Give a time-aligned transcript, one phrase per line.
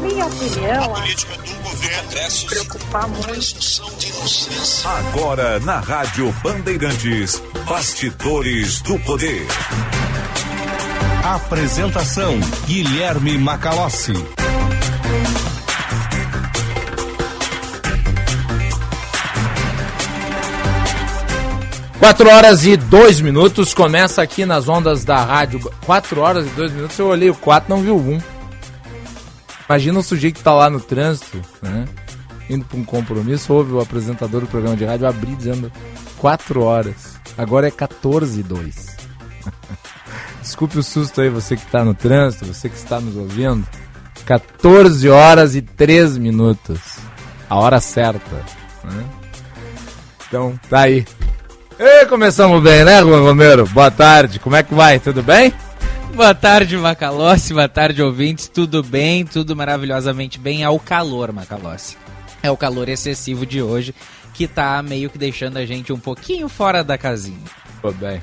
[0.00, 3.28] minha opinião, a política do governo se preocupar muito.
[4.84, 9.46] Agora na Rádio Bandeirantes, Bastidores do Poder.
[11.22, 14.14] Apresentação Guilherme Macalossi.
[21.98, 25.60] Quatro horas e dois minutos, começa aqui nas ondas da rádio.
[25.84, 28.39] Quatro horas e dois minutos, eu olhei o quatro, não vi o um.
[29.70, 31.86] Imagina um sujeito que tá lá no trânsito, né?
[32.48, 35.70] Indo para um compromisso, ouve o apresentador do programa de rádio abrir dizendo
[36.18, 37.20] quatro horas.
[37.38, 38.96] Agora é 14 e 2.
[40.42, 43.64] Desculpe o susto aí, você que está no trânsito, você que está nos ouvindo.
[44.26, 46.80] 14 horas e 3 minutos.
[47.48, 48.44] A hora certa.
[48.82, 49.04] Né?
[50.26, 51.06] Então, tá aí.
[51.78, 53.68] E começamos bem, né, Juan Romero?
[53.68, 54.98] Boa tarde, como é que vai?
[54.98, 55.54] Tudo bem?
[56.20, 57.54] Boa tarde, Macalossi.
[57.54, 58.46] Boa tarde, ouvintes.
[58.46, 59.24] Tudo bem?
[59.24, 60.62] Tudo maravilhosamente bem.
[60.62, 61.96] É o calor, Macalossi.
[62.42, 63.94] É o calor excessivo de hoje
[64.34, 67.40] que tá meio que deixando a gente um pouquinho fora da casinha.
[67.80, 68.22] Tudo bem.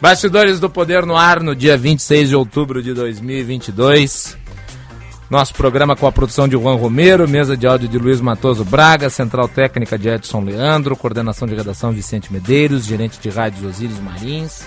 [0.00, 4.36] Bastidores do Poder no ar no dia 26 de outubro de 2022.
[5.30, 9.08] Nosso programa com a produção de Juan Romero, mesa de áudio de Luiz Matoso Braga,
[9.08, 14.66] central técnica de Edson Leandro, coordenação de redação Vicente Medeiros, gerente de rádios Osíris Marins,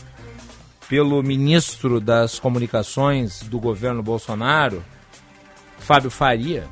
[0.89, 4.83] pelo ministro das Comunicações do governo Bolsonaro,
[5.79, 6.67] Fábio Faria,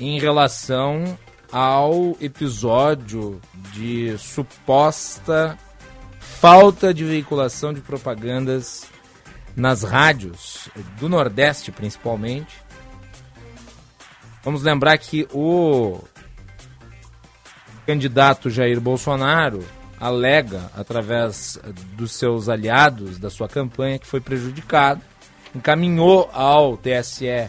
[0.00, 1.16] em relação
[1.52, 3.40] ao episódio
[3.72, 5.56] de suposta
[6.18, 8.86] falta de veiculação de propagandas
[9.54, 10.68] nas rádios
[10.98, 12.61] do Nordeste, principalmente.
[14.44, 16.00] Vamos lembrar que o
[17.86, 19.64] candidato Jair Bolsonaro
[20.00, 21.60] alega, através
[21.94, 25.00] dos seus aliados da sua campanha, que foi prejudicado,
[25.54, 27.48] encaminhou ao TSE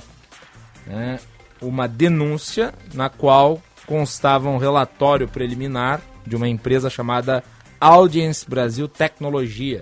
[0.85, 1.19] né,
[1.59, 7.43] uma denúncia na qual constava um relatório preliminar de uma empresa chamada
[7.79, 9.81] Audience Brasil Tecnologia.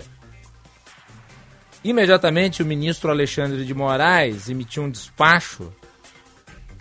[1.84, 5.72] Imediatamente, o ministro Alexandre de Moraes emitiu um despacho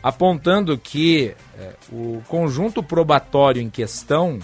[0.01, 4.39] apontando que é, o conjunto probatório em questão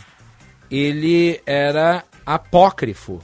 [0.70, 3.24] ele era apócrifo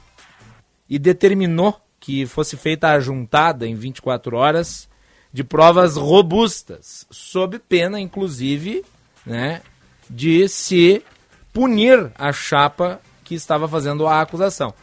[0.89, 4.89] e determinou que fosse feita a juntada em 24 horas
[5.31, 8.85] de provas robustas, sob pena, inclusive,
[9.25, 9.61] né,
[10.09, 11.03] de se
[11.51, 14.73] punir a chapa que estava fazendo a acusação.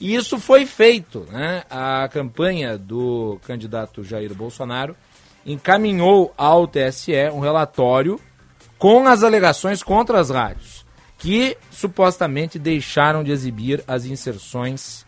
[0.00, 1.26] E isso foi feito.
[1.30, 1.62] Né?
[1.68, 4.96] A campanha do candidato Jair Bolsonaro
[5.52, 8.20] encaminhou ao TSE um relatório
[8.78, 10.86] com as alegações contra as rádios,
[11.18, 15.04] que supostamente deixaram de exibir as inserções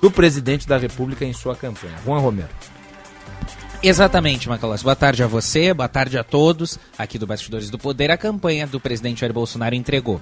[0.00, 1.96] do presidente da República em sua campanha.
[2.04, 2.48] Juan Romero.
[3.82, 4.82] Exatamente, Macalós.
[4.82, 6.78] Boa tarde a você, boa tarde a todos.
[6.96, 10.20] Aqui do Bastidores do Poder, a campanha do presidente Jair Bolsonaro entregou.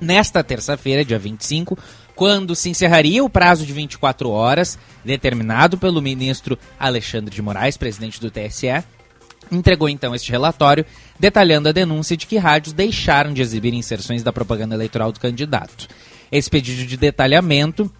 [0.00, 1.78] Nesta terça-feira, dia 25,
[2.16, 8.18] quando se encerraria o prazo de 24 horas, determinado pelo ministro Alexandre de Moraes, presidente
[8.18, 8.82] do TSE,
[9.52, 10.84] entregou então este relatório
[11.20, 15.86] detalhando a denúncia de que rádios deixaram de exibir inserções da propaganda eleitoral do candidato.
[16.32, 17.92] Esse pedido de detalhamento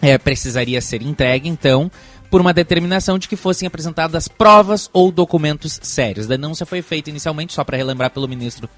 [0.00, 1.90] é, precisaria ser entregue, então,
[2.30, 6.26] por uma determinação de que fossem apresentadas provas ou documentos sérios.
[6.26, 8.68] A denúncia foi feita inicialmente, só para relembrar pelo ministro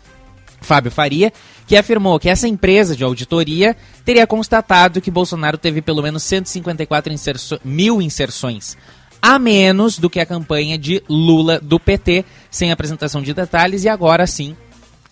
[0.61, 1.33] Fábio Faria,
[1.67, 7.13] que afirmou que essa empresa de auditoria teria constatado que Bolsonaro teve pelo menos 154
[7.13, 8.77] inserso mil inserções
[9.21, 13.89] a menos do que a campanha de Lula do PT, sem apresentação de detalhes, e
[13.89, 14.57] agora sim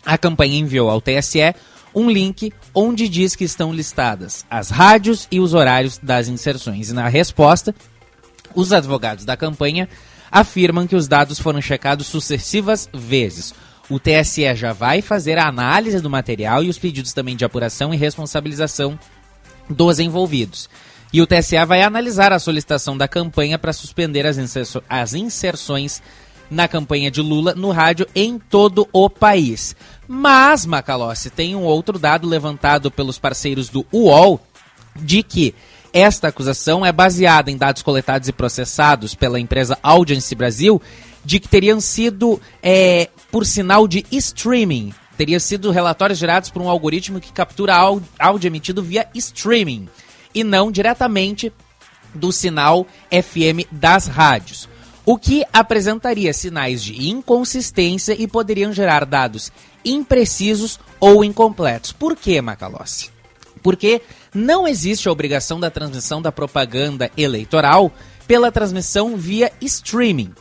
[0.05, 1.55] a campanha enviou ao TSE
[1.95, 6.91] um link onde diz que estão listadas as rádios e os horários das inserções.
[6.91, 7.75] E na resposta,
[8.55, 9.89] os advogados da campanha
[10.31, 13.55] afirmam que os dados foram checados sucessivas vezes.
[13.89, 17.95] O TSE já vai fazer a análise do material e os pedidos também de apuração
[17.95, 18.99] e responsabilização
[19.71, 20.69] dos envolvidos.
[21.13, 24.37] E o TSE vai analisar a solicitação da campanha para suspender as,
[24.89, 26.03] as inserções
[26.51, 29.75] na campanha de Lula no rádio em todo o país.
[30.07, 34.41] Mas, Macalossi, tem um outro dado levantado pelos parceiros do UOL
[34.95, 35.55] de que
[35.93, 40.81] esta acusação é baseada em dados coletados e processados pela empresa Audience Brasil
[41.25, 44.95] de que teriam sido é, por sinal de streaming.
[45.15, 47.75] Teria sido relatórios gerados por um algoritmo que captura
[48.19, 49.91] áudio emitido via streaming
[50.35, 51.53] e não diretamente
[52.15, 54.67] do sinal FM das rádios.
[55.05, 59.53] O que apresentaria sinais de inconsistência e poderiam gerar dados
[59.85, 61.93] imprecisos ou incompletos.
[61.93, 63.11] Por que, Macalossi?
[63.63, 64.01] Porque
[64.33, 67.93] não existe a obrigação da transmissão da propaganda eleitoral
[68.27, 70.33] pela transmissão via streaming.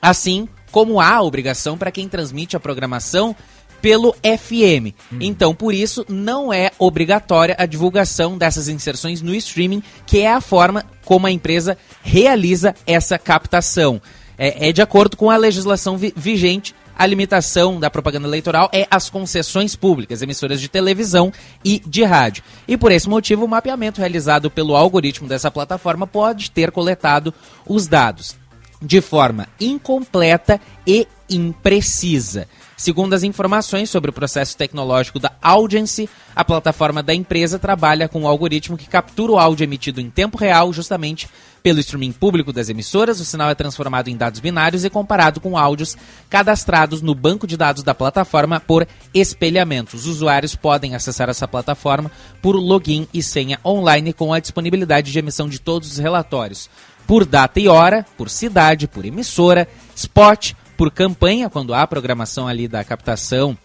[0.00, 3.34] Assim como há obrigação para quem transmite a programação
[3.80, 4.94] pelo FM.
[5.12, 5.18] Hum.
[5.20, 10.40] Então, por isso, não é obrigatória a divulgação dessas inserções no streaming, que é a
[10.40, 14.00] forma como a empresa realiza essa captação.
[14.36, 16.74] É, é de acordo com a legislação vi vigente.
[16.96, 21.32] A limitação da propaganda eleitoral é as concessões públicas, emissoras de televisão
[21.64, 22.42] e de rádio.
[22.66, 27.32] E por esse motivo, o mapeamento realizado pelo algoritmo dessa plataforma pode ter coletado
[27.68, 28.36] os dados
[28.80, 32.48] de forma incompleta e imprecisa.
[32.76, 38.20] Segundo as informações sobre o processo tecnológico da Audience, a plataforma da empresa trabalha com
[38.20, 41.28] um algoritmo que captura o áudio emitido em tempo real, justamente
[41.60, 43.18] pelo streaming público das emissoras.
[43.18, 45.96] O sinal é transformado em dados binários e comparado com áudios
[46.30, 49.96] cadastrados no banco de dados da plataforma por espelhamento.
[49.96, 55.18] Os usuários podem acessar essa plataforma por login e senha online com a disponibilidade de
[55.18, 56.70] emissão de todos os relatórios
[57.08, 59.66] por data e hora, por cidade, por emissora,
[59.96, 63.56] spot, por campanha, quando há programação ali da captação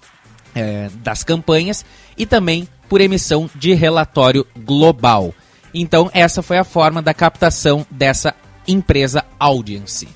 [0.55, 1.85] é, das campanhas,
[2.17, 5.35] e também por emissão de relatório global.
[5.73, 8.33] Então, essa foi a forma da captação dessa
[8.65, 10.07] empresa Audience.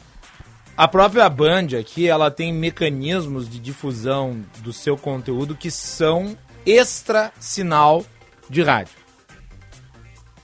[0.77, 7.33] A própria Band aqui, ela tem mecanismos de difusão do seu conteúdo que são extra
[7.39, 8.05] sinal
[8.49, 9.06] de rádio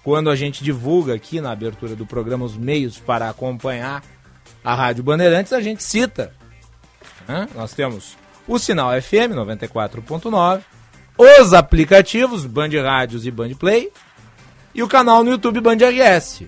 [0.03, 4.03] quando a gente divulga aqui na abertura do programa os meios para acompanhar
[4.63, 6.33] a Rádio Bandeirantes, a gente cita.
[7.27, 7.47] Né?
[7.55, 8.17] Nós temos
[8.47, 10.61] o sinal FM 94.9,
[11.17, 13.91] os aplicativos Band Rádios e Band Play
[14.75, 16.43] e o canal no YouTube Band RS.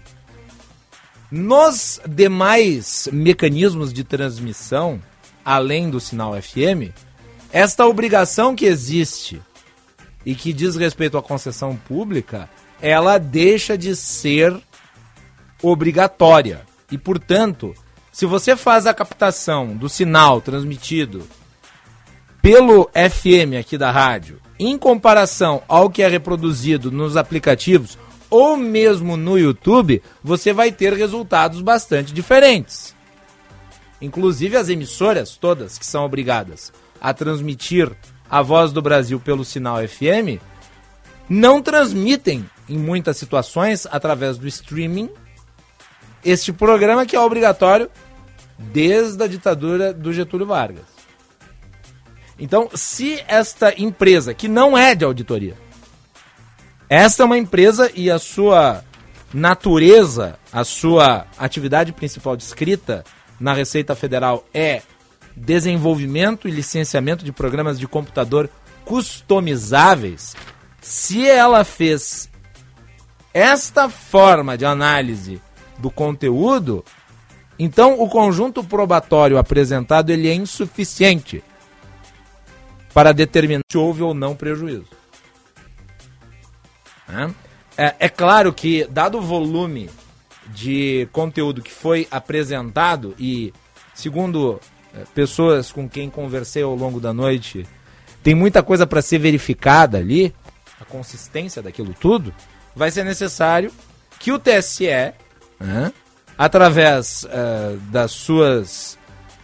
[1.32, 5.02] Nos demais mecanismos de transmissão,
[5.44, 6.92] além do sinal FM,
[7.52, 9.42] esta obrigação que existe
[10.26, 12.50] e que diz respeito à concessão pública
[12.82, 14.56] ela deixa de ser
[15.62, 16.62] obrigatória.
[16.92, 17.74] E, portanto,
[18.12, 21.28] se você faz a captação do sinal transmitido
[22.42, 27.98] pelo FM aqui da rádio, em comparação ao que é reproduzido nos aplicativos
[28.30, 32.96] ou mesmo no YouTube, você vai ter resultados bastante diferentes.
[34.02, 37.92] Inclusive as emissoras todas que são obrigadas a transmitir
[38.30, 40.42] a voz do Brasil pelo sinal FM
[41.30, 45.10] não transmitem em muitas situações, através do streaming,
[46.24, 47.90] este programa que é obrigatório
[48.58, 50.86] desde a ditadura do Getúlio Vargas.
[52.38, 55.56] Então, se esta empresa, que não é de auditoria,
[56.90, 58.84] esta é uma empresa e a sua
[59.34, 63.04] natureza, a sua atividade principal descrita
[63.40, 64.82] na Receita Federal é
[65.36, 68.50] desenvolvimento e licenciamento de programas de computador
[68.86, 70.36] customizáveis.
[70.86, 72.30] Se ela fez
[73.34, 75.42] esta forma de análise
[75.80, 76.86] do conteúdo,
[77.58, 81.44] então o conjunto probatório apresentado ele é insuficiente
[82.94, 84.86] para determinar se houve ou não prejuízo.
[87.76, 89.90] É, é claro que, dado o volume
[90.50, 93.52] de conteúdo que foi apresentado e,
[93.96, 94.62] segundo
[94.94, 97.66] é, pessoas com quem conversei ao longo da noite,
[98.22, 100.32] tem muita coisa para ser verificada ali,
[100.80, 102.34] a consistência daquilo tudo,
[102.76, 103.72] vai ser necessário
[104.20, 105.14] que o TSE,
[105.60, 105.94] né,
[106.38, 108.98] através uh, das suas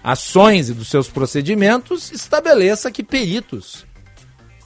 [0.03, 3.85] ações e dos seus procedimentos, estabeleça que peritos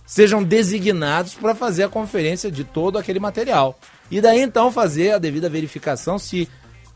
[0.05, 3.77] sejam designados para fazer a conferência de todo aquele material.
[4.10, 6.48] E daí então fazer a devida verificação se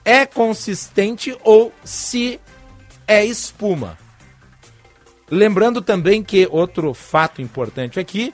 [0.06, 2.40] é consistente ou se
[3.08, 3.98] é espuma.
[5.30, 8.34] Lembrando também que outro fato importante aqui,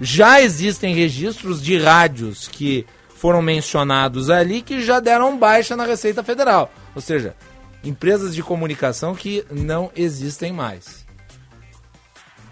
[0.00, 6.24] já existem registros de rádios que foram mencionados ali que já deram baixa na Receita
[6.24, 6.72] Federal.
[6.94, 7.36] Ou seja,
[7.84, 11.06] empresas de comunicação que não existem mais.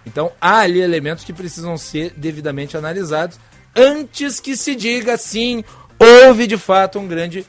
[0.06, 3.38] Então há ali elementos que precisam ser devidamente analisados
[3.76, 5.64] antes que se diga sim,
[5.98, 7.46] houve de fato um grande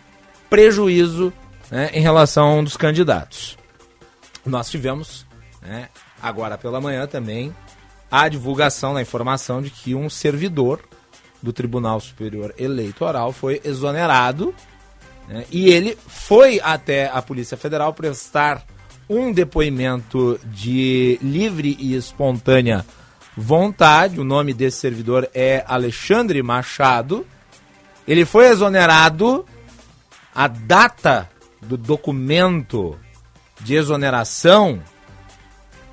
[0.50, 1.31] prejuízo
[1.69, 3.57] né, em relação a um dos candidatos.
[4.45, 5.25] Nós tivemos,
[5.62, 5.89] né,
[6.21, 7.55] agora pela manhã também,
[8.12, 10.82] a divulgação da informação de que um servidor
[11.41, 14.53] do Tribunal Superior Eleitoral foi exonerado
[15.27, 18.65] né, e ele foi até a Polícia Federal prestar
[19.10, 22.86] um depoimento de livre e espontânea
[23.36, 24.20] vontade.
[24.20, 27.25] O nome desse servidor é Alexandre Machado.
[28.08, 29.46] Ele foi exonerado.
[30.34, 31.30] A data
[31.62, 32.98] do documento
[33.60, 34.82] de exoneração,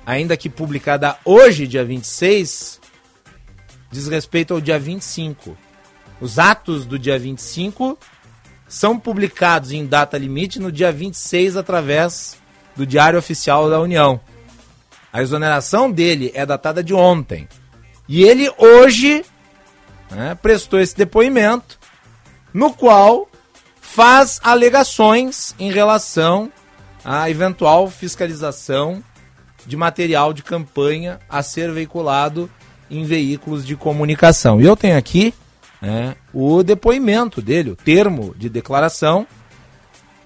[0.09, 2.81] ainda que publicada hoje, dia 26,
[3.91, 5.55] diz respeito ao dia 25.
[6.19, 7.95] Os atos do dia 25
[8.67, 12.37] são publicados em data limite no dia 26 através
[12.75, 14.19] do Diário Oficial da União.
[15.13, 17.47] A exoneração dele é datada de ontem.
[18.07, 19.23] E ele hoje
[20.09, 21.77] né, prestou esse depoimento,
[22.51, 23.29] no qual
[23.79, 26.51] faz alegações em relação
[27.05, 29.03] à eventual fiscalização
[29.69, 32.49] de material de campanha a ser veiculado
[32.89, 34.59] em veículos de comunicação.
[34.59, 35.31] E eu tenho aqui
[35.79, 39.27] né, o depoimento dele, o termo de declaração,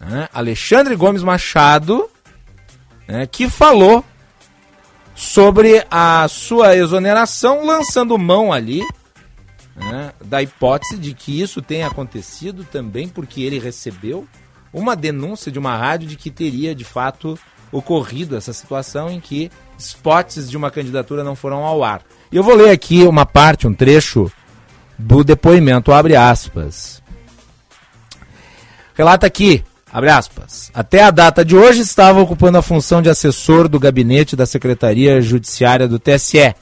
[0.02, 0.28] Né?
[0.34, 2.10] Alexandre Gomes Machado,
[3.08, 4.04] né, que falou
[5.16, 8.84] sobre a sua exoneração, lançando mão ali
[9.76, 14.28] né, da hipótese de que isso tenha acontecido também porque ele recebeu
[14.74, 17.38] uma denúncia de uma rádio de que teria de fato
[17.72, 22.02] ocorrido essa situação em que spots de uma candidatura não foram ao ar.
[22.32, 24.32] E eu vou ler aqui uma parte, um trecho
[24.98, 27.02] do depoimento, abre aspas.
[28.94, 33.68] Relata aqui, abre aspas, até a data de hoje estava ocupando a função de assessor
[33.68, 36.56] do gabinete da Secretaria Judiciária do TSE,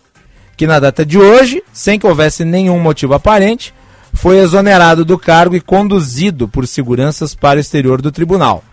[0.56, 3.74] que na data de hoje, sem que houvesse nenhum motivo aparente,
[4.14, 8.64] foi exonerado do cargo e conduzido por seguranças para o exterior do tribunal,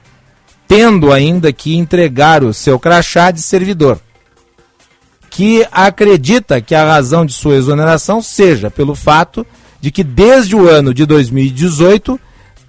[0.68, 3.98] tendo ainda que entregar o seu crachá de servidor
[5.30, 9.46] que acredita que a razão de sua exoneração seja pelo fato
[9.80, 12.20] de que desde o ano de 2018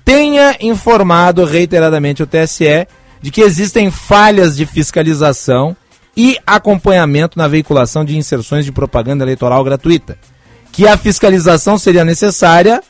[0.05, 2.87] tenha informado reiteradamente o TSE
[3.21, 5.75] de que existem falhas de fiscalização
[6.15, 10.17] e acompanhamento na veiculação de inserções de propaganda eleitoral gratuita,
[10.71, 12.83] que a fiscalização seria necessária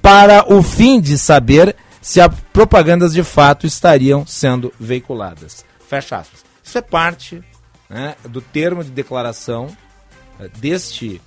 [0.00, 5.64] para o fim de saber se as propagandas de fato estariam sendo veiculadas.
[5.88, 6.44] Fecha aspas.
[6.62, 7.42] Isso é parte
[7.88, 11.20] né, do termo de declaração uh, deste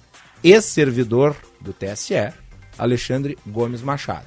[0.43, 2.33] ex-servidor do TSE,
[2.77, 4.25] Alexandre Gomes Machado.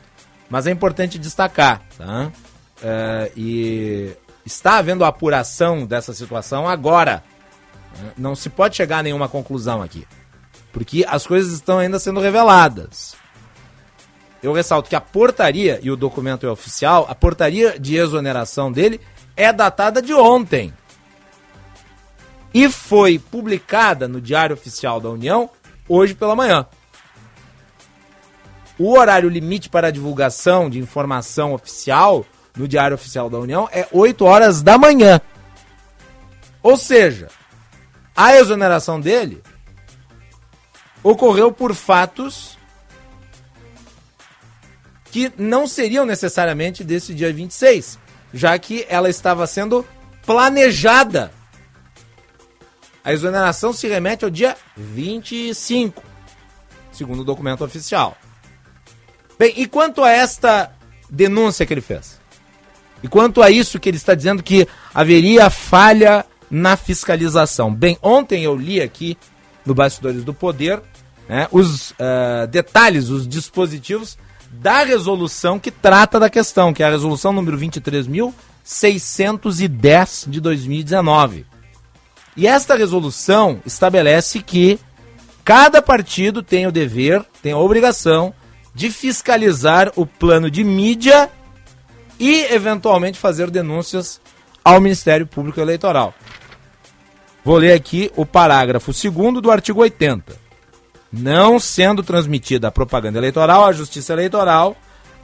[0.48, 2.32] Mas é importante destacar, tá?
[2.78, 4.16] Uh, e
[4.48, 7.22] está havendo apuração dessa situação agora.
[8.16, 10.06] Não se pode chegar a nenhuma conclusão aqui.
[10.72, 13.16] Porque as coisas estão ainda sendo reveladas.
[14.42, 19.00] Eu ressalto que a portaria, e o documento é oficial, a portaria de exoneração dele
[19.36, 20.72] é datada de ontem
[22.52, 25.50] e foi publicada no Diário Oficial da União
[25.88, 26.66] hoje pela manhã.
[28.78, 32.24] O horário limite para divulgação de informação oficial
[32.58, 35.20] no Diário Oficial da União é 8 horas da manhã.
[36.62, 37.28] Ou seja,
[38.14, 39.42] a exoneração dele
[41.02, 42.58] ocorreu por fatos
[45.10, 47.98] que não seriam necessariamente desse dia 26,
[48.34, 49.86] já que ela estava sendo
[50.26, 51.32] planejada
[53.08, 56.02] a exoneração se remete ao dia 25,
[56.92, 58.14] segundo o documento oficial.
[59.38, 60.70] Bem, e quanto a esta
[61.08, 62.17] denúncia que ele fez?
[63.02, 67.72] E quanto a isso que ele está dizendo que haveria falha na fiscalização?
[67.72, 69.16] Bem, ontem eu li aqui
[69.64, 70.82] no Bastidores do Poder
[71.28, 74.18] né, os uh, detalhes, os dispositivos
[74.50, 78.32] da resolução que trata da questão, que é a resolução número 23.000
[78.68, 81.46] 610 de 2019.
[82.36, 84.78] E esta resolução estabelece que
[85.42, 88.34] cada partido tem o dever, tem a obrigação
[88.74, 91.30] de fiscalizar o plano de mídia
[92.18, 94.20] e, eventualmente, fazer denúncias
[94.64, 96.14] ao Ministério Público Eleitoral.
[97.44, 100.36] Vou ler aqui o parágrafo 2 do artigo 80.
[101.10, 104.76] Não sendo transmitida a propaganda eleitoral à Justiça Eleitoral,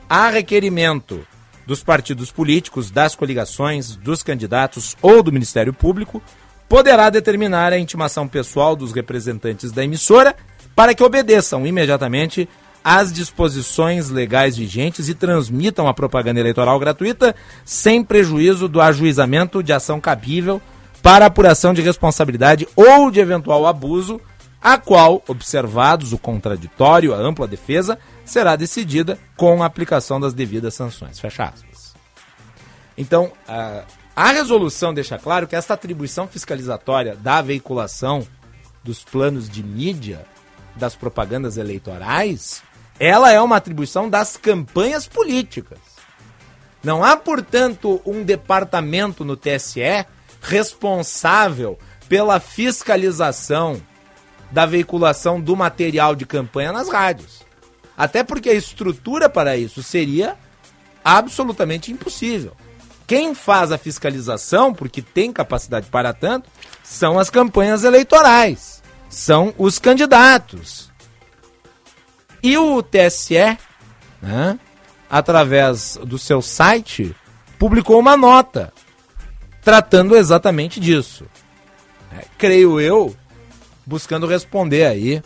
[0.08, 1.26] a requerimento
[1.66, 6.22] dos partidos políticos, das coligações, dos candidatos ou do Ministério Público,
[6.68, 10.34] poderá determinar a intimação pessoal dos representantes da emissora
[10.74, 12.48] para que obedeçam imediatamente
[12.84, 19.72] às disposições legais vigentes e transmitam a propaganda eleitoral gratuita sem prejuízo do ajuizamento de
[19.72, 20.60] ação cabível
[21.02, 24.20] para apuração de responsabilidade ou de eventual abuso,
[24.60, 30.74] a qual, observados o contraditório, a ampla defesa, será decidida com a aplicação das devidas
[30.74, 31.18] sanções.
[31.18, 31.94] Fecha aspas.
[32.96, 33.32] Então,
[34.16, 38.26] a resolução deixa claro que esta atribuição fiscalizatória da veiculação
[38.82, 40.24] dos planos de mídia,
[40.76, 42.62] das propagandas eleitorais,
[42.98, 45.78] ela é uma atribuição das campanhas políticas.
[46.82, 50.06] Não há, portanto, um departamento no TSE
[50.40, 53.80] responsável pela fiscalização
[54.50, 57.42] da veiculação do material de campanha nas rádios.
[57.96, 60.36] Até porque a estrutura para isso seria
[61.02, 62.52] absolutamente impossível.
[63.06, 66.48] Quem faz a fiscalização, porque tem capacidade para tanto,
[66.82, 70.90] são as campanhas eleitorais, são os candidatos.
[72.44, 73.56] E o TSE,
[74.20, 74.58] né,
[75.08, 77.16] através do seu site,
[77.58, 78.70] publicou uma nota
[79.62, 81.24] tratando exatamente disso.
[82.12, 83.16] É, creio eu,
[83.86, 85.22] buscando responder aí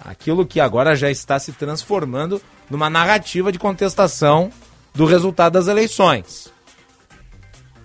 [0.00, 4.48] aquilo que agora já está se transformando numa narrativa de contestação
[4.94, 6.52] do resultado das eleições.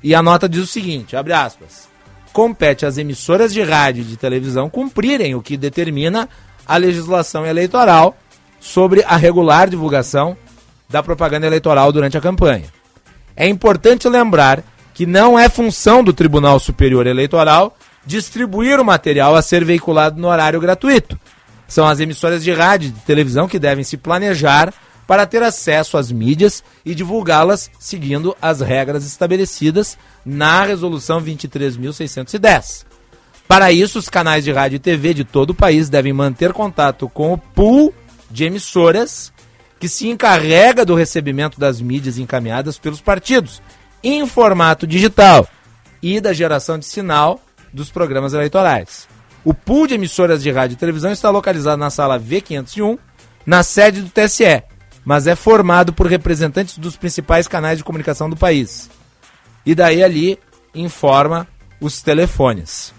[0.03, 1.89] E a nota diz o seguinte, abre aspas,
[2.31, 6.29] compete às emissoras de rádio e de televisão cumprirem o que determina
[6.67, 8.15] a legislação eleitoral
[8.59, 10.37] sobre a regular divulgação
[10.89, 12.65] da propaganda eleitoral durante a campanha.
[13.35, 19.41] É importante lembrar que não é função do Tribunal Superior Eleitoral distribuir o material a
[19.41, 21.17] ser veiculado no horário gratuito,
[21.69, 24.73] são as emissoras de rádio e de televisão que devem se planejar
[25.05, 29.95] para ter acesso às mídias e divulgá-las seguindo as regras estabelecidas
[30.25, 32.85] na Resolução 23.610.
[33.47, 37.07] Para isso, os canais de rádio e TV de todo o país devem manter contato
[37.07, 37.93] com o pool
[38.29, 39.31] de emissoras
[39.79, 43.61] que se encarrega do recebimento das mídias encaminhadas pelos partidos
[44.03, 45.47] em formato digital
[46.01, 47.41] e da geração de sinal
[47.73, 49.07] dos programas eleitorais.
[49.43, 52.97] O pool de emissoras de rádio e televisão está localizado na sala V501,
[53.45, 54.63] na sede do TSE,
[55.05, 58.89] mas é formado por representantes dos principais canais de comunicação do país.
[59.65, 60.37] E daí ali
[60.73, 61.47] informa
[61.79, 62.93] os telefones.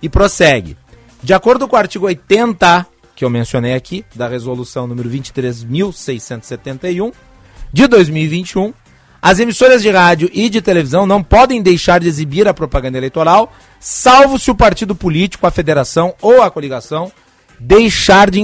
[0.00, 0.76] E prossegue.
[1.22, 2.86] De acordo com o artigo 80,
[3.18, 7.12] que eu mencionei aqui, da resolução número 23.671
[7.72, 8.72] de 2021,
[9.20, 13.52] as emissoras de rádio e de televisão não podem deixar de exibir a propaganda eleitoral,
[13.80, 17.10] salvo se o partido político, a federação ou a coligação
[17.58, 18.38] deixar de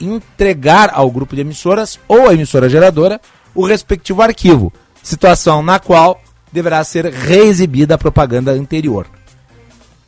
[0.00, 3.20] entregar ao grupo de emissoras ou à emissora geradora
[3.54, 6.20] o respectivo arquivo, situação na qual
[6.52, 9.06] deverá ser reexibida a propaganda anterior.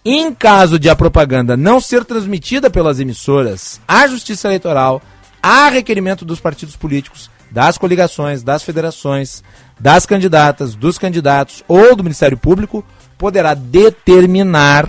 [0.02, 5.02] Em caso de a propaganda não ser transmitida pelas emissoras à Justiça Eleitoral,
[5.42, 9.44] há requerimento dos partidos políticos, das coligações, das federações,
[9.78, 12.82] das candidatas, dos candidatos ou do Ministério Público
[13.18, 14.88] poderá determinar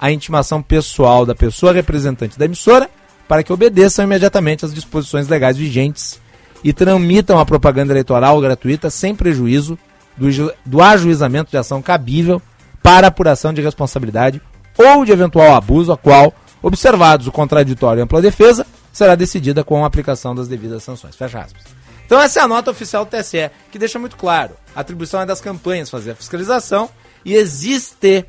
[0.00, 2.88] a intimação pessoal da pessoa representante da emissora
[3.26, 6.18] para que obedeçam imediatamente às disposições legais vigentes
[6.64, 9.78] e tramitam a propaganda eleitoral gratuita sem prejuízo
[10.16, 10.26] do,
[10.64, 12.40] do ajuizamento de ação cabível
[12.82, 14.40] para apuração de responsabilidade
[14.76, 19.84] ou de eventual abuso, a qual, observados o contraditório e ampla defesa, será decidida com
[19.84, 21.16] a aplicação das devidas sanções.
[21.16, 21.64] Fecha aspas.
[22.06, 25.26] Então essa é a nota oficial do TSE, que deixa muito claro, a atribuição é
[25.26, 26.88] das campanhas fazer a fiscalização
[27.24, 28.24] e existe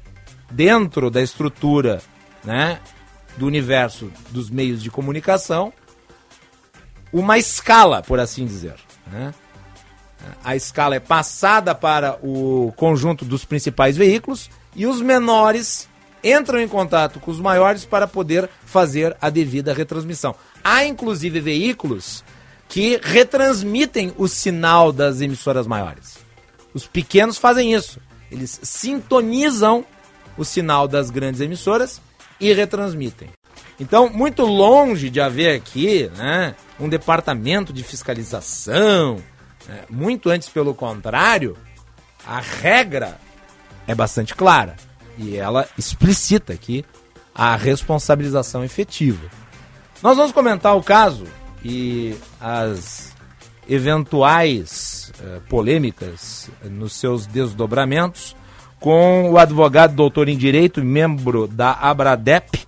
[0.52, 2.02] dentro da estrutura,
[2.44, 2.80] né,
[3.38, 5.72] do universo dos meios de comunicação
[7.12, 8.76] uma escala, por assim dizer,
[9.08, 9.34] né?
[10.44, 15.88] A escala é passada para o conjunto dos principais veículos e os menores
[16.24, 20.36] entram em contato com os maiores para poder fazer a devida retransmissão.
[20.64, 22.24] Há inclusive veículos
[22.68, 26.20] que retransmitem o sinal das emissoras maiores.
[26.74, 28.00] Os pequenos fazem isso.
[28.32, 29.84] Eles sintonizam
[30.38, 32.00] o sinal das grandes emissoras
[32.40, 33.30] e retransmitem.
[33.80, 39.18] Então, muito longe de haver aqui né, um departamento de fiscalização,
[39.70, 41.56] né, muito antes pelo contrário,
[42.28, 43.18] A regra
[43.88, 44.76] é bastante clara
[45.18, 46.84] e ela explicita aqui
[47.34, 49.26] a responsabilização efetiva.
[50.04, 51.26] Nós vamos comentar o caso
[51.64, 53.16] e as
[53.68, 58.36] eventuais eh, polêmicas nos seus desdobramentos
[58.80, 62.66] com o advogado doutor em direito membro da Abradep,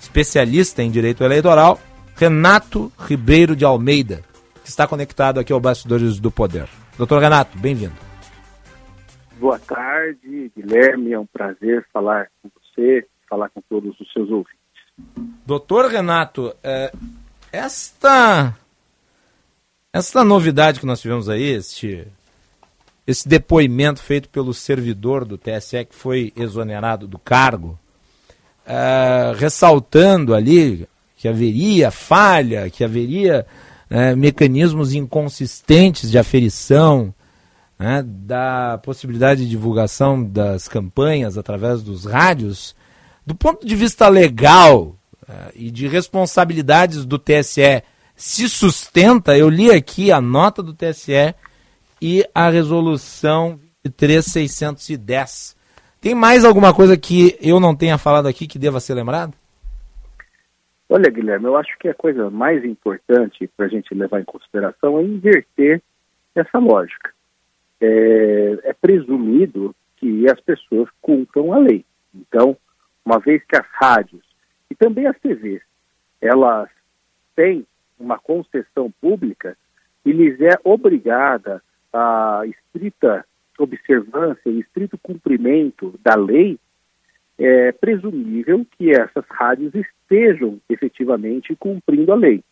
[0.00, 1.78] especialista em direito eleitoral,
[2.16, 4.22] Renato Ribeiro de Almeida,
[4.68, 6.68] que está conectado aqui ao Bastidores do Poder.
[6.98, 7.94] Doutor Renato, bem-vindo.
[9.40, 11.14] Boa tarde, Guilherme.
[11.14, 14.58] É um prazer falar com você, falar com todos os seus ouvintes.
[15.46, 16.92] Doutor Renato, é,
[17.50, 18.54] esta,
[19.90, 22.06] esta novidade que nós tivemos aí, este,
[23.06, 27.78] esse depoimento feito pelo servidor do TSE que foi exonerado do cargo,
[28.66, 33.46] é, ressaltando ali que haveria falha, que haveria
[33.90, 37.14] é, mecanismos inconsistentes de aferição,
[37.78, 42.74] né, da possibilidade de divulgação das campanhas através dos rádios,
[43.24, 47.82] do ponto de vista legal uh, e de responsabilidades do TSE,
[48.16, 51.34] se sustenta, eu li aqui a nota do TSE
[52.02, 53.60] e a resolução
[53.96, 55.56] 3610.
[56.00, 59.34] Tem mais alguma coisa que eu não tenha falado aqui que deva ser lembrado?
[60.88, 64.98] Olha, Guilherme, eu acho que a coisa mais importante para a gente levar em consideração
[64.98, 65.82] é inverter
[66.34, 67.12] essa lógica.
[67.80, 71.84] É, é presumido que as pessoas cumpram a lei.
[72.14, 72.56] Então,
[73.04, 74.24] uma vez que as rádios
[74.70, 75.62] e também as TVs,
[76.20, 76.68] elas
[77.36, 77.66] têm
[77.98, 79.56] uma concessão pública
[80.04, 83.24] e lhes é obrigada a estrita
[83.58, 86.58] observância e estrito cumprimento da lei,
[87.38, 89.74] é presumível que essas rádios
[90.08, 92.42] estejam efetivamente cumprindo a lei.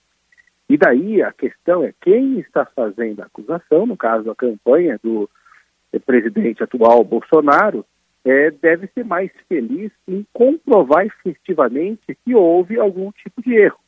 [0.69, 5.29] E daí a questão é quem está fazendo a acusação, no caso a campanha do
[6.05, 7.85] presidente atual Bolsonaro,
[8.25, 13.79] é, deve ser mais feliz em comprovar efetivamente que houve algum tipo de erro.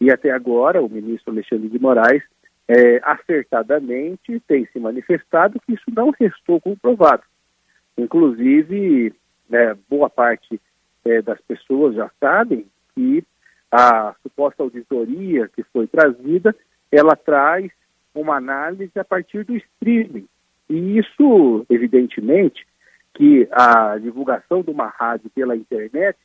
[0.00, 2.22] E até agora, o ministro Alexandre de Moraes,
[2.68, 7.22] é, acertadamente, tem se manifestado que isso não restou comprovado.
[7.96, 9.14] Inclusive,
[9.48, 10.60] né, boa parte
[11.04, 13.24] é, das pessoas já sabem que
[13.70, 16.54] a suposta auditoria que foi trazida,
[16.90, 17.70] ela traz
[18.14, 20.26] uma análise a partir do streaming.
[20.68, 22.66] E isso, evidentemente,
[23.14, 26.18] que a divulgação de uma rádio pela internet,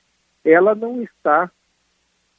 [0.44, 1.50] ela não está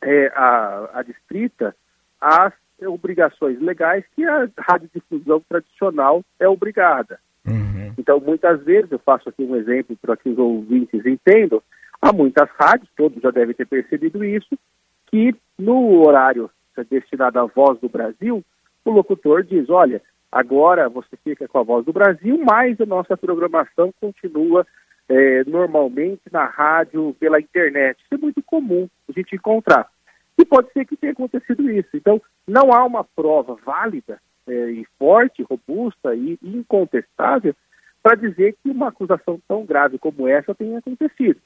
[0.03, 1.75] é, a, distrita
[2.21, 7.19] às obrigações legais que a radiodifusão tradicional é obrigada.
[7.47, 7.93] Uhum.
[7.99, 11.62] Então, muitas vezes, eu faço aqui um exemplo para que os ouvintes entendam,
[12.01, 14.59] há muitas rádios, todos já devem ter percebido isso,
[15.07, 16.51] que no horário
[16.91, 18.45] destinado à voz do Brasil,
[18.85, 23.17] o locutor diz, olha, Agora você fica com a voz do Brasil, mas a nossa
[23.17, 24.67] programação continua
[25.09, 27.99] é, normalmente na rádio, pela internet.
[27.99, 29.89] Isso é muito comum a gente encontrar.
[30.37, 31.89] E pode ser que tenha acontecido isso.
[31.95, 37.55] Então, não há uma prova válida é, e forte, robusta e incontestável
[38.03, 41.41] para dizer que uma acusação tão grave como essa tenha acontecido.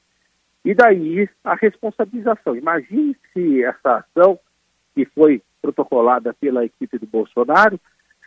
[0.63, 2.55] E daí a responsabilização.
[2.55, 4.39] Imagine se essa ação
[4.95, 7.79] que foi protocolada pela equipe do Bolsonaro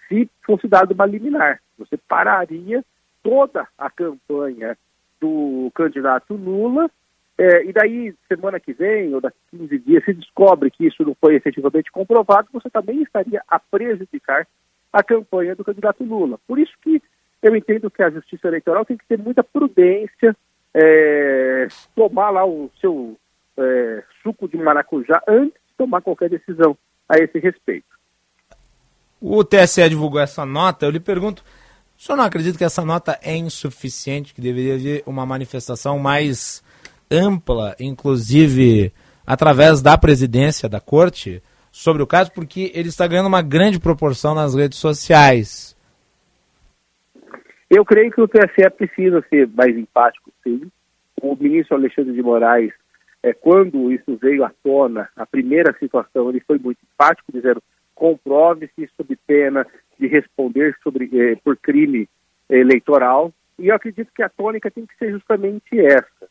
[0.09, 1.61] se fosse dado uma liminar.
[1.79, 2.85] Você pararia
[3.23, 4.77] toda a campanha
[5.21, 6.91] do candidato Lula,
[7.39, 11.15] é, e daí, semana que vem, ou daqui 15 dias, se descobre que isso não
[11.15, 14.47] foi efetivamente comprovado, você também estaria a prejudicar
[14.93, 16.39] a campanha do candidato Lula.
[16.47, 17.03] Por isso que
[17.43, 20.35] eu entendo que a Justiça Eleitoral tem que ter muita prudência,
[20.79, 23.17] é, tomar lá o seu
[23.59, 26.77] é, suco de maracujá antes de tomar qualquer decisão
[27.09, 27.87] a esse respeito.
[29.21, 31.43] O TSE divulgou essa nota, eu lhe pergunto,
[31.99, 36.63] o senhor não acredita que essa nota é insuficiente, que deveria haver uma manifestação mais
[37.11, 38.93] ampla, inclusive
[39.27, 44.35] através da presidência da corte, sobre o caso, porque ele está ganhando uma grande proporção
[44.35, 45.76] nas redes sociais.
[47.69, 50.71] Eu creio que o TSE precisa ser mais empático, sim.
[51.21, 52.73] O ministro Alexandre de Moraes,
[53.23, 57.63] é, quando isso veio à tona, a primeira situação, ele foi muito empático, dizendo
[57.95, 59.67] comprove-se sob pena
[59.99, 62.07] de responder sobre, eh, por crime
[62.49, 63.33] eleitoral.
[63.59, 66.29] E eu acredito que a tônica tem que ser justamente essa.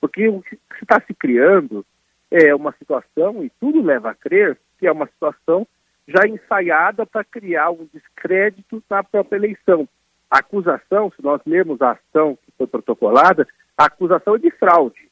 [0.00, 1.84] Porque o que está se criando
[2.30, 5.66] é uma situação, e tudo leva a crer, que é uma situação
[6.06, 9.88] já ensaiada para criar um descrédito na própria eleição.
[10.30, 15.10] A acusação, se nós lermos a ação que foi protocolada, a acusação é de fraude.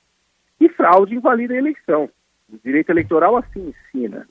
[0.61, 2.09] E fraude invalida a eleição.
[2.53, 4.29] O direito eleitoral assim ensina.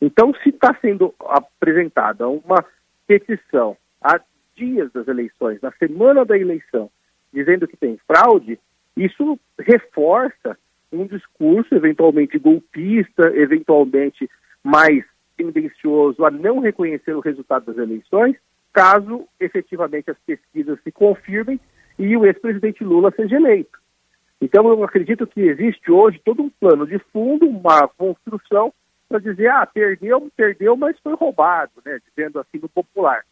[0.00, 2.64] Então, se está sendo apresentada uma
[3.06, 4.20] petição a
[4.54, 6.90] dias das eleições, na semana da eleição,
[7.32, 8.58] dizendo que tem fraude,
[8.96, 10.58] isso reforça
[10.92, 14.28] um discurso eventualmente golpista, eventualmente
[14.62, 15.04] mais
[15.36, 18.36] tendencioso a não reconhecer o resultado das eleições,
[18.76, 21.58] caso efetivamente as pesquisas se confirmem
[21.98, 23.78] e o ex-presidente Lula seja eleito.
[24.38, 28.70] Então, eu acredito que existe hoje todo um plano de fundo, uma construção
[29.08, 31.98] para dizer, ah, perdeu, perdeu, mas foi roubado, né?
[32.06, 33.24] Dizendo assim no popular.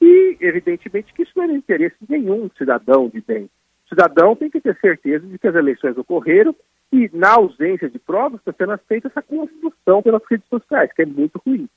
[0.00, 3.50] E, evidentemente, que isso não é interesse de nenhum cidadão de bem.
[3.86, 6.54] O cidadão tem que ter certeza de que as eleições ocorreram
[6.92, 11.06] e, na ausência de provas, está sendo feita essa construção pelas redes sociais, que é
[11.06, 11.68] muito ruim.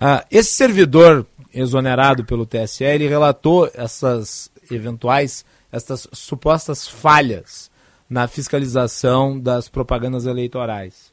[0.00, 7.70] Ah, esse servidor exonerado pelo TSE, ele relatou essas eventuais, essas supostas falhas
[8.08, 11.12] na fiscalização das propagandas eleitorais.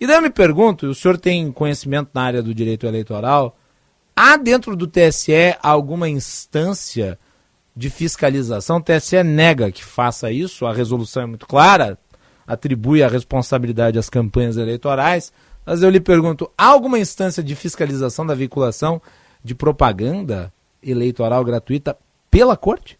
[0.00, 3.56] E daí eu me pergunto, o senhor tem conhecimento na área do direito eleitoral,
[4.14, 7.18] há dentro do TSE alguma instância
[7.74, 8.76] de fiscalização?
[8.76, 11.98] O TSE nega que faça isso, a resolução é muito clara,
[12.46, 15.32] atribui a responsabilidade às campanhas eleitorais,
[15.68, 19.02] mas eu lhe pergunto, há alguma instância de fiscalização da veiculação
[19.44, 20.50] de propaganda
[20.82, 21.94] eleitoral gratuita
[22.30, 22.98] pela corte?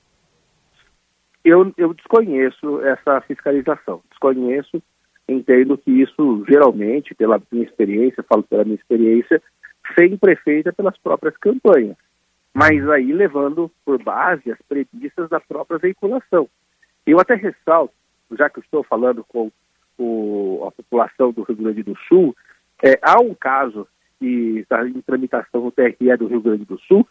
[1.42, 4.83] Eu, eu desconheço essa fiscalização, desconheço
[5.26, 9.40] entendo que isso geralmente, pela minha experiência, falo pela minha experiência,
[9.98, 11.96] sempre é feita pelas próprias campanhas,
[12.52, 16.46] mas aí levando por base as premissas da própria veiculação.
[17.07, 17.94] Eu até ressalto,
[18.33, 19.50] já que estou falando com
[19.96, 22.37] o, a população do Rio Grande do Sul,
[22.83, 23.87] é, há um caso
[24.19, 27.07] que está em tramitação no TRE do Rio Grande do Sul,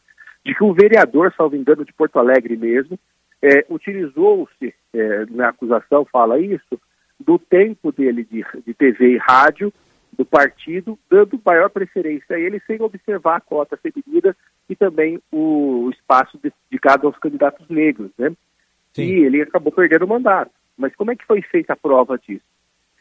[0.45, 2.97] de que um vereador, salvo engano, de Porto Alegre mesmo,
[3.41, 6.79] é, utilizou-se, é, na acusação fala isso,
[7.19, 9.73] do tempo dele de, de TV e rádio
[10.17, 14.35] do partido, dando maior preferência a ele sem observar a cota feminina
[14.69, 18.31] e também o, espaço dedicado aos candidatos negros, né?
[18.93, 19.03] Sim.
[19.03, 20.51] E ele acabou perdendo o mandato.
[20.77, 22.43] Mas como é que foi feita a prova disso?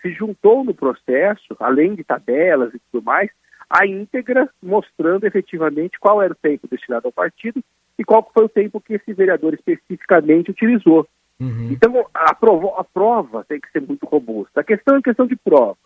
[0.06, 3.28] Se juntou no processo, além de tabelas e tudo mais,
[3.68, 7.60] a íntegra mostrando efetivamente qual era o tempo destinado ao partido
[7.98, 11.08] e qual foi o tempo que esse vereador especificamente utilizou.
[11.40, 11.70] Uhum.
[11.72, 14.60] Então, a prova, a prova tem que ser muito robusta.
[14.60, 15.76] A questão é questão de prova.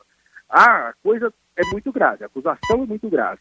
[0.51, 3.41] A coisa é muito grave, a acusação é muito grave.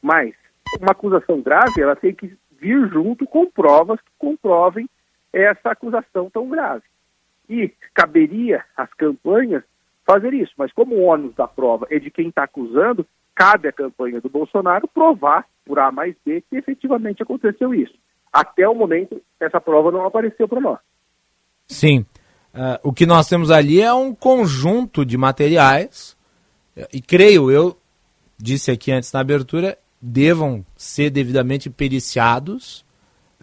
[0.00, 0.34] Mas
[0.80, 4.88] uma acusação grave, ela tem que vir junto com provas que comprovem
[5.32, 6.84] essa acusação tão grave.
[7.48, 9.64] E caberia às campanhas
[10.06, 10.52] fazer isso.
[10.56, 14.28] Mas como o ônus da prova é de quem está acusando, cabe à campanha do
[14.28, 17.94] Bolsonaro provar, por A mais B, que efetivamente aconteceu isso.
[18.32, 20.78] Até o momento, essa prova não apareceu para nós.
[21.66, 22.04] Sim.
[22.54, 26.16] Uh, o que nós temos ali é um conjunto de materiais,
[26.92, 27.76] e creio eu,
[28.38, 32.84] disse aqui antes na abertura, devam ser devidamente periciados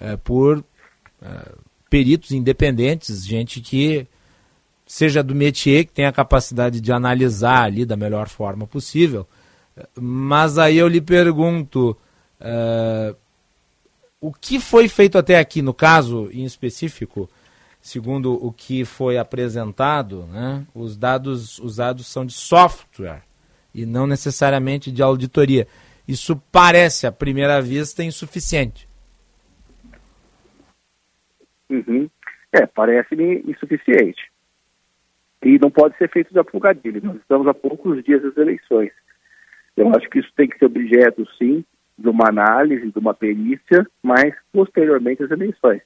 [0.01, 4.05] uh, por uh, peritos independentes, gente que
[4.91, 9.27] seja do métier, que tenha a capacidade de analisar ali da melhor forma possível.
[9.95, 11.95] Mas aí eu lhe pergunto,
[14.19, 17.29] o que foi feito até aqui, no caso em específico,
[17.79, 23.21] segundo o que foi apresentado, né, os dados usados são de software
[23.73, 25.67] e não necessariamente de auditoria.
[26.07, 28.89] Isso parece, à primeira vista, insuficiente.
[31.69, 32.09] Uhum.
[32.51, 34.28] É, parece-me insuficiente.
[35.43, 37.01] E não pode ser feito de afogadilho.
[37.03, 38.91] Nós estamos a poucos dias das eleições.
[39.77, 41.63] Eu acho que isso tem que ser objeto, sim,
[41.97, 45.81] de uma análise, de uma perícia, mas posteriormente às eleições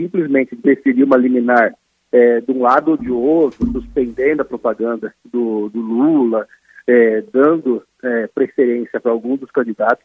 [0.00, 1.74] simplesmente decidir uma liminar
[2.10, 6.46] é, de um lado ou de outro, suspendendo a propaganda do, do Lula,
[6.86, 10.04] é, dando é, preferência para algum dos candidatos,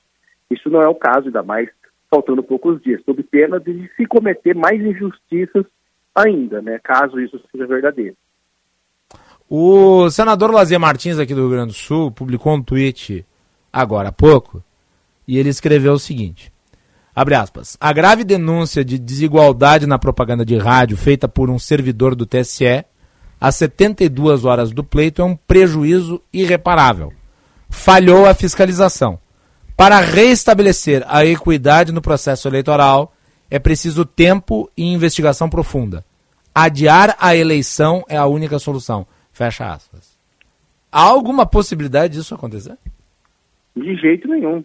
[0.52, 1.70] isso não é o caso, ainda mais
[2.10, 5.66] faltando poucos dias, sob pena de se cometer mais injustiças
[6.14, 8.16] ainda, né, caso isso seja verdadeiro.
[9.50, 13.26] O senador Lazer Martins, aqui do Rio Grande do Sul, publicou um tweet
[13.72, 14.64] agora há pouco,
[15.28, 16.52] e ele escreveu o seguinte:
[17.16, 17.78] Abre aspas.
[17.80, 22.84] A grave denúncia de desigualdade na propaganda de rádio feita por um servidor do TSE
[23.40, 27.14] às 72 horas do pleito é um prejuízo irreparável.
[27.70, 29.20] Falhou a fiscalização.
[29.78, 33.14] Para reestabelecer a equidade no processo eleitoral,
[33.50, 36.04] é preciso tempo e investigação profunda.
[36.54, 39.06] Adiar a eleição é a única solução.
[39.36, 40.18] Fecha aspas.
[40.90, 42.78] Há alguma possibilidade disso acontecer?
[43.76, 44.64] De jeito nenhum.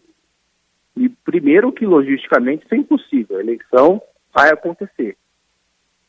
[0.97, 4.01] E primeiro que logisticamente isso é impossível, a eleição
[4.33, 5.17] vai acontecer.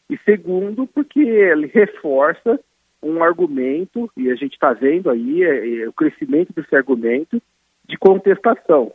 [0.08, 2.60] E segundo, porque ele reforça
[3.02, 7.42] um argumento, e a gente está vendo aí é, é, o crescimento desse argumento
[7.90, 8.94] de contestação.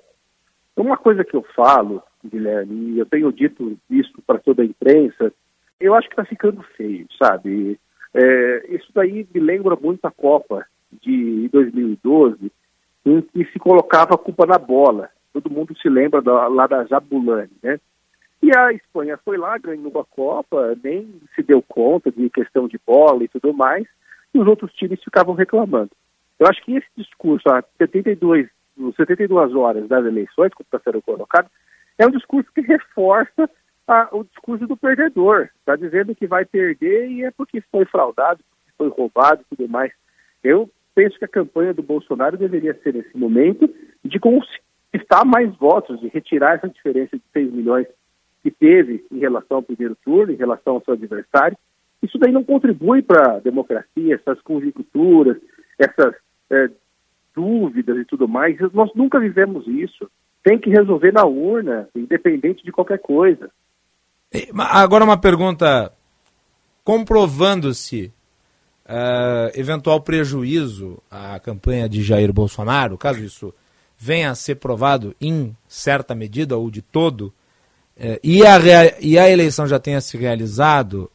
[0.77, 5.33] Uma coisa que eu falo, Guilherme, e eu tenho dito isso para toda a imprensa,
[5.81, 7.81] eu acho que está ficando feio, sabe?
[8.19, 10.67] É, isso daí me lembra muito a Copa
[11.03, 12.51] de 2012,
[13.05, 15.11] em que se colocava a culpa na bola.
[15.35, 17.79] Todo mundo se lembra da, lá da Jabulani, né?
[18.43, 22.81] E a Espanha foi lá, ganhou a Copa, nem se deu conta de questão de
[22.87, 23.87] bola e tudo mais,
[24.33, 25.91] e os outros times ficavam reclamando.
[26.39, 28.49] Eu acho que esse discurso, há 72,
[28.97, 31.51] 72 horas das eleições, como está sendo colocado,
[31.99, 33.51] é um discurso que reforça
[33.87, 35.49] a, o discurso do perdedor.
[35.61, 38.41] Está dizendo que vai perder e é porque foi fraudado,
[38.77, 39.93] foi roubado e tudo mais.
[40.43, 43.69] Eu penso que a campanha do Bolsonaro deveria ser, nesse momento,
[44.05, 47.87] de conquistar mais votos, de retirar essa diferença de 6 milhões
[48.43, 51.57] que teve em relação ao primeiro turno, em relação ao seu adversário.
[52.03, 55.37] Isso daí não contribui para a democracia, essas conjecturas,
[55.79, 56.15] essas
[56.51, 56.71] é,
[57.35, 58.57] dúvidas e tudo mais.
[58.73, 60.11] Nós nunca vivemos isso.
[60.43, 63.51] Tem que resolver na urna, independente de qualquer coisa.
[64.55, 65.93] Agora uma pergunta,
[66.83, 68.13] comprovando-se
[68.87, 73.55] uh, eventual prejuízo à campanha de Jair Bolsonaro, caso isso
[73.99, 77.33] venha a ser provado em certa medida ou de todo,
[77.97, 78.59] uh, e, a
[79.01, 81.11] e a eleição já tenha se realizado,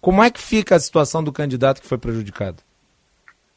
[0.00, 2.62] como é que fica a situação do candidato que foi prejudicado?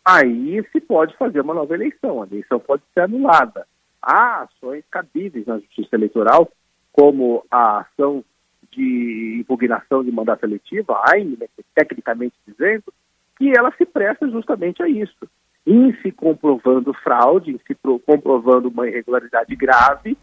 [0.03, 3.65] Aí se pode fazer uma nova eleição, a eleição pode ser anulada.
[3.99, 6.51] Há ações cabíveis na justiça eleitoral,
[6.93, 8.23] como a ação
[8.75, 12.83] de impugnação de mandato eletivo, a AIM, né, tecnicamente dizendo,
[13.37, 15.27] que ela se presta justamente a isso.
[15.65, 20.17] Em se comprovando fraude, em se comprovando uma irregularidade grave,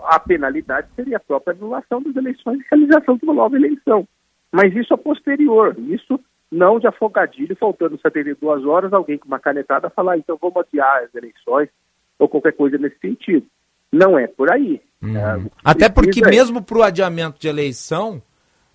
[0.00, 4.06] a penalidade seria a própria anulação das eleições e realização de uma nova eleição.
[4.50, 9.88] Mas isso a posterior, isso não de afogadilho, faltando 72 horas, alguém com uma canetada
[9.88, 11.70] falar, ah, então vamos adiar as eleições,
[12.18, 13.46] ou qualquer coisa nesse sentido.
[13.92, 14.80] Não é por aí.
[15.02, 15.16] Hum.
[15.16, 16.28] É, Até porque é...
[16.28, 18.22] mesmo para o adiamento de eleição,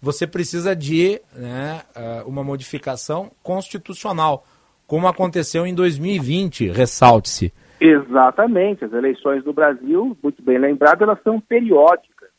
[0.02, 4.46] você precisa de né, é, uma modificação constitucional,
[4.86, 7.52] como aconteceu em 2020, ressalte-se.
[7.80, 8.86] Exatamente.
[8.86, 12.30] As eleições do Brasil, muito bem lembrado, elas são periódicas.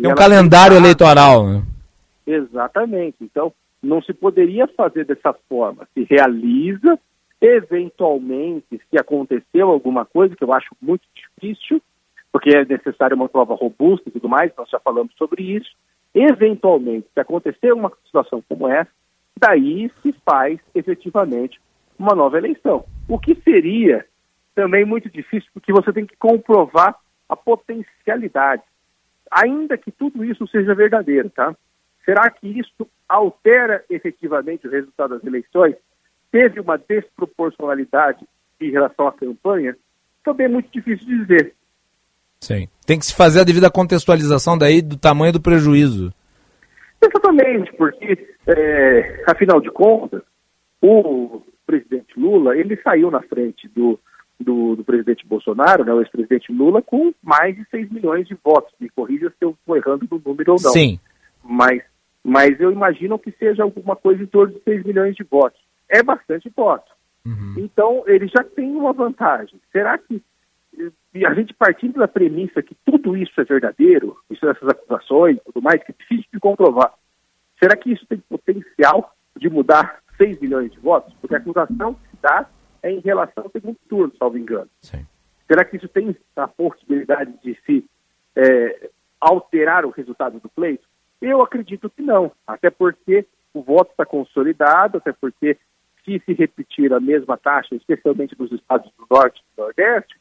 [0.00, 1.62] Tem um calendário eleitoral, né?
[2.26, 3.16] Exatamente.
[3.20, 5.86] Então, não se poderia fazer dessa forma.
[5.94, 6.98] Se realiza,
[7.40, 11.80] eventualmente, se aconteceu alguma coisa, que eu acho muito difícil,
[12.34, 15.70] porque é necessária uma prova robusta e tudo mais, nós já falamos sobre isso.
[16.12, 18.90] Eventualmente, se acontecer uma situação como essa,
[19.38, 21.60] daí se faz efetivamente
[21.96, 22.84] uma nova eleição.
[23.08, 24.04] O que seria
[24.52, 26.96] também muito difícil, porque você tem que comprovar
[27.28, 28.64] a potencialidade,
[29.30, 31.54] ainda que tudo isso seja verdadeiro, tá?
[32.04, 35.76] Será que isso altera efetivamente o resultado das eleições?
[36.32, 38.26] Teve uma desproporcionalidade
[38.60, 39.76] em relação à campanha?
[40.24, 41.54] Também é muito difícil dizer.
[42.44, 42.68] Sim.
[42.86, 46.12] Tem que se fazer a devida contextualização daí do tamanho do prejuízo.
[47.02, 50.22] Exatamente, porque, é, afinal de contas,
[50.82, 53.98] o presidente Lula, ele saiu na frente do,
[54.38, 58.74] do, do presidente Bolsonaro, né, o ex-presidente Lula, com mais de 6 milhões de votos.
[58.78, 60.70] Me corrija se eu estou errando no número ou não.
[60.70, 61.00] Sim.
[61.42, 61.82] Mas,
[62.22, 65.60] mas eu imagino que seja alguma coisa em torno de 6 milhões de votos.
[65.88, 66.92] É bastante voto.
[67.24, 67.54] Uhum.
[67.56, 69.58] Então, ele já tem uma vantagem.
[69.72, 70.22] Será que
[71.14, 75.62] e a gente partindo da premissa que tudo isso é verdadeiro, isso, essas acusações tudo
[75.62, 76.92] mais, que é difícil de comprovar,
[77.58, 81.14] será que isso tem potencial de mudar 6 milhões de votos?
[81.20, 82.48] Porque a acusação que se dá
[82.82, 84.68] é em relação ao segundo turno, salvo engano.
[84.80, 85.06] Sim.
[85.46, 87.84] Será que isso tem a possibilidade de se
[88.36, 90.86] é, alterar o resultado do pleito?
[91.20, 95.56] Eu acredito que não, até porque o voto está consolidado, até porque
[96.04, 100.16] se se repetir a mesma taxa, especialmente nos estados do Norte e do Nordeste,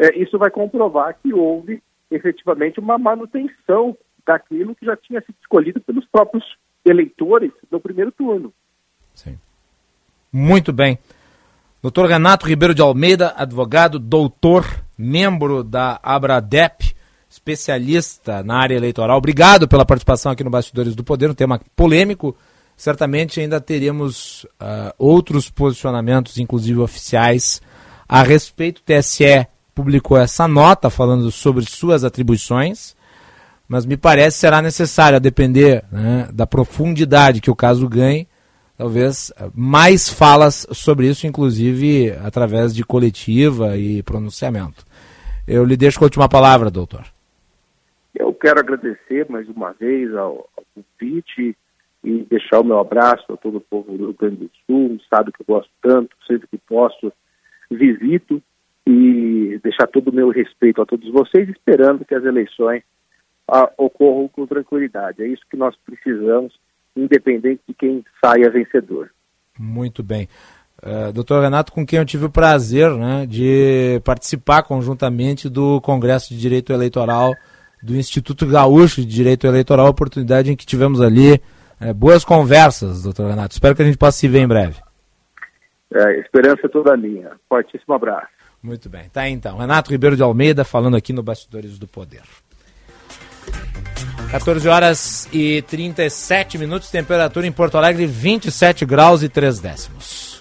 [0.00, 3.94] é, isso vai comprovar que houve efetivamente uma manutenção
[4.26, 6.42] daquilo que já tinha sido escolhido pelos próprios
[6.82, 8.50] eleitores no primeiro turno.
[9.14, 9.38] Sim.
[10.32, 10.98] Muito bem.
[11.82, 14.64] Doutor Renato Ribeiro de Almeida, advogado, doutor,
[14.96, 16.94] membro da Abradep,
[17.28, 19.18] especialista na área eleitoral.
[19.18, 22.34] Obrigado pela participação aqui no Bastidores do Poder, um tema polêmico.
[22.74, 27.60] Certamente ainda teremos uh, outros posicionamentos, inclusive oficiais,
[28.08, 28.80] a respeito.
[28.80, 29.46] do TSE
[29.80, 32.94] publicou essa nota falando sobre suas atribuições,
[33.66, 38.28] mas me parece será necessário, a depender né, da profundidade que o caso ganhe,
[38.76, 44.84] talvez mais falas sobre isso, inclusive através de coletiva e pronunciamento.
[45.48, 47.04] Eu lhe deixo a última palavra, doutor.
[48.14, 51.56] Eu quero agradecer mais uma vez ao, ao convite
[52.04, 54.96] e deixar o meu abraço a todo o povo do Rio Grande do Sul, um
[54.96, 57.10] estado que eu gosto tanto, sempre que posso
[57.70, 58.42] visito
[58.90, 62.82] e deixar todo o meu respeito a todos vocês, esperando que as eleições
[63.48, 65.22] a, ocorram com tranquilidade.
[65.22, 66.52] É isso que nós precisamos,
[66.96, 69.10] independente de quem saia vencedor.
[69.58, 70.28] Muito bem.
[70.82, 76.30] Uh, doutor Renato, com quem eu tive o prazer né, de participar conjuntamente do Congresso
[76.30, 77.34] de Direito Eleitoral
[77.82, 81.40] do Instituto Gaúcho de Direito Eleitoral, oportunidade em que tivemos ali
[81.80, 83.52] é, boas conversas, doutor Renato.
[83.52, 84.80] Espero que a gente possa se ver em breve.
[85.92, 87.32] É, esperança é toda minha.
[87.48, 88.39] Fortíssimo abraço.
[88.62, 89.08] Muito bem.
[89.08, 89.58] Tá então.
[89.58, 92.22] Renato Ribeiro de Almeida falando aqui no Bastidores do Poder.
[94.30, 100.40] 14 horas e 37 minutos, temperatura em Porto Alegre 27 graus e 3 décimos.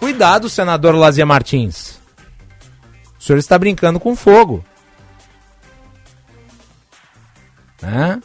[0.00, 2.00] Cuidado, senador Lazia Martins.
[3.18, 4.64] O senhor está brincando com fogo.
[7.80, 8.20] Né?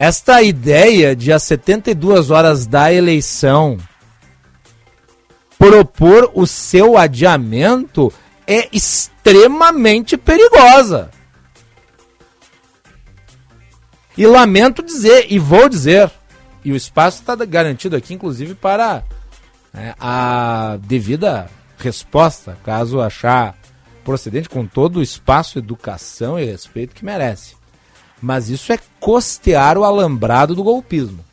[0.00, 3.76] Esta ideia de às 72 horas da eleição
[5.58, 8.10] propor o seu adiamento
[8.46, 11.10] é extremamente perigosa.
[14.16, 16.10] E lamento dizer, e vou dizer,
[16.64, 19.04] e o espaço está garantido aqui, inclusive, para
[19.70, 23.54] né, a devida resposta, caso achar
[24.02, 27.59] procedente, com todo o espaço, educação e respeito que merece.
[28.20, 31.24] Mas isso é costear o alambrado do golpismo.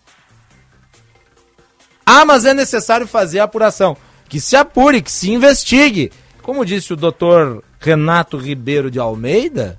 [2.06, 3.98] Ah, mas é necessário fazer a apuração.
[4.30, 6.12] Que se apure, que se investigue.
[6.42, 9.78] Como disse o doutor Renato Ribeiro de Almeida,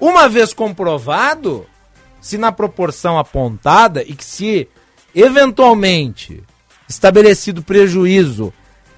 [0.00, 1.66] uma vez comprovado,
[2.20, 4.68] se na proporção apontada e que se
[5.14, 6.42] eventualmente
[6.88, 8.52] estabelecido prejuízo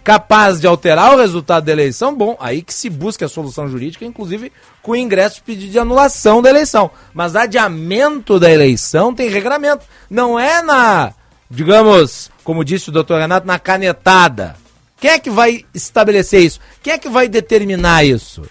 [0.07, 4.05] capaz de alterar o resultado da eleição, bom, aí que se busca a solução jurídica,
[4.05, 6.93] inclusive com o ingresso de pedido de anulação da eleição.
[7.13, 9.85] Mas adiamento da eleição tem regramento.
[10.09, 11.13] Não é na,
[11.51, 14.55] digamos, como disse o doutor Renato, na canetada.
[15.01, 16.61] Quem é que vai estabelecer isso?
[16.81, 18.43] Quem é que vai determinar isso?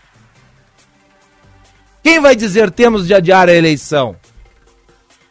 [2.04, 4.18] Quem vai dizer temos de adiar a eleição?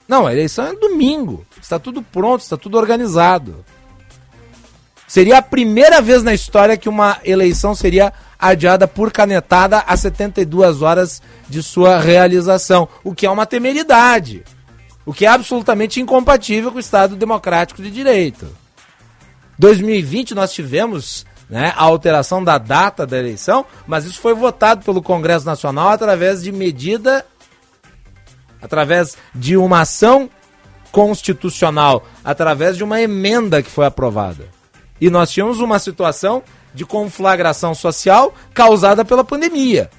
[0.08, 1.46] Não, a eleição é domingo.
[1.60, 3.62] Está tudo pronto, está tudo organizado.
[5.14, 10.82] Seria a primeira vez na história que uma eleição seria adiada por canetada a 72
[10.82, 14.42] horas de sua realização, o que é uma temeridade,
[15.06, 18.48] o que é absolutamente incompatível com o Estado democrático de direito.
[19.56, 25.00] 2020 nós tivemos né, a alteração da data da eleição, mas isso foi votado pelo
[25.00, 27.24] Congresso Nacional através de medida,
[28.60, 30.28] através de uma ação
[30.90, 34.53] constitucional, através de uma emenda que foi aprovada.
[35.00, 36.42] E nós tínhamos uma situação
[36.72, 39.90] de conflagração social causada pela pandemia.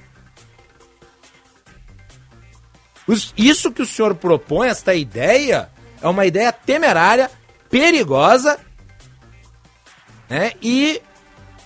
[3.36, 5.70] Isso que o senhor propõe, esta ideia,
[6.02, 7.30] é uma ideia temerária,
[7.70, 8.58] perigosa,
[10.28, 10.52] né?
[10.60, 11.00] e,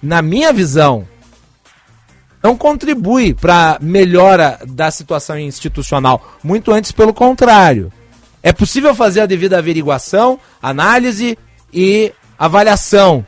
[0.02, 1.08] na minha visão,
[2.42, 6.36] não contribui para melhora da situação institucional.
[6.42, 7.92] Muito antes, pelo contrário.
[8.42, 11.38] É possível fazer a devida averiguação, análise
[11.72, 13.26] e avaliação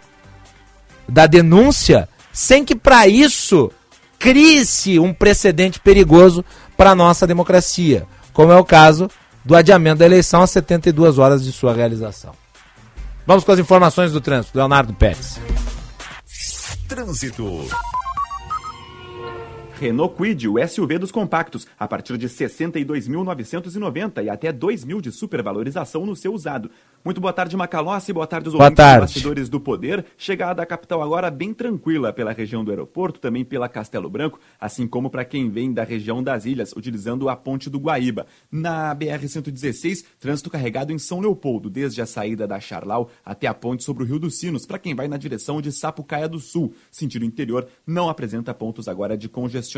[1.06, 3.70] da denúncia sem que para isso
[4.18, 6.42] crie-se um precedente perigoso
[6.78, 9.10] para a nossa democracia, como é o caso
[9.44, 12.32] do adiamento da eleição a 72 horas de sua realização.
[13.26, 15.38] Vamos com as informações do trânsito, Leonardo Pérez.
[16.88, 17.68] Trânsito.
[19.82, 25.10] Renault Kwid, o SUV dos compactos, a partir de 62.990 e até 2 mil de
[25.10, 26.70] supervalorização no seu usado.
[27.04, 28.12] Muito boa tarde, Macalossi.
[28.12, 30.06] Boa tarde, os boa ouvintes bastidores do poder.
[30.16, 34.86] Chegada à capital agora bem tranquila pela região do aeroporto, também pela Castelo Branco, assim
[34.86, 38.24] como para quem vem da região das ilhas, utilizando a ponte do Guaíba.
[38.52, 43.82] Na BR-116, trânsito carregado em São Leopoldo, desde a saída da Charlau até a ponte
[43.82, 46.72] sobre o Rio dos Sinos, para quem vai na direção de Sapucaia do Sul.
[46.88, 49.71] Sentido interior, não apresenta pontos agora de congestionamento.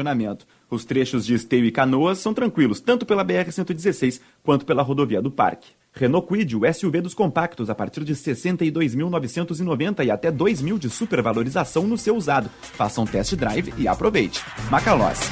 [0.70, 5.30] Os trechos de Esteio e Canoas são tranquilos, tanto pela BR-116 quanto pela rodovia do
[5.30, 5.68] Parque.
[5.92, 10.90] Renault Kwid, o SUV dos compactos, a partir de 62.990 e até 2 mil de
[10.90, 12.50] supervalorização no seu usado.
[12.60, 14.42] Faça um test drive e aproveite.
[14.70, 15.30] Macalossi.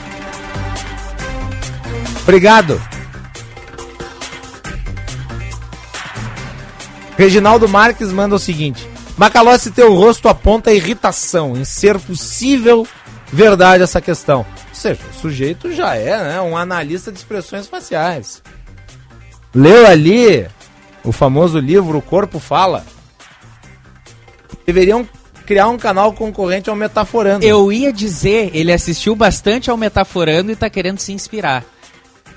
[2.23, 2.81] Obrigado.
[7.19, 8.89] Reginaldo Marques manda o seguinte:
[9.19, 12.87] Macalossi, teu rosto aponta irritação em ser possível
[13.33, 14.47] verdade essa questão.
[14.69, 18.43] Ou seja, o sujeito já é né, um analista de expressões faciais
[19.55, 20.47] leu ali
[21.05, 22.85] o famoso livro O Corpo Fala,
[24.65, 25.07] deveriam
[25.45, 27.45] criar um canal concorrente ao Metaforando.
[27.45, 31.65] Eu ia dizer, ele assistiu bastante ao Metaforando e está querendo se inspirar.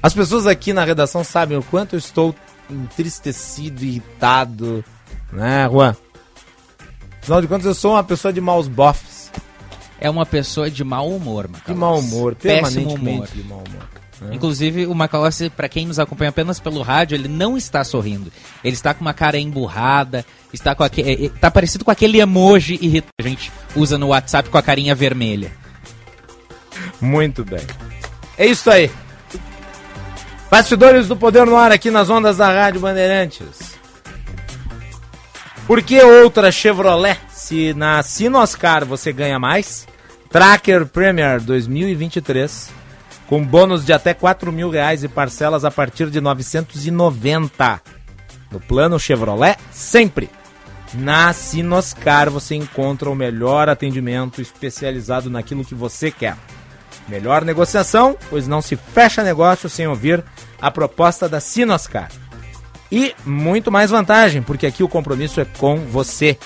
[0.01, 2.35] As pessoas aqui na redação sabem o quanto eu estou
[2.69, 4.83] entristecido, irritado,
[5.31, 5.95] né, Juan?
[7.21, 9.24] Afinal de contas, eu sou uma pessoa de maus bofs.
[9.99, 11.73] É uma pessoa de mau humor, Macalossi.
[11.73, 13.27] De mau humor, Péssimo humor.
[13.33, 13.87] de mau humor.
[14.21, 14.29] né?
[14.35, 18.31] Inclusive, o Macalossi, pra quem nos acompanha apenas pelo rádio, ele não está sorrindo.
[18.63, 23.13] Ele está com uma cara emburrada, está com aquele, tá parecido com aquele emoji irritante
[23.19, 25.51] que a gente usa no WhatsApp com a carinha vermelha.
[27.01, 27.61] Muito bem.
[28.37, 28.89] É isso aí.
[30.49, 33.75] Bastidores do Poder no ar aqui nas ondas da Rádio Bandeirantes.
[35.67, 37.19] Por que outra Chevrolet?
[37.45, 39.87] Se na Sinoscar você ganha mais,
[40.31, 42.71] Tracker Premier 2023,
[43.27, 47.81] com bônus de até 4 mil reais e parcelas a partir de 990.
[48.49, 50.27] No plano Chevrolet, sempre.
[50.95, 56.35] Na Sinoscar você encontra o melhor atendimento especializado naquilo que você quer.
[57.07, 60.23] Melhor negociação, pois não se fecha negócio sem ouvir
[60.59, 62.09] a proposta da Sinoscar.
[62.91, 66.39] E muito mais vantagem, porque aqui o compromisso é com você.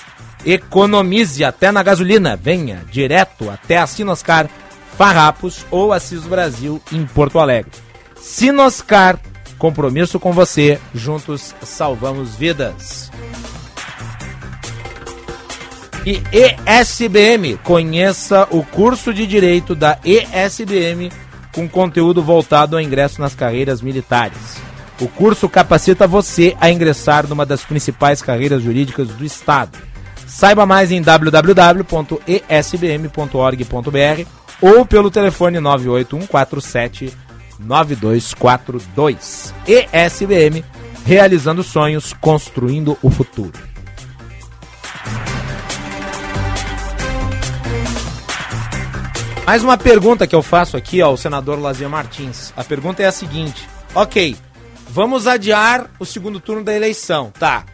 [0.44, 2.36] Economize até na gasolina.
[2.36, 4.48] Venha direto até a Sinoscar
[4.96, 7.70] Farrapos ou Assis Brasil em Porto Alegre.
[8.20, 9.18] Sinoscar,
[9.58, 10.78] compromisso com você.
[10.94, 13.10] Juntos salvamos vidas.
[16.06, 21.10] E ESBM, conheça o curso de Direito da ESBM
[21.52, 24.56] com conteúdo voltado ao ingresso nas carreiras militares.
[25.00, 29.78] O curso capacita você a ingressar numa das principais carreiras jurídicas do Estado.
[30.30, 31.90] Saiba mais em www.esbm.org.br
[34.60, 37.12] ou pelo telefone 98147
[37.58, 39.52] 9242.
[39.66, 40.64] ESBM,
[41.04, 43.58] realizando sonhos, construindo o futuro.
[49.44, 52.52] Mais uma pergunta que eu faço aqui ao senador Lazier Martins.
[52.56, 54.36] A pergunta é a seguinte: ok,
[54.88, 57.64] vamos adiar o segundo turno da eleição, tá?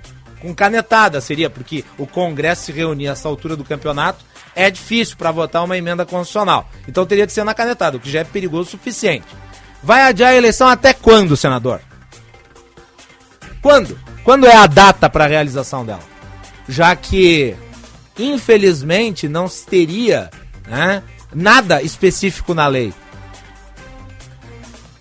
[0.41, 4.25] Com canetada seria, porque o Congresso se reunir a essa altura do campeonato
[4.55, 6.69] é difícil para votar uma emenda constitucional.
[6.87, 9.27] Então teria de ser na canetada, o que já é perigoso o suficiente.
[9.83, 11.81] Vai adiar a eleição até quando, senador?
[13.63, 13.99] Quando?
[14.25, 16.03] Quando é a data para a realização dela?
[16.69, 17.55] Já que,
[18.19, 20.31] infelizmente, não se teria
[20.67, 21.03] né,
[21.35, 22.93] nada específico na lei.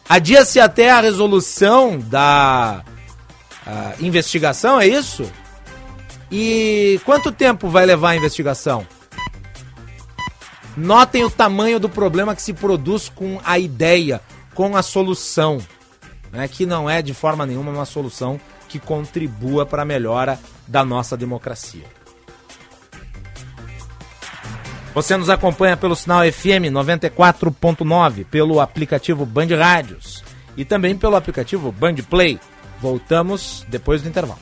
[0.08, 2.84] Adia-se até a resolução da
[4.00, 5.32] investigação, é isso?
[6.32, 8.86] E quanto tempo vai levar a investigação?
[10.76, 14.22] Notem o tamanho do problema que se produz com a ideia,
[14.54, 15.60] com a solução.
[16.32, 20.38] Né, que não é de forma nenhuma uma solução que contribua para a melhora
[20.68, 21.86] da nossa democracia.
[24.94, 30.24] Você nos acompanha pelo sinal FM 94.9, pelo aplicativo Band Rádios
[30.58, 32.40] e também pelo aplicativo Band Play.
[32.82, 34.40] Voltamos depois do intervalo.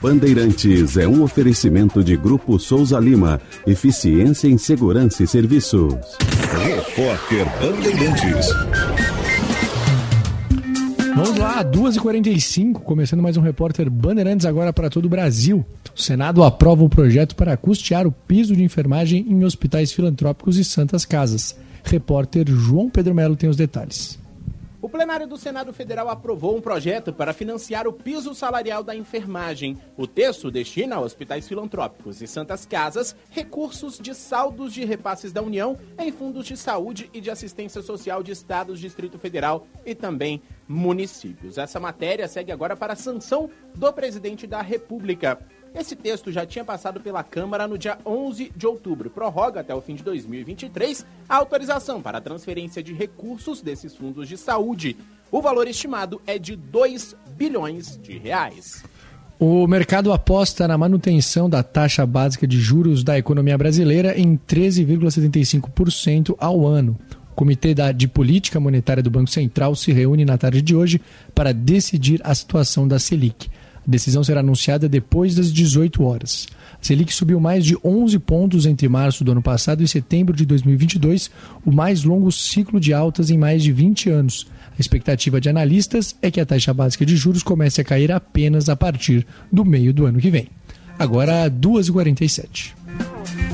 [0.00, 3.40] Bandeirantes é um oferecimento de Grupo Souza Lima.
[3.66, 5.94] Eficiência em Segurança e Serviços.
[6.62, 8.48] Repórter Bandeirantes.
[11.14, 15.66] Vamos lá, 2h45, começando mais um repórter Bandeirantes agora para todo o Brasil.
[15.94, 20.64] O Senado aprova o projeto para custear o piso de enfermagem em hospitais filantrópicos e
[20.64, 21.54] santas casas.
[21.84, 24.19] Repórter João Pedro Melo tem os detalhes.
[24.90, 29.80] O plenário do Senado Federal aprovou um projeto para financiar o piso salarial da enfermagem.
[29.96, 35.42] O texto destina a hospitais filantrópicos e santas casas recursos de saldos de repasses da
[35.42, 40.42] União em fundos de saúde e de assistência social de estados, Distrito Federal e também
[40.66, 41.56] municípios.
[41.56, 45.38] Essa matéria segue agora para a sanção do presidente da República.
[45.74, 49.08] Esse texto já tinha passado pela Câmara no dia 11 de outubro.
[49.08, 54.28] Prorroga até o fim de 2023 a autorização para a transferência de recursos desses fundos
[54.28, 54.96] de saúde.
[55.30, 58.82] O valor estimado é de 2 bilhões de reais.
[59.38, 66.36] O mercado aposta na manutenção da taxa básica de juros da economia brasileira em 13,75%
[66.38, 66.98] ao ano.
[67.32, 71.00] O Comitê de Política Monetária do Banco Central se reúne na tarde de hoje
[71.34, 73.48] para decidir a situação da Selic.
[73.86, 76.46] A decisão será anunciada depois das 18 horas.
[76.74, 80.44] A Selic subiu mais de 11 pontos entre março do ano passado e setembro de
[80.44, 81.30] 2022,
[81.64, 84.46] o mais longo ciclo de altas em mais de 20 anos.
[84.78, 88.68] A expectativa de analistas é que a taxa básica de juros comece a cair apenas
[88.68, 90.48] a partir do meio do ano que vem.
[90.98, 92.74] Agora, 2h47.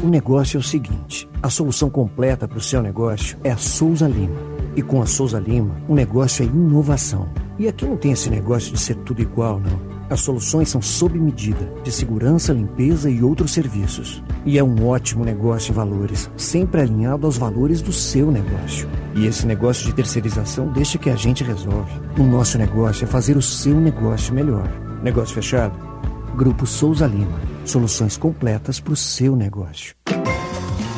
[0.02, 4.06] O negócio é o seguinte: a solução completa para o seu negócio é a Souza
[4.06, 4.36] Lima.
[4.76, 7.28] E com a Souza Lima, o negócio é inovação.
[7.58, 9.95] E aqui não tem esse negócio de ser tudo igual, não.
[10.08, 14.22] As soluções são sob medida, de segurança, limpeza e outros serviços.
[14.44, 18.88] E é um ótimo negócio em valores, sempre alinhado aos valores do seu negócio.
[19.14, 21.90] E esse negócio de terceirização deixa que a gente resolve.
[22.18, 24.70] O nosso negócio é fazer o seu negócio melhor.
[25.02, 25.76] Negócio fechado?
[26.36, 27.40] Grupo Souza Lima.
[27.64, 29.94] Soluções completas para o seu negócio.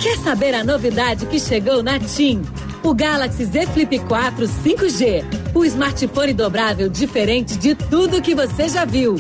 [0.00, 2.42] Quer saber a novidade que chegou na TIM?
[2.84, 5.24] O Galaxy Z Flip 4 5G.
[5.52, 9.16] O smartphone dobrável diferente de tudo que você já viu.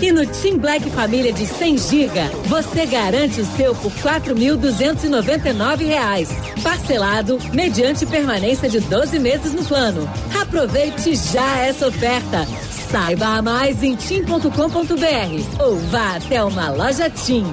[0.00, 6.28] E no Team Black Família de 100 GB, você garante o seu por R$ 4.299.
[6.62, 10.08] Parcelado, mediante permanência de 12 meses no plano.
[10.40, 12.46] Aproveite já essa oferta.
[12.92, 17.44] Saiba mais em tim.com.br ou vá até uma loja Tim.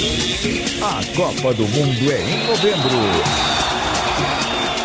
[0.00, 2.98] A Copa do Mundo é em novembro.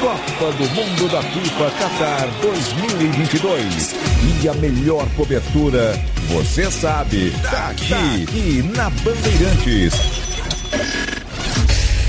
[0.01, 3.95] Copa do Mundo da FIFA Qatar 2022.
[4.41, 5.93] E a melhor cobertura,
[6.30, 9.93] você sabe, tá aqui, aqui na Bandeirantes.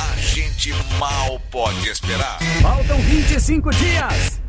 [0.01, 2.39] A gente mal pode esperar.
[2.63, 4.41] Faltam 25 dias.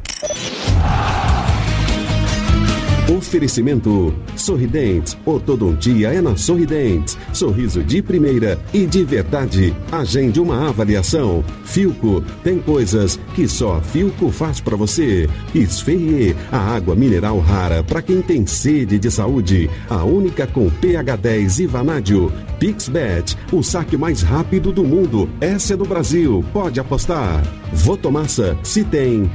[3.09, 5.15] Oferecimento Sorridentes.
[5.23, 7.15] Ortodontia é na Sorridentes.
[7.33, 9.75] Sorriso de primeira e de verdade.
[9.91, 11.45] Agende uma avaliação.
[11.65, 15.29] Filco tem coisas que só Filco faz para você.
[15.53, 19.69] Esferrier, a água mineral rara para quem tem sede de saúde.
[19.87, 22.33] A única com pH 10 e vanádio.
[22.59, 25.29] Pixbet, o saque mais rápido do mundo.
[25.39, 26.43] Essa é do Brasil.
[26.51, 27.43] Pode apostar.
[27.71, 29.29] Votomassa, se tem.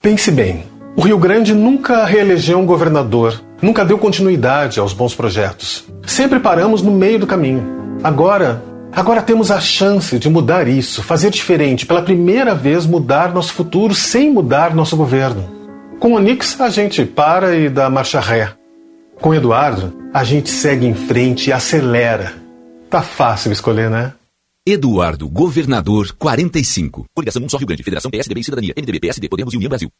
[0.00, 0.73] Pense bem.
[0.96, 5.84] O Rio Grande nunca reelegeu um governador, nunca deu continuidade aos bons projetos.
[6.06, 7.98] Sempre paramos no meio do caminho.
[8.02, 13.52] Agora, agora temos a chance de mudar isso, fazer diferente, pela primeira vez mudar nosso
[13.54, 15.48] futuro sem mudar nosso governo.
[15.98, 18.52] Com o Onix a gente para e dá marcha ré.
[19.20, 22.34] Com Eduardo, a gente segue em frente e acelera.
[22.88, 24.12] Tá fácil escolher, né?
[24.64, 27.06] Eduardo, governador 45.
[27.12, 29.90] Coligação 1 só Rio Grande, Federação PSDB e Cidadania, MDB, PSD, Podemos e União Brasil.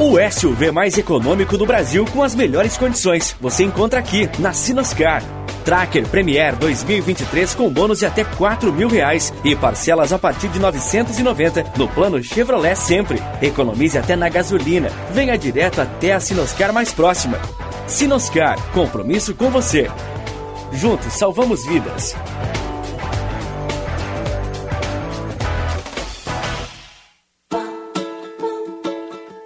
[0.00, 3.36] O SUV mais econômico do Brasil com as melhores condições.
[3.38, 5.22] Você encontra aqui, na Sinoscar.
[5.62, 10.58] Tracker Premier 2023 com bônus de até 4 mil reais e parcelas a partir de
[10.58, 13.22] 990 no plano Chevrolet Sempre.
[13.42, 14.88] Economize até na gasolina.
[15.12, 17.38] Venha direto até a Sinoscar mais próxima.
[17.86, 19.90] Sinoscar, compromisso com você.
[20.72, 22.16] Juntos salvamos vidas.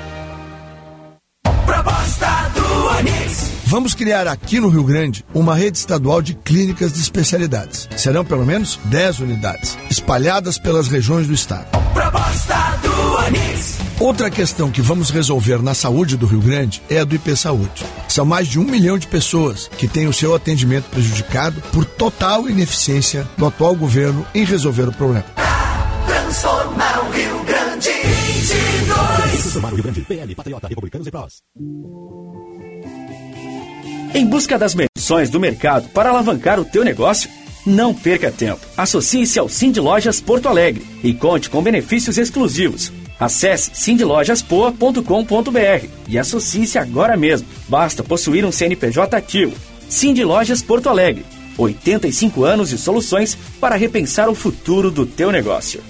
[3.72, 7.88] Vamos criar aqui no Rio Grande uma rede estadual de clínicas de especialidades.
[7.96, 11.68] Serão pelo menos 10 unidades, espalhadas pelas regiões do estado.
[11.94, 13.78] Proposta do Onix.
[13.98, 17.82] Outra questão que vamos resolver na saúde do Rio Grande é a do IP Saúde.
[18.08, 22.50] São mais de um milhão de pessoas que têm o seu atendimento prejudicado por total
[22.50, 25.24] ineficiência do atual governo em resolver o problema.
[26.04, 27.88] Transformar o Rio Grande.
[27.88, 29.30] 22.
[29.30, 30.00] Transformar o Rio Grande.
[30.02, 31.42] PL, Patriota, Republicanos e Prós.
[34.14, 37.30] Em busca das menções do mercado para alavancar o teu negócio?
[37.64, 38.60] Não perca tempo.
[38.76, 42.92] Associe-se ao Cindy Lojas Porto Alegre e conte com benefícios exclusivos.
[43.18, 47.48] Acesse cindylojaspoa.com.br e associe-se agora mesmo.
[47.66, 49.56] Basta possuir um CNPJ ativo.
[49.88, 51.24] Cindy Lojas Porto Alegre.
[51.56, 55.82] 85 anos de soluções para repensar o futuro do teu negócio.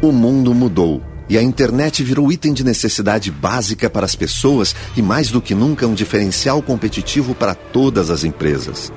[0.02, 5.02] O mundo mudou e a internet virou item de necessidade básica para as pessoas e,
[5.02, 8.90] mais do que nunca, um diferencial competitivo para todas as empresas.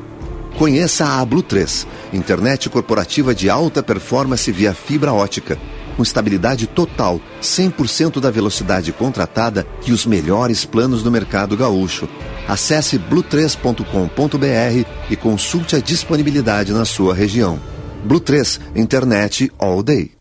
[0.58, 5.58] Conheça a Blue 3, internet corporativa de alta performance via fibra ótica,
[5.96, 12.08] com estabilidade total, 100% da velocidade contratada e os melhores planos do mercado gaúcho.
[12.48, 17.60] Acesse blue3.com.br e consulte a disponibilidade na sua região.
[18.04, 20.12] Blue 3, internet all day.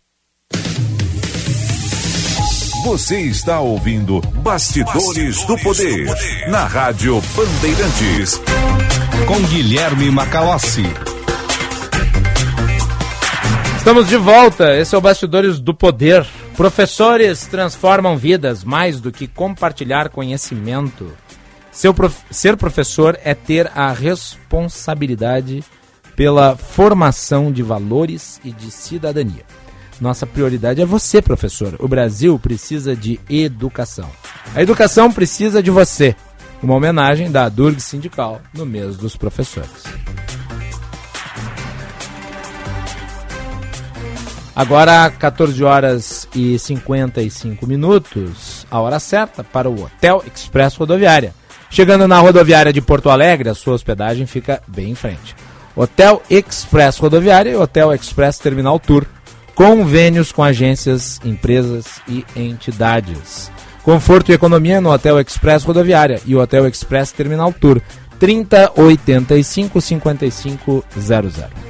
[2.84, 6.06] Você está ouvindo Bastidores, do, Poder,
[6.48, 8.40] na Rádio Bandeirantes.
[9.26, 10.84] Com Guilherme Macalossi.
[13.81, 14.76] Estamos de volta.
[14.76, 16.26] Esse é o Bastidores do Poder.
[16.55, 21.11] Professores transformam vidas mais do que compartilhar conhecimento.
[21.97, 22.14] Prof...
[22.31, 25.64] Ser professor é ter a responsabilidade
[26.14, 29.47] pela formação de valores e de cidadania.
[29.99, 31.74] Nossa prioridade é você, professor.
[31.78, 34.11] O Brasil precisa de educação.
[34.55, 36.14] A educação precisa de você.
[36.62, 39.85] Uma homenagem da Durg Sindical no mês dos professores.
[44.61, 51.32] Agora, 14 horas e 55 minutos, a hora certa para o Hotel Express Rodoviária.
[51.70, 55.34] Chegando na rodoviária de Porto Alegre, a sua hospedagem fica bem em frente.
[55.74, 59.06] Hotel Express Rodoviária e Hotel Express Terminal Tour.
[59.54, 63.50] Convênios com agências, empresas e entidades.
[63.82, 67.80] Conforto e economia no Hotel Express Rodoviária e Hotel Express Terminal Tour.
[68.18, 71.69] 3085 5500.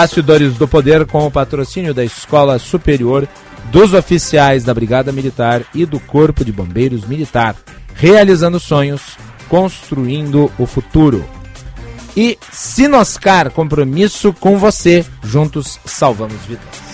[0.00, 3.28] Bastidores do Poder com o patrocínio da Escola Superior
[3.70, 7.54] dos Oficiais da Brigada Militar e do Corpo de Bombeiros Militar,
[7.92, 11.22] realizando sonhos, construindo o futuro.
[12.16, 16.89] E Sinoscar, compromisso com você, juntos salvamos vidas.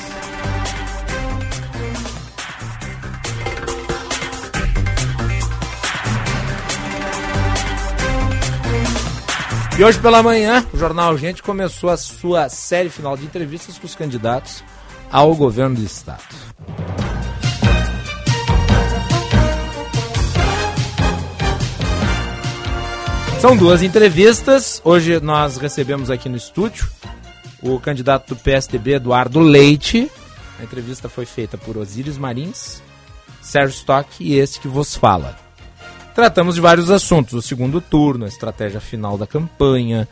[9.78, 13.84] E hoje pela manhã, o Jornal Gente começou a sua série final de entrevistas com
[13.84, 14.64] os candidatos
[15.12, 16.22] ao governo do Estado.
[23.38, 24.80] São duas entrevistas.
[24.82, 26.88] Hoje nós recebemos aqui no estúdio
[27.60, 30.10] o candidato do PSDB, Eduardo Leite.
[30.58, 32.82] A entrevista foi feita por Osíris Marins,
[33.42, 35.45] Sérgio Stock e esse que vos fala.
[36.16, 40.08] Tratamos de vários assuntos: o segundo turno, a estratégia final da campanha,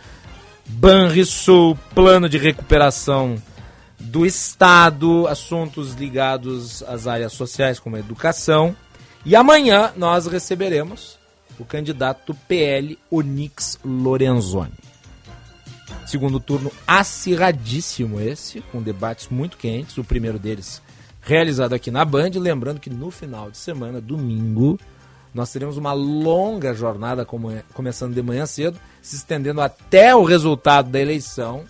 [0.66, 3.42] Banrisul, plano de recuperação
[3.98, 8.76] do Estado, assuntos ligados às áreas sociais, como a educação.
[9.24, 11.18] E amanhã nós receberemos
[11.58, 14.74] o candidato PL Onix Lorenzoni.
[16.04, 19.96] Segundo turno acirradíssimo esse, com debates muito quentes.
[19.96, 20.82] O primeiro deles
[21.22, 22.32] realizado aqui na Band.
[22.34, 24.78] Lembrando que no final de semana, domingo,
[25.34, 30.88] nós teremos uma longa jornada como- começando de manhã cedo, se estendendo até o resultado
[30.90, 31.64] da eleição.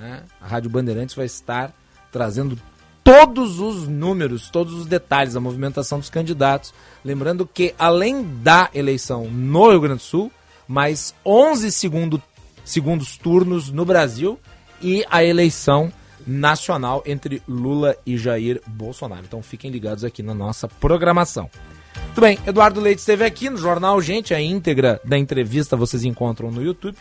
[0.00, 0.22] né?
[0.40, 1.70] A Rádio Bandeirantes vai estar
[2.10, 2.58] trazendo
[3.04, 6.72] todos os números, todos os detalhes da movimentação dos candidatos.
[7.04, 10.32] Lembrando que, além da eleição no Rio Grande do Sul,
[10.66, 12.22] mais 11 segundo,
[12.64, 14.38] segundos turnos no Brasil
[14.80, 15.92] e a eleição
[16.26, 19.24] nacional entre Lula e Jair Bolsonaro.
[19.26, 21.50] Então fiquem ligados aqui na nossa programação.
[21.96, 26.50] Muito bem, Eduardo Leite esteve aqui no Jornal Gente, a íntegra da entrevista vocês encontram
[26.50, 26.96] no YouTube.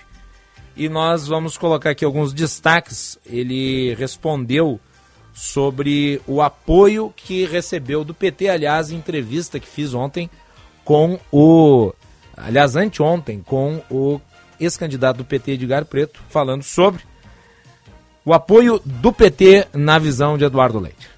[0.76, 3.20] E nós vamos colocar aqui alguns destaques.
[3.26, 4.80] Ele respondeu
[5.34, 10.30] sobre o apoio que recebeu do PT, aliás, entrevista que fiz ontem
[10.84, 11.94] com o.
[12.36, 14.20] Aliás, anteontem, com o
[14.60, 17.04] ex-candidato do PT, Edgar Preto, falando sobre
[18.26, 21.10] o apoio do PT na visão de Eduardo Leite.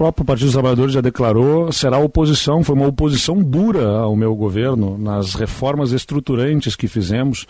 [0.00, 4.34] O próprio Partido dos Trabalhadores já declarou, será oposição, foi uma oposição dura ao meu
[4.34, 7.42] governo nas reformas estruturantes que fizemos,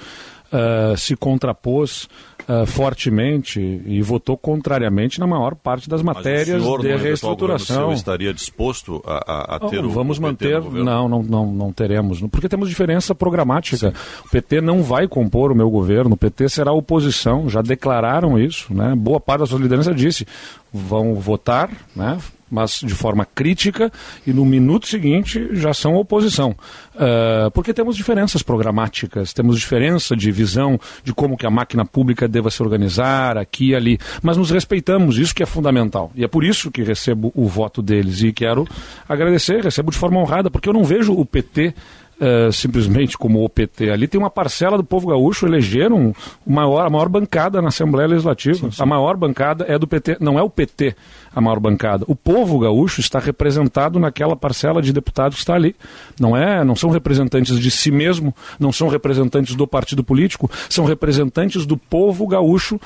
[0.53, 2.09] uh, se contrapôs
[2.49, 7.77] uh, fortemente e votou contrariamente na maior parte das matérias de reestruturação.
[7.77, 9.23] seu, estaria disposto a,
[9.53, 10.61] a- a ter Não, o vamos o manter.
[10.61, 12.21] Não, não, não, não teremos.
[12.23, 13.95] Porque temos diferença programática.
[14.27, 16.15] O PT não vai compor o meu governo.
[16.15, 17.49] O PT será oposição.
[17.49, 18.75] Já declararam isso.
[18.75, 18.93] Né?
[18.97, 20.27] Boa parte da sua liderança disse.
[20.73, 22.19] Vão votar, né?
[22.51, 23.93] Mas de forma crítica,
[24.27, 26.57] e no minuto seguinte já são oposição.
[27.01, 32.29] Ah, porque temos diferenças programáticas, temos diferença de visão de como que a máquina pública
[32.29, 33.99] deva se organizar, aqui e ali.
[34.23, 36.13] Mas nos respeitamos, isso que é fundamental.
[36.15, 38.23] E é por isso que recebo o voto deles.
[38.23, 38.69] E quero
[39.09, 41.75] agradecer, recebo de forma honrada, porque eu não vejo o PT
[42.21, 43.91] eh, simplesmente como o PT.
[43.91, 46.15] Ali tem uma parcela do povo gaúcho, elegeram
[46.47, 48.69] maior, a maior bancada na Assembleia Legislativa.
[48.79, 50.95] A maior bancada é do PT, não é o PT
[51.35, 52.05] a maior bancada.
[52.07, 55.75] O povo gaúcho está representado naquela parcela de deputados que está ali.
[56.21, 60.85] Não é, não são representantes de si mesmo, não são representantes do partido político, são
[60.85, 62.81] representantes do povo gaúcho,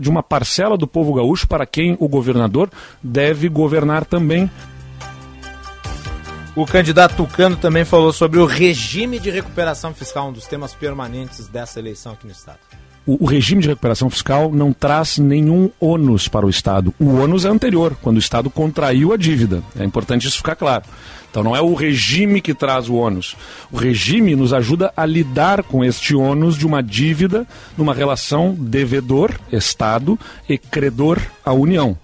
[0.00, 2.70] de uma parcela do povo gaúcho para quem o governador
[3.02, 4.50] deve governar também.
[6.58, 11.46] O candidato Tucano também falou sobre o regime de recuperação fiscal, um dos temas permanentes
[11.46, 12.58] dessa eleição aqui no Estado.
[13.06, 16.92] o, regime de recuperação fiscal não traz nenhum ônus para o Estado.
[16.98, 19.62] O ônus é anterior, quando o Estado contraiu a dívida.
[19.78, 20.82] É importante isso ficar claro.
[21.30, 23.36] Então não é o regime que traz o ônus.
[23.70, 27.46] O regime nos ajuda a lidar com este ônus de uma dívida
[27.76, 31.96] numa relação devedor-Estado e credor à União.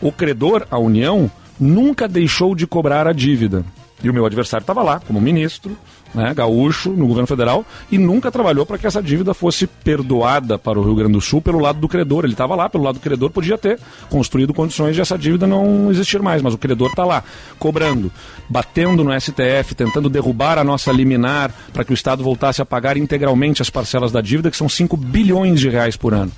[0.00, 3.64] O credor, a União, nunca deixou de cobrar a dívida.
[4.02, 5.76] E o meu adversário estava lá, como ministro,
[6.14, 10.78] né, gaúcho, no governo federal, e nunca trabalhou para que essa dívida fosse perdoada para
[10.78, 12.24] o Rio Grande do Sul pelo lado do credor.
[12.24, 13.78] Ele estava lá, pelo lado do credor, podia ter
[14.10, 17.24] construído condições de essa dívida não existir mais, mas o credor está lá,
[17.58, 18.12] cobrando,
[18.48, 22.96] batendo no STF, tentando derrubar a nossa liminar para que o Estado voltasse a pagar
[22.96, 26.32] integralmente as parcelas da dívida, que são 5 bilhões de reais por ano.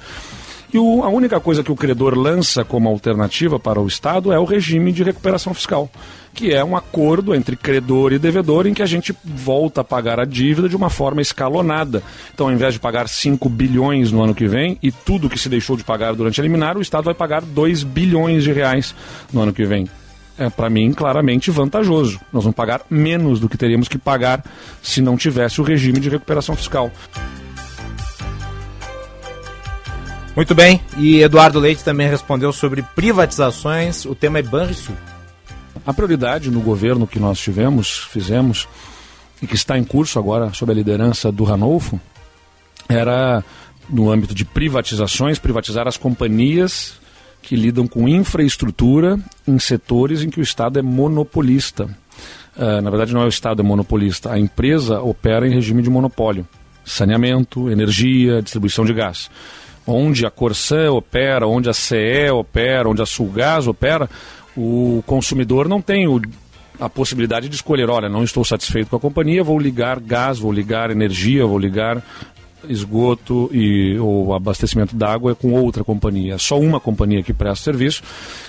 [0.73, 4.39] E o- a única coisa que o credor lança como alternativa para o Estado é
[4.39, 5.91] o regime de recuperação fiscal,
[6.35, 10.21] que é um acordo entre credor e devedor em que a gente volta a pagar
[10.21, 12.03] a dívida de uma forma escalonada.
[12.35, 15.49] Então, ao invés de pagar 5 bilhões no ano que vem e tudo que se
[15.49, 18.95] deixou de pagar durante a liminar, o Estado vai pagar 2 bilhões de reais
[19.33, 19.89] no ano que vem.
[20.37, 22.21] É, para mim, claramente vantajoso.
[22.33, 24.45] Nós vamos pagar menos do que teríamos que pagar
[24.81, 26.93] se não tivesse o regime de recuperação fiscal.
[30.39, 34.95] Muito bem, e Eduardo Leite também respondeu sobre privatizações, o tema é Banrisul.
[35.85, 38.69] A prioridade no governo que nós tivemos, fizemos,
[39.43, 42.01] e que está em curso agora sob a liderança do Ranolfo,
[42.89, 43.43] era,
[43.91, 47.01] no âmbito de privatizações, privatizar as companhias
[47.43, 51.89] que lidam com infraestrutura em setores em que o Estado é monopolista.
[52.57, 55.91] Ah, na verdade, não é o Estado é monopolista, a empresa opera em regime de
[55.91, 56.47] monopólio.
[56.85, 59.29] Saneamento, energia, distribuição de gás.
[59.91, 64.09] Onde a Corsã opera, onde a CE opera, onde a Sulgás opera,
[64.55, 66.21] o consumidor não tem o-
[66.79, 70.53] a possibilidade de escolher, olha, não estou satisfeito com a companhia, vou ligar gás, vou
[70.53, 72.03] ligar energia, vou ligar
[72.69, 76.35] esgoto e o abastecimento d'água é com outra companhia.
[76.35, 78.03] É só uma companhia que presta serviço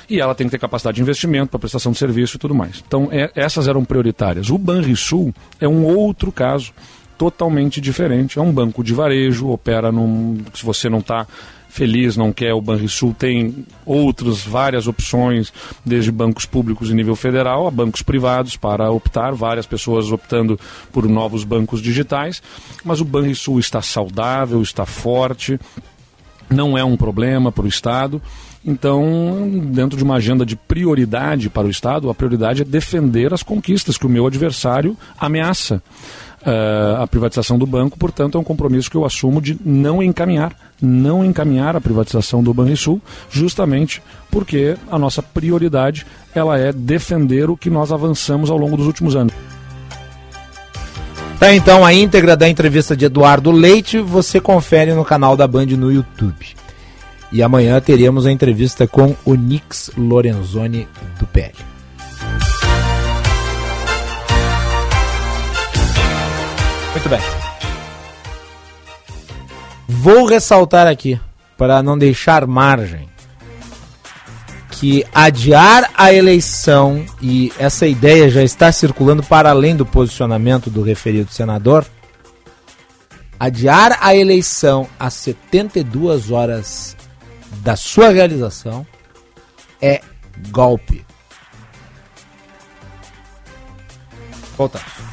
[0.10, 2.84] e ela tem que ter capacidade de investimento para prestação de serviço e tudo mais.
[2.86, 4.50] Então, é- essas eram prioritárias.
[4.50, 6.74] O Banrisul é um outro caso
[7.20, 8.40] totalmente diferente.
[8.40, 10.38] É um banco de varejo, opera num.
[10.54, 11.28] Se você não está
[11.68, 15.54] feliz, não quer o Banrisul, tem outras várias opções,
[15.86, 20.60] desde bancos públicos em nível federal a bancos privados para optar, várias pessoas optando
[20.92, 22.42] por novos bancos digitais,
[22.84, 25.60] mas o Banrisul está saudável, está forte,
[26.50, 28.20] não é um problema para o Estado.
[28.66, 33.44] Então, dentro de uma agenda de prioridade para o Estado, a prioridade é defender as
[33.44, 35.82] conquistas que o meu adversário ameaça.
[36.46, 40.56] Eh, a privatização do banco, portanto, é um compromisso que eu assumo de não encaminhar,
[40.82, 47.58] não encaminhar a privatização do Banrisul, justamente porque a nossa prioridade ela é defender o
[47.58, 49.34] que nós avançamos ao longo dos últimos anos.
[51.40, 55.68] Tá então a íntegra da entrevista de Eduardo Leite, você confere no canal da Band
[55.68, 56.48] no YouTube.
[57.32, 60.88] E amanhã teríamos a entrevista com o Nix Lorenzoni
[61.20, 61.69] do PL.
[67.00, 67.20] Muito bem.
[69.88, 71.20] Vou ressaltar aqui,
[71.58, 73.08] para não deixar margem,
[74.70, 80.82] que adiar a eleição, e essa ideia já está circulando para além do posicionamento do
[80.82, 81.86] referido senador,
[83.40, 86.98] adiar a eleição a 72 horas
[87.62, 88.86] da sua realização
[89.82, 90.02] é
[90.52, 91.06] golpe.
[94.58, 95.09] Voltamos.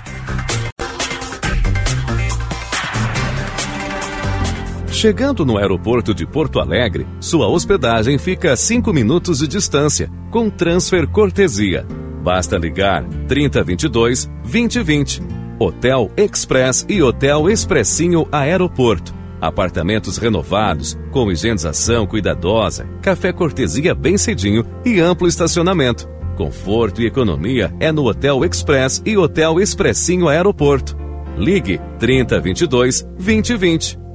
[4.96, 10.48] Chegando no aeroporto de Porto Alegre, sua hospedagem fica a 5 minutos de distância, com
[10.48, 11.86] transfer cortesia.
[12.22, 15.20] Basta ligar 3022 2020.
[15.58, 19.14] Hotel Express e Hotel Expressinho Aeroporto.
[19.38, 26.08] Apartamentos renovados, com higienização cuidadosa, café cortesia bem cedinho e amplo estacionamento.
[26.38, 30.96] Conforto e economia é no Hotel Express e Hotel Expressinho Aeroporto.
[31.36, 34.05] Ligue 3022 2020.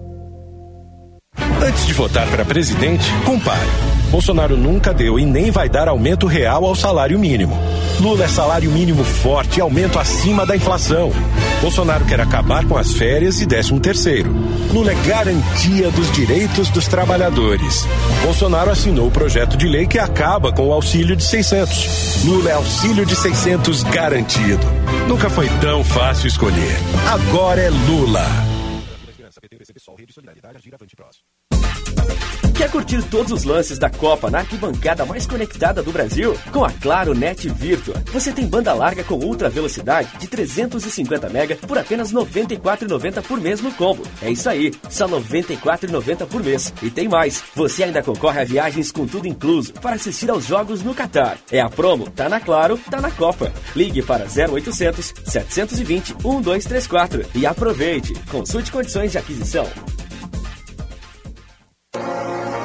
[1.72, 3.70] Antes de votar para presidente, compare.
[4.10, 7.58] Bolsonaro nunca deu e nem vai dar aumento real ao salário mínimo.
[7.98, 11.14] Lula é salário mínimo forte e aumento acima da inflação.
[11.62, 14.36] Bolsonaro quer acabar com as férias e 13 terceiro.
[14.74, 17.88] Lula é garantia dos direitos dos trabalhadores.
[18.22, 22.26] Bolsonaro assinou o projeto de lei que acaba com o auxílio de 600.
[22.26, 24.68] Lula é auxílio de 600 garantido.
[25.08, 26.76] Nunca foi tão fácil escolher.
[27.14, 28.26] Agora é Lula.
[32.62, 36.38] Quer curtir todos os lances da Copa na arquibancada mais conectada do Brasil?
[36.52, 41.56] Com a Claro Net Virtua, você tem banda larga com ultra velocidade de 350 MB
[41.68, 44.04] por apenas R$ 94,90 por mês no combo.
[44.22, 46.72] É isso aí, só R$ 94,90 por mês.
[46.84, 50.84] E tem mais, você ainda concorre a viagens com tudo incluso para assistir aos jogos
[50.84, 51.40] no Catar.
[51.52, 53.52] É a promo, tá na Claro, tá na Copa.
[53.76, 58.14] Ligue para 0800 720 1234 e aproveite.
[58.30, 59.68] Consulte condições de aquisição.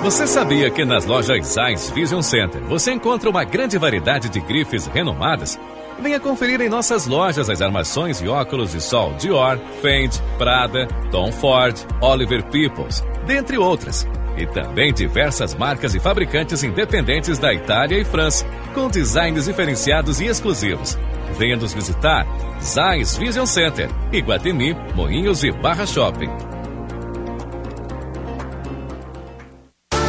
[0.06, 4.86] Você sabia que nas lojas Zeiss Vision Center você encontra uma grande variedade de grifes
[4.86, 5.58] renomadas?
[5.98, 11.32] Venha conferir em nossas lojas as armações e óculos de sol Dior, Fendi, Prada, Tom
[11.32, 14.06] Ford, Oliver Peoples, dentre outras.
[14.36, 20.26] E também diversas marcas e fabricantes independentes da Itália e França, com designs diferenciados e
[20.26, 20.96] exclusivos.
[21.36, 22.24] Venha nos visitar.
[22.60, 26.55] Zeiss Vision Center, Iguatemi, Moinhos e Barra Shopping.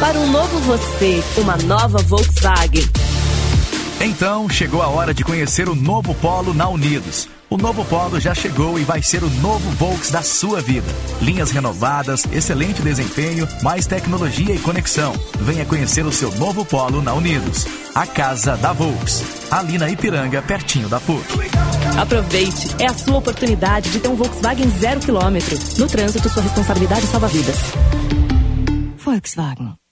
[0.00, 2.84] Para um novo você, uma nova Volkswagen.
[4.00, 7.28] Então, chegou a hora de conhecer o novo Polo na Unidos.
[7.50, 10.86] O novo Polo já chegou e vai ser o novo Volks da sua vida.
[11.20, 15.12] Linhas renovadas, excelente desempenho, mais tecnologia e conexão.
[15.40, 17.66] Venha conhecer o seu novo Polo na Unidos.
[17.92, 19.24] A casa da Volks.
[19.50, 21.24] Ali na Ipiranga, pertinho da PUC.
[22.00, 25.58] Aproveite, é a sua oportunidade de ter um Volkswagen zero quilômetro.
[25.76, 27.56] No trânsito, sua responsabilidade salva vidas.
[28.98, 29.87] Volkswagen.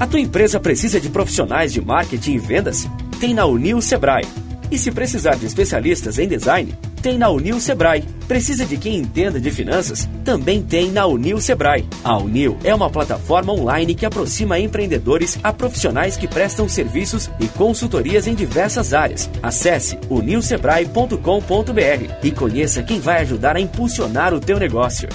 [0.00, 2.86] A tua empresa precisa de profissionais de marketing e vendas?
[3.18, 4.24] Tem na Unil Sebrae.
[4.70, 6.72] E se precisar de especialistas em design?
[7.02, 8.04] Tem na Unil Sebrae.
[8.28, 10.08] Precisa de quem entenda de finanças?
[10.24, 11.84] Também tem na Unil Sebrae.
[12.04, 17.48] A Unil é uma plataforma online que aproxima empreendedores a profissionais que prestam serviços e
[17.48, 19.28] consultorias em diversas áreas.
[19.42, 25.08] Acesse unilsebrae.com.br e conheça quem vai ajudar a impulsionar o teu negócio.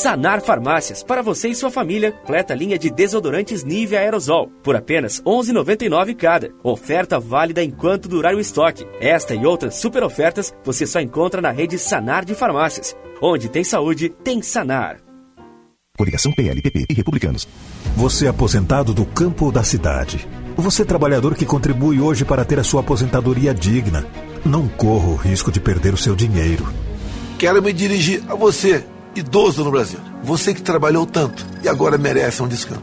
[0.00, 5.18] Sanar Farmácias, para você e sua família, completa linha de desodorantes Nivea Aerosol, por apenas
[5.18, 6.54] R$ 11,99 cada.
[6.64, 8.86] Oferta válida enquanto durar o estoque.
[8.98, 12.96] Esta e outras super ofertas você só encontra na rede Sanar de Farmácias.
[13.20, 15.02] Onde tem saúde, tem Sanar.
[15.98, 17.46] Coligação PLPP e Republicanos.
[17.94, 20.26] Você é aposentado do campo ou da cidade.
[20.56, 24.06] Você é trabalhador que contribui hoje para ter a sua aposentadoria digna.
[24.46, 26.66] Não corra o risco de perder o seu dinheiro.
[27.38, 28.82] Quero me dirigir a você
[29.14, 29.98] idoso no Brasil.
[30.22, 32.82] Você que trabalhou tanto e agora merece um descanso.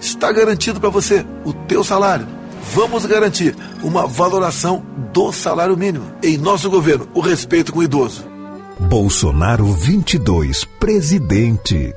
[0.00, 2.26] Está garantido para você o teu salário.
[2.72, 6.06] Vamos garantir uma valoração do salário mínimo.
[6.22, 8.24] Em nosso governo, o respeito com o idoso.
[8.78, 11.94] Bolsonaro 22, presidente.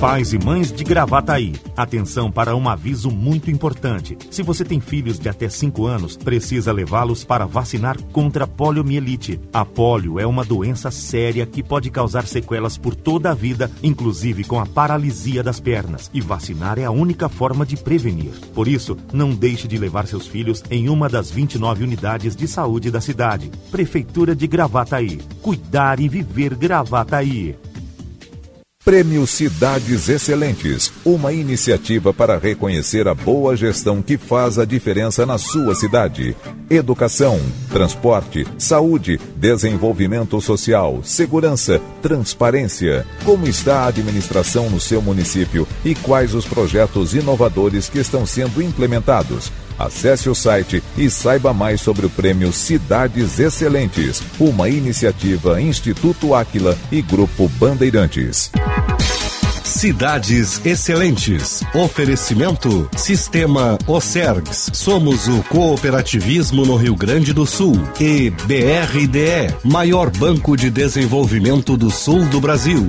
[0.00, 4.18] Pais e mães de Gravataí, atenção para um aviso muito importante.
[4.30, 9.40] Se você tem filhos de até 5 anos, precisa levá-los para vacinar contra poliomielite.
[9.54, 14.44] A polio é uma doença séria que pode causar sequelas por toda a vida, inclusive
[14.44, 16.10] com a paralisia das pernas.
[16.12, 18.32] E vacinar é a única forma de prevenir.
[18.54, 22.90] Por isso, não deixe de levar seus filhos em uma das 29 unidades de saúde
[22.90, 23.50] da cidade.
[23.70, 25.22] Prefeitura de Gravataí.
[25.40, 27.56] Cuidar e viver Gravataí.
[28.86, 35.38] Prêmio Cidades Excelentes, uma iniciativa para reconhecer a boa gestão que faz a diferença na
[35.38, 36.36] sua cidade.
[36.70, 43.04] Educação, transporte, saúde, desenvolvimento social, segurança, transparência.
[43.24, 48.62] Como está a administração no seu município e quais os projetos inovadores que estão sendo
[48.62, 49.50] implementados?
[49.78, 56.76] Acesse o site e saiba mais sobre o prêmio Cidades Excelentes, uma iniciativa Instituto Áquila
[56.90, 58.50] e Grupo Bandeirantes.
[59.76, 61.62] Cidades Excelentes.
[61.74, 64.70] Oferecimento Sistema Ocergs.
[64.72, 67.74] Somos o cooperativismo no Rio Grande do Sul.
[68.00, 72.86] E BRDE, maior banco de desenvolvimento do sul do Brasil.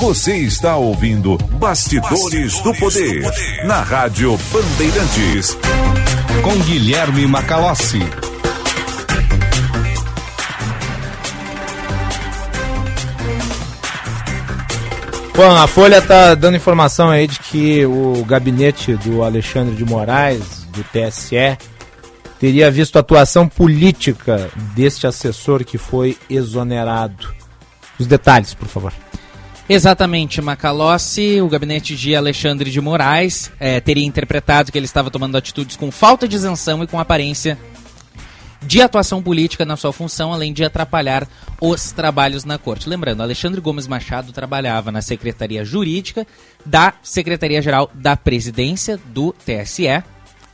[0.00, 5.58] Você está ouvindo Bastidores, Bastidores do, poder, do Poder na Rádio Bandeirantes.
[6.40, 7.98] Com Guilherme Macalossi.
[15.34, 20.64] Bom, a Folha está dando informação aí de que o gabinete do Alexandre de Moraes,
[20.70, 21.58] do TSE,
[22.38, 27.34] teria visto atuação política deste assessor que foi exonerado.
[27.98, 28.92] Os detalhes, por favor.
[29.68, 35.36] Exatamente, Macalossi, o gabinete de Alexandre de Moraes, é, teria interpretado que ele estava tomando
[35.36, 37.58] atitudes com falta de isenção e com aparência
[38.62, 41.28] de atuação política na sua função, além de atrapalhar
[41.60, 42.88] os trabalhos na corte.
[42.88, 46.26] Lembrando, Alexandre Gomes Machado trabalhava na Secretaria Jurídica
[46.64, 50.02] da Secretaria-Geral da Presidência do TSE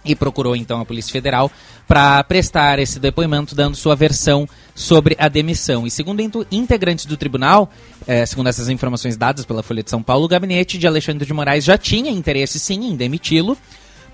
[0.05, 1.50] e procurou então a Polícia Federal
[1.86, 5.86] para prestar esse depoimento, dando sua versão sobre a demissão.
[5.86, 7.70] E segundo integrantes do tribunal,
[8.07, 11.32] eh, segundo essas informações dadas pela Folha de São Paulo, o gabinete de Alexandre de
[11.32, 13.57] Moraes já tinha interesse sim em demiti-lo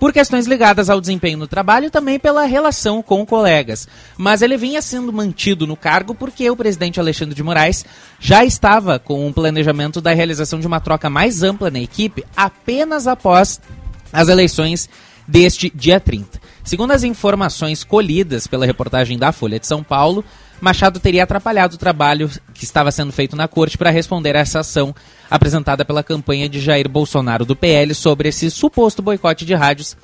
[0.01, 3.87] por questões ligadas ao desempenho no trabalho e também pela relação com colegas.
[4.17, 7.85] Mas ele vinha sendo mantido no cargo porque o presidente Alexandre de Moraes
[8.19, 13.07] já estava com um planejamento da realização de uma troca mais ampla na equipe apenas
[13.07, 13.61] após
[14.11, 14.89] as eleições
[15.31, 16.41] deste dia 30.
[16.65, 20.25] Segundo as informações colhidas pela reportagem da Folha de São Paulo,
[20.61, 24.61] Machado teria atrapalhado o trabalho que estava sendo feito na corte para responder a essa
[24.61, 24.95] ação
[25.31, 29.97] apresentada pela campanha de Jair Bolsonaro do PL sobre esse suposto boicote de rádios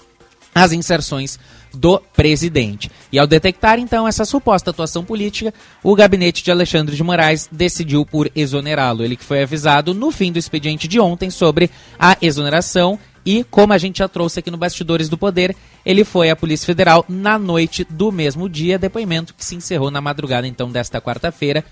[0.54, 1.38] às inserções
[1.74, 2.90] do presidente.
[3.12, 5.52] E ao detectar então essa suposta atuação política,
[5.82, 9.04] o gabinete de Alexandre de Moraes decidiu por exonerá-lo.
[9.04, 13.72] Ele que foi avisado no fim do expediente de ontem sobre a exoneração e, como
[13.72, 17.36] a gente já trouxe aqui no Bastidores do Poder, ele foi à Polícia Federal na
[17.36, 21.64] noite do mesmo dia, depoimento que se encerrou na madrugada então desta quarta-feira,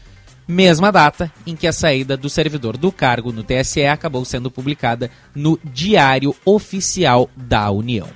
[0.48, 5.10] mesma data em que a saída do servidor do cargo no TSE acabou sendo publicada
[5.32, 8.08] no Diário Oficial da União.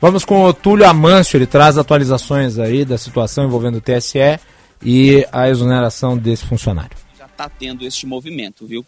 [0.00, 4.38] Vamos com o Túlio Amâncio, ele traz atualizações aí da situação envolvendo o TSE
[4.80, 6.96] e a exoneração desse funcionário.
[7.18, 8.86] Já está tendo este movimento, viu?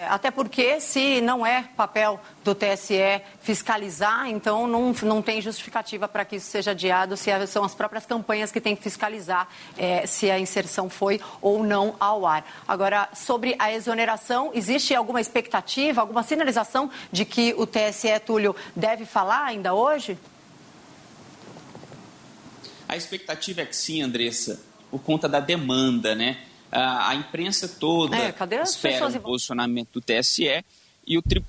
[0.00, 6.08] É, até porque, se não é papel do TSE fiscalizar, então não, não tem justificativa
[6.08, 9.46] para que isso seja adiado, se são as próprias campanhas que têm que fiscalizar
[9.76, 12.46] é, se a inserção foi ou não ao ar.
[12.66, 19.04] Agora, sobre a exoneração, existe alguma expectativa, alguma sinalização de que o TSE, Túlio, deve
[19.04, 20.16] falar ainda hoje?
[22.88, 26.38] A expectativa é que sim, Andressa, por conta da demanda, né?
[26.72, 30.64] A imprensa toda é, espera o posicionamento do TSE
[31.06, 31.44] e o, tri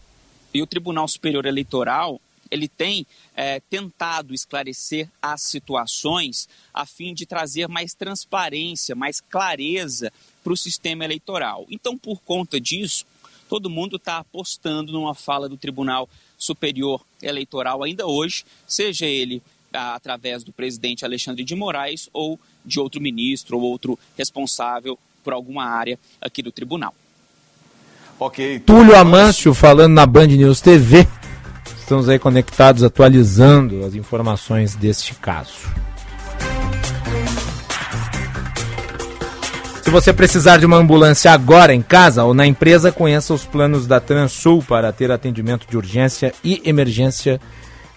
[0.53, 2.19] e o Tribunal Superior Eleitoral
[2.51, 10.11] ele tem é, tentado esclarecer as situações a fim de trazer mais transparência, mais clareza
[10.43, 11.65] para o sistema eleitoral.
[11.69, 13.05] Então, por conta disso,
[13.47, 19.41] todo mundo está apostando numa fala do Tribunal Superior Eleitoral ainda hoje, seja ele
[19.73, 25.65] através do presidente Alexandre de Moraes ou de outro ministro ou outro responsável por alguma
[25.65, 26.93] área aqui do tribunal.
[28.19, 28.59] Ok.
[28.59, 31.07] Túlio Amâncio falando na Band News TV.
[31.79, 35.69] Estamos aí conectados, atualizando as informações deste caso.
[39.83, 43.87] Se você precisar de uma ambulância agora em casa ou na empresa, conheça os planos
[43.87, 47.41] da Transul para ter atendimento de urgência e emergência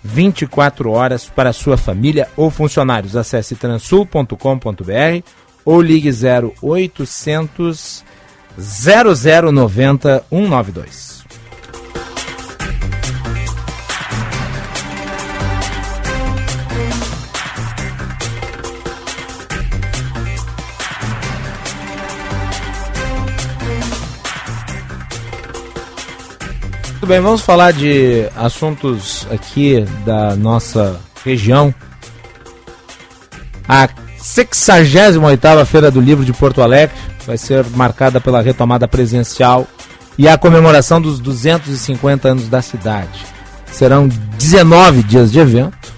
[0.03, 3.15] 24 horas para sua família ou funcionários.
[3.15, 5.23] Acesse transul.com.br
[5.65, 8.05] ou ligue 0800
[8.57, 11.15] 0090 192.
[27.05, 31.75] Muito bem, vamos falar de assuntos aqui da nossa região.
[33.69, 33.87] A
[34.25, 36.97] 68ª Feira do Livro de Porto Alegre
[37.27, 39.67] vai ser marcada pela retomada presencial
[40.17, 43.27] e a comemoração dos 250 anos da cidade.
[43.71, 45.93] Serão 19 dias de evento,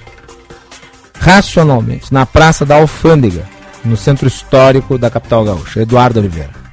[1.18, 3.44] racionalmente, na Praça da Alfândega,
[3.84, 5.82] no centro histórico da capital gaúcha.
[5.82, 6.65] Eduardo Oliveira.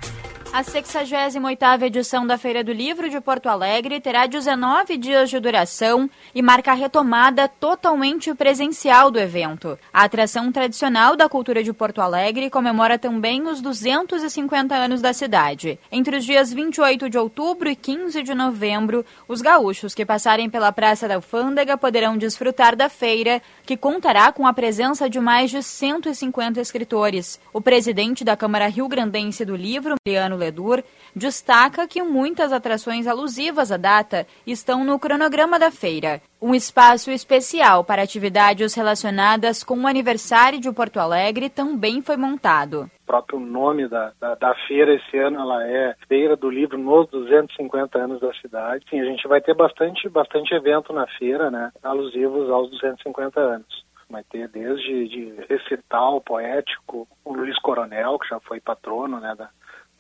[0.53, 6.07] A 68ª edição da Feira do Livro de Porto Alegre terá 19 dias de duração
[6.33, 9.79] e marca a retomada totalmente presencial do evento.
[9.91, 15.79] A atração tradicional da cultura de Porto Alegre comemora também os 250 anos da cidade.
[15.91, 20.71] Entre os dias 28 de outubro e 15 de novembro, os gaúchos que passarem pela
[20.71, 25.63] Praça da Alfândega poderão desfrutar da feira, que contará com a presença de mais de
[25.63, 27.39] 150 escritores.
[27.51, 30.83] O presidente da Câmara Rio Grandense do Livro, Mariano Ledur,
[31.15, 36.21] destaca que muitas atrações alusivas à data estão no cronograma da feira.
[36.41, 42.89] Um espaço especial para atividades relacionadas com o aniversário de Porto Alegre também foi montado.
[43.03, 47.09] O próprio nome da, da, da, feira esse ano ela é Feira do Livro nos
[47.09, 48.83] 250 anos da cidade.
[48.89, 53.83] Sim, a gente vai ter bastante, bastante evento na feira, né, alusivos aos 250 anos
[54.09, 59.49] vai ter desde de recital poético, o Luiz Coronel, que já foi patrono né, da,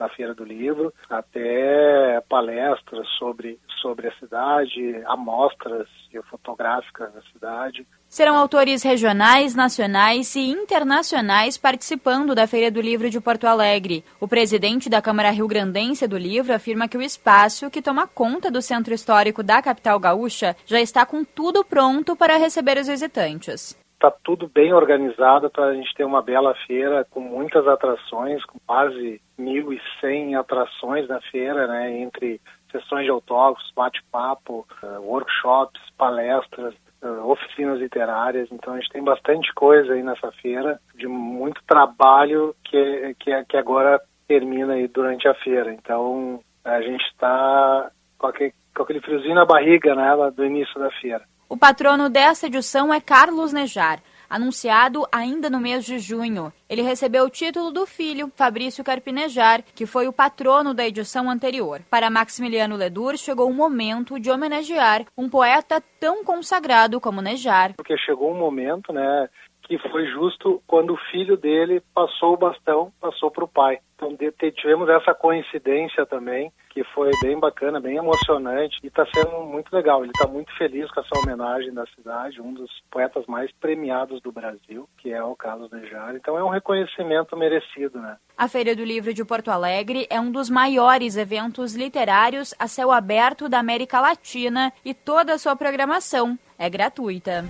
[0.03, 5.87] da Feira do Livro, até palestras sobre, sobre a cidade, amostras
[6.29, 7.87] fotográficas da cidade.
[8.07, 14.03] Serão autores regionais, nacionais e internacionais participando da Feira do Livro de Porto Alegre.
[14.19, 18.51] O presidente da Câmara Rio Grandense do Livro afirma que o espaço, que toma conta
[18.51, 23.81] do centro histórico da capital gaúcha, já está com tudo pronto para receber os visitantes
[24.03, 28.59] está tudo bem organizado para a gente ter uma bela feira com muitas atrações, com
[28.67, 37.29] quase 1.100 atrações na feira, né, entre sessões de autógrafos, bate-papo, uh, workshops, palestras, uh,
[37.29, 38.49] oficinas literárias.
[38.51, 43.55] Então a gente tem bastante coisa aí nessa feira, de muito trabalho que, que, que
[43.55, 45.71] agora termina aí durante a feira.
[45.71, 48.27] Então a gente está com
[48.75, 51.23] com aquele friozinho na barriga né, do início da feira.
[51.49, 56.51] O patrono dessa edição é Carlos Nejar, anunciado ainda no mês de junho.
[56.67, 61.81] Ele recebeu o título do filho, Fabrício Carpinejar, que foi o patrono da edição anterior.
[61.89, 67.73] Para Maximiliano Ledur, chegou o momento de homenagear um poeta tão consagrado como Nejar.
[67.75, 69.29] Porque chegou um momento, né,
[69.63, 73.79] que foi justo quando o filho dele passou o bastão, passou para o pai.
[73.95, 74.17] Então
[74.51, 80.03] tivemos essa coincidência também, que foi bem bacana, bem emocionante e está sendo muito legal.
[80.03, 84.31] Ele está muito feliz com essa homenagem da cidade, um dos poetas mais premiados do
[84.31, 86.15] Brasil, que é o Carlos Nejar.
[86.15, 88.17] Então é um reconhecimento merecido, né?
[88.37, 92.91] A Feira do Livro de Porto Alegre é um dos maiores eventos literários a céu
[92.91, 97.45] aberto da América Latina e toda a sua programação é gratuita.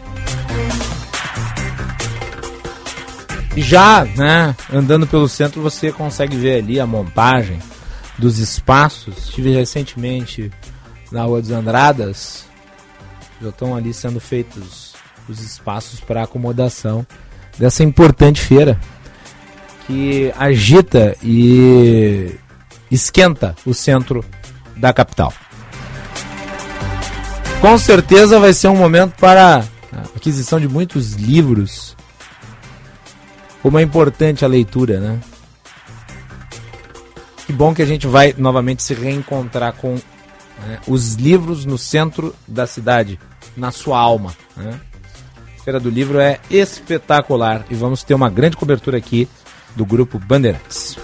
[3.55, 7.59] Já, né, andando pelo centro, você consegue ver ali a montagem
[8.17, 9.29] dos espaços.
[9.29, 10.51] Estive recentemente
[11.11, 12.45] na Rua dos Andradas.
[13.41, 14.93] Já estão ali sendo feitos
[15.29, 17.05] os espaços para acomodação
[17.57, 18.79] dessa importante feira
[19.85, 22.35] que agita e
[22.89, 24.25] esquenta o centro
[24.75, 25.33] da capital.
[27.61, 29.63] Com certeza vai ser um momento para
[30.15, 31.95] aquisição de muitos livros
[33.63, 35.19] como é importante a leitura, né?
[37.47, 42.35] Que bom que a gente vai novamente se reencontrar com né, os livros no centro
[42.45, 43.17] da cidade,
[43.55, 44.33] na sua alma.
[44.57, 44.79] Né?
[45.57, 49.29] A Feira do Livro é espetacular e vamos ter uma grande cobertura aqui
[49.77, 50.97] do grupo Bandeirantes.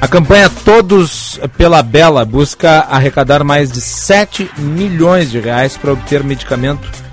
[0.00, 6.24] A campanha Todos pela Bela busca arrecadar mais de 7 milhões de reais para obter
[6.24, 7.05] medicamento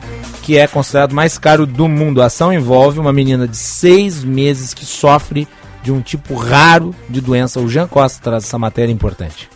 [0.44, 2.22] que é considerado mais caro do mundo.
[2.22, 5.48] A ação envolve uma menina de seis meses que sofre
[5.82, 7.61] de um tipo raro de doença.
[7.61, 9.52] O Jean Costa traz essa matéria importante.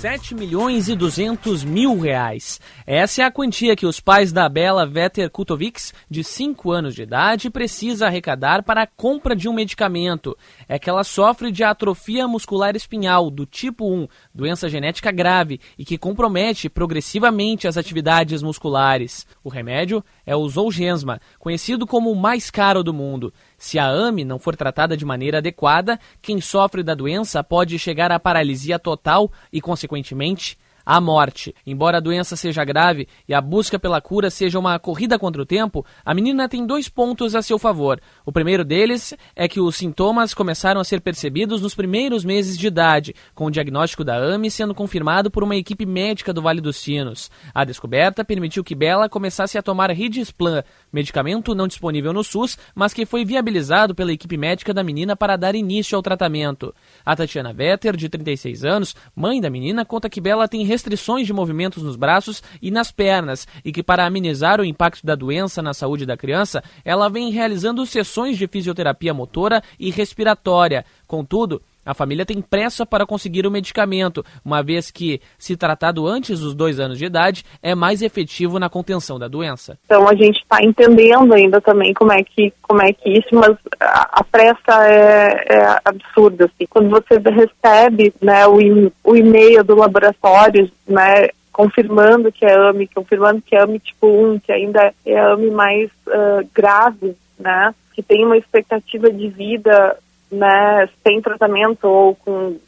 [0.00, 2.58] 7 milhões e 200 mil reais.
[2.86, 7.02] Essa é a quantia que os pais da Bela Vetter Kutovics, de 5 anos de
[7.02, 10.34] idade, precisa arrecadar para a compra de um medicamento.
[10.66, 15.84] É que ela sofre de atrofia muscular espinhal do tipo 1, doença genética grave e
[15.84, 19.26] que compromete progressivamente as atividades musculares.
[19.44, 23.34] O remédio é o Zolgensma, conhecido como o mais caro do mundo.
[23.60, 28.10] Se a AME não for tratada de maneira adequada, quem sofre da doença pode chegar
[28.10, 31.54] à paralisia total e, consequentemente, a morte.
[31.66, 35.46] Embora a doença seja grave e a busca pela cura seja uma corrida contra o
[35.46, 38.00] tempo, a menina tem dois pontos a seu favor.
[38.24, 42.66] O primeiro deles é que os sintomas começaram a ser percebidos nos primeiros meses de
[42.66, 46.76] idade, com o diagnóstico da AME sendo confirmado por uma equipe médica do Vale dos
[46.76, 47.30] Sinos.
[47.54, 52.92] A descoberta permitiu que Bela começasse a tomar Ridisplan, medicamento não disponível no SUS, mas
[52.92, 56.74] que foi viabilizado pela equipe médica da menina para dar início ao tratamento.
[57.04, 61.32] A Tatiana Vetter, de 36 anos, mãe da menina, conta que Bela tem restrições de
[61.32, 65.74] movimentos nos braços e nas pernas e que, para amenizar o impacto da doença na
[65.74, 70.84] saúde da criança, ela vem realizando sessões de fisioterapia motora e respiratória.
[71.06, 76.40] Contudo, a família tem pressa para conseguir o medicamento, uma vez que, se tratado antes
[76.40, 79.76] dos dois anos de idade, é mais efetivo na contenção da doença.
[79.86, 83.56] Então a gente está entendendo ainda também como é que como é que isso, mas
[83.80, 86.44] a, a pressa é, é, absurda.
[86.44, 86.66] Assim.
[86.70, 93.56] Quando você recebe né, o, e-mail do laboratório, né, confirmando que é AMI, confirmando que
[93.56, 98.36] é AMI tipo 1, que ainda é AMI mais uh, grave, né, que tem uma
[98.36, 99.96] expectativa de vida
[100.30, 102.58] né, sem tratamento ou com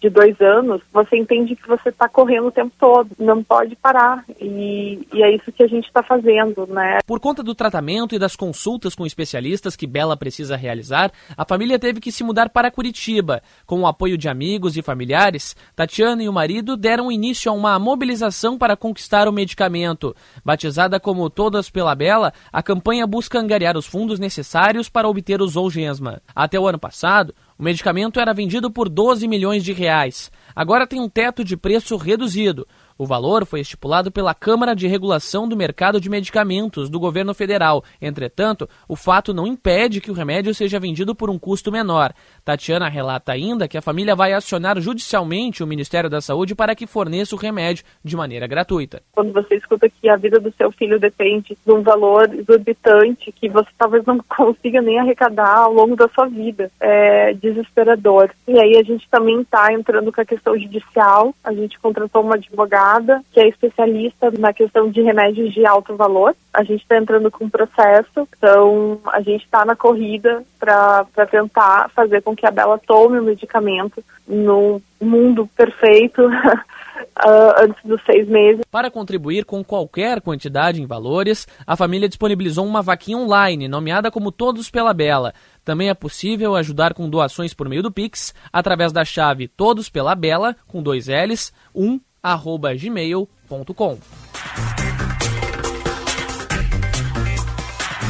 [0.00, 4.24] de dois anos, você entende que você está correndo o tempo todo, não pode parar.
[4.40, 6.98] E, e é isso que a gente está fazendo, né?
[7.04, 11.78] Por conta do tratamento e das consultas com especialistas que Bela precisa realizar, a família
[11.78, 13.42] teve que se mudar para Curitiba.
[13.66, 17.78] Com o apoio de amigos e familiares, Tatiana e o marido deram início a uma
[17.78, 20.14] mobilização para conquistar o medicamento.
[20.44, 25.48] Batizada como Todas pela Bela, a campanha busca angariar os fundos necessários para obter o
[25.48, 26.22] Zolgensma.
[26.34, 30.30] Até o ano passado, o medicamento era vendido por 12 milhões de reais.
[30.54, 32.66] Agora tem um teto de preço reduzido.
[32.96, 37.84] O valor foi estipulado pela Câmara de Regulação do Mercado de Medicamentos do governo federal.
[38.00, 42.12] Entretanto, o fato não impede que o remédio seja vendido por um custo menor.
[42.48, 46.86] Tatiana relata ainda que a família vai acionar judicialmente o Ministério da Saúde para que
[46.86, 49.02] forneça o remédio de maneira gratuita.
[49.12, 53.50] Quando você escuta que a vida do seu filho depende de um valor exorbitante que
[53.50, 58.30] você talvez não consiga nem arrecadar ao longo da sua vida, é desesperador.
[58.46, 61.34] E aí a gente também está entrando com a questão judicial.
[61.44, 66.34] A gente contratou uma advogada que é especialista na questão de remédios de alto valor.
[66.54, 71.90] A gente está entrando com um processo, então a gente está na corrida para tentar
[71.90, 76.22] fazer com que a Bela tome o medicamento no mundo perfeito.
[76.26, 78.62] Uh, antes dos seis meses.
[78.70, 84.32] Para contribuir com qualquer quantidade em valores, a família disponibilizou uma vaquinha online, nomeada como
[84.32, 85.32] Todos pela Bela.
[85.64, 90.14] Também é possível ajudar com doações por meio do Pix, através da chave Todos pela
[90.14, 93.98] Bela, com dois L's, um arroba gmail.com.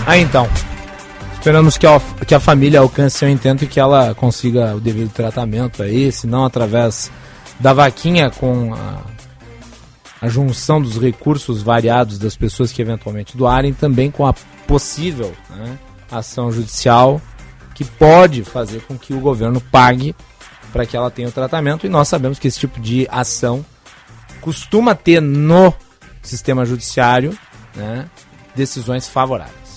[0.07, 0.47] Ah, então.
[1.39, 5.11] Esperamos que a, que a família alcance seu intento e que ela consiga o devido
[5.11, 7.11] tratamento aí, se não através
[7.61, 9.03] da vaquinha com a,
[10.21, 14.35] a junção dos recursos variados das pessoas que eventualmente doarem, também com a
[14.67, 15.79] possível né,
[16.11, 17.23] ação judicial
[17.73, 20.15] que pode fazer com que o governo pague
[20.73, 23.65] para que ela tenha o tratamento e nós sabemos que esse tipo de ação
[24.41, 25.73] costuma ter no
[26.21, 27.39] sistema judiciário
[27.77, 28.07] né,
[28.55, 29.68] decisões favoráveis.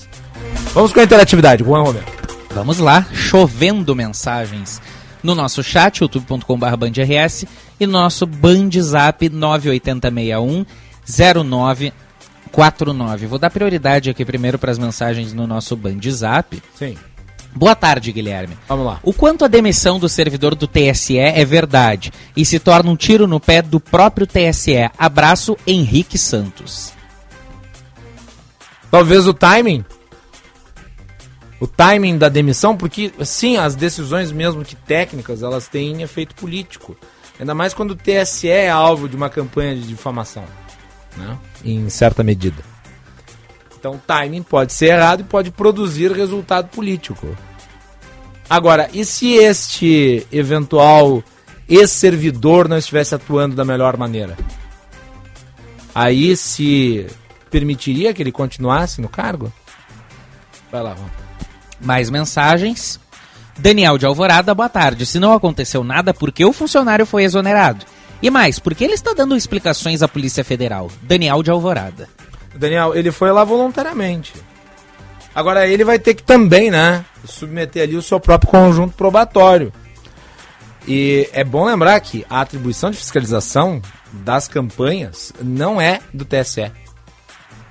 [0.73, 2.05] Vamos com a interatividade, Juan Romero.
[2.51, 4.81] Vamos lá, chovendo mensagens
[5.21, 7.45] no nosso chat, youtube.com.br bandrs
[7.77, 10.65] e nosso bandzap 98061
[11.43, 13.27] 0949.
[13.27, 16.63] Vou dar prioridade aqui primeiro para as mensagens no nosso bandzap.
[16.79, 16.95] Sim.
[17.53, 18.57] Boa tarde, Guilherme.
[18.65, 18.99] Vamos lá.
[19.03, 23.27] O quanto a demissão do servidor do TSE é verdade e se torna um tiro
[23.27, 24.89] no pé do próprio TSE?
[24.97, 26.93] Abraço, Henrique Santos.
[28.89, 29.83] Talvez o timing.
[31.61, 36.97] O timing da demissão, porque sim, as decisões mesmo que técnicas, elas têm efeito político.
[37.39, 40.43] Ainda mais quando o TSE é alvo de uma campanha de difamação,
[41.15, 41.37] né?
[41.63, 42.63] Em certa medida.
[43.77, 47.37] Então, o timing pode ser errado e pode produzir resultado político.
[48.49, 51.23] Agora, e se este eventual
[51.69, 54.35] ex-servidor não estivesse atuando da melhor maneira?
[55.93, 57.05] Aí se
[57.51, 59.53] permitiria que ele continuasse no cargo?
[60.71, 61.20] Vai lá, vamos.
[61.81, 62.99] Mais mensagens.
[63.57, 65.05] Daniel de Alvorada, boa tarde.
[65.05, 67.85] Se não aconteceu nada, por que o funcionário foi exonerado?
[68.21, 70.89] E mais, por que ele está dando explicações à Polícia Federal?
[71.01, 72.07] Daniel de Alvorada.
[72.55, 74.33] Daniel, ele foi lá voluntariamente.
[75.33, 79.73] Agora ele vai ter que também, né, submeter ali o seu próprio conjunto probatório.
[80.87, 83.81] E é bom lembrar que a atribuição de fiscalização
[84.11, 86.71] das campanhas não é do TSE.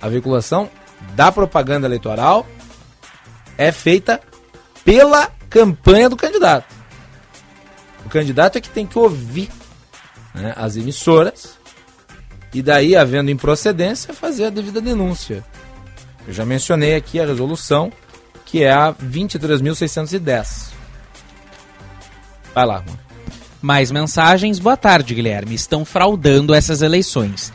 [0.01, 0.71] A veiculação
[1.15, 2.47] da propaganda eleitoral
[3.57, 4.21] é feita
[4.85, 6.75] pela campanha do candidato.
[8.05, 9.49] O candidato é que tem que ouvir
[10.35, 11.59] né, as emissoras
[12.53, 15.45] e daí, havendo improcedência, fazer a devida denúncia.
[16.27, 17.93] Eu já mencionei aqui a resolução,
[18.45, 20.71] que é a 23.610.
[22.53, 22.99] Vai lá, mano.
[23.63, 24.59] Mais mensagens.
[24.59, 25.55] Boa tarde, Guilherme.
[25.55, 27.53] Estão fraudando essas eleições.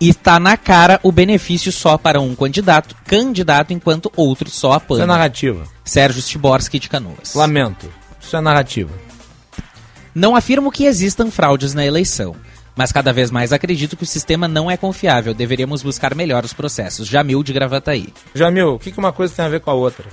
[0.00, 5.00] E está na cara o benefício só para um candidato, candidato enquanto outros só apoiam.
[5.00, 5.64] Isso é narrativa.
[5.84, 7.34] Sérgio Stiborski de Canoas.
[7.34, 7.92] Lamento.
[8.20, 8.92] Isso é narrativa.
[10.14, 12.36] Não afirmo que existam fraudes na eleição,
[12.76, 15.34] mas cada vez mais acredito que o sistema não é confiável.
[15.34, 17.08] Deveríamos buscar melhor os processos.
[17.08, 18.12] Jamil de Gravataí.
[18.34, 20.06] Jamil, o que, que uma coisa tem a ver com a outra?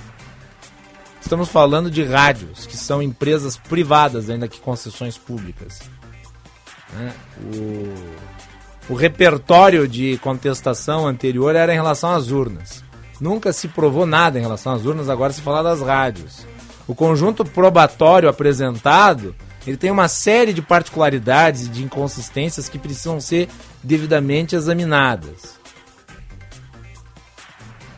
[1.20, 5.80] Estamos falando de rádios, que são empresas privadas, ainda que concessões públicas.
[6.92, 7.12] Né?
[7.52, 7.94] O,
[8.88, 12.84] o repertório de contestação anterior era em relação às urnas.
[13.20, 16.46] Nunca se provou nada em relação às urnas, agora se fala das rádios.
[16.86, 19.34] O conjunto probatório apresentado,
[19.66, 23.48] ele tem uma série de particularidades e de inconsistências que precisam ser
[23.82, 25.58] devidamente examinadas.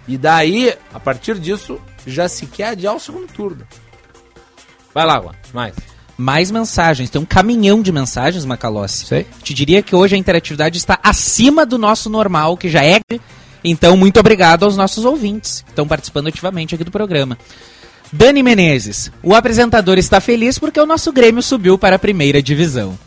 [0.06, 3.66] E daí, a partir disso, já se quer adiar o segundo turno.
[4.94, 5.74] Vai lá, Juan, mais.
[6.18, 9.06] Mais mensagens, tem um caminhão de mensagens, Macalossi.
[9.06, 9.26] Sei.
[9.40, 13.00] Te diria que hoje a interatividade está acima do nosso normal, que já é.
[13.62, 17.38] Então, muito obrigado aos nossos ouvintes que estão participando ativamente aqui do programa.
[18.12, 22.98] Dani Menezes, o apresentador está feliz porque o nosso Grêmio subiu para a primeira divisão.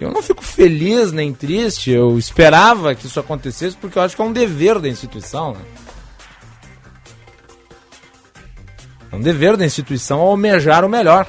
[0.00, 4.22] Eu não fico feliz nem triste, eu esperava que isso acontecesse porque eu acho que
[4.22, 5.52] é um dever da instituição.
[5.52, 5.60] Né?
[9.12, 11.26] É um dever da instituição almejar o melhor.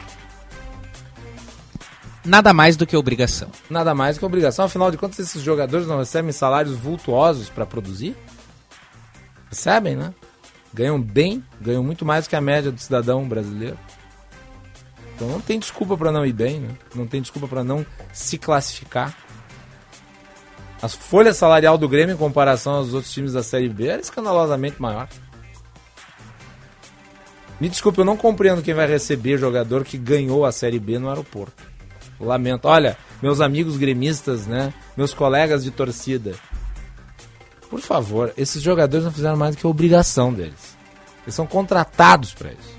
[2.25, 3.49] Nada mais do que obrigação.
[3.69, 4.65] Nada mais do que obrigação.
[4.65, 8.15] Afinal de contas, esses jogadores não recebem salários vultuosos para produzir?
[9.47, 10.11] Recebem, né?
[10.73, 13.77] Ganham bem, ganham muito mais que a média do cidadão brasileiro.
[15.15, 16.75] Então não tem desculpa para não ir bem, né?
[16.95, 19.15] Não tem desculpa para não se classificar.
[20.81, 24.81] A folha salarial do Grêmio em comparação aos outros times da Série B era escandalosamente
[24.81, 25.07] maior.
[27.61, 31.07] Me desculpe, eu não compreendo quem vai receber jogador que ganhou a Série B no
[31.07, 31.74] aeroporto.
[32.19, 32.67] Lamento.
[32.67, 34.73] Olha, meus amigos gremistas, né?
[34.95, 36.33] Meus colegas de torcida.
[37.69, 40.77] Por favor, esses jogadores não fizeram mais do que a obrigação deles.
[41.25, 42.75] Eles são contratados para isso.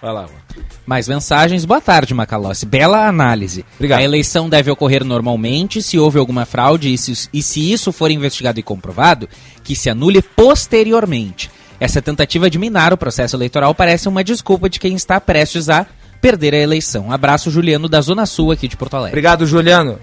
[0.00, 0.66] Vai lá, mano.
[0.84, 1.64] Mais mensagens.
[1.64, 2.66] Boa tarde, Macalossi.
[2.66, 3.64] Bela análise.
[3.76, 4.00] Obrigado.
[4.00, 5.82] A eleição deve ocorrer normalmente.
[5.82, 9.28] Se houve alguma fraude e se, e se isso for investigado e comprovado,
[9.64, 11.50] que se anule posteriormente.
[11.80, 15.86] Essa tentativa de minar o processo eleitoral parece uma desculpa de quem está prestes a
[16.20, 17.12] perder a eleição.
[17.12, 19.12] abraço, Juliano, da Zona Sul aqui de Porto Alegre.
[19.12, 19.98] Obrigado, Juliano.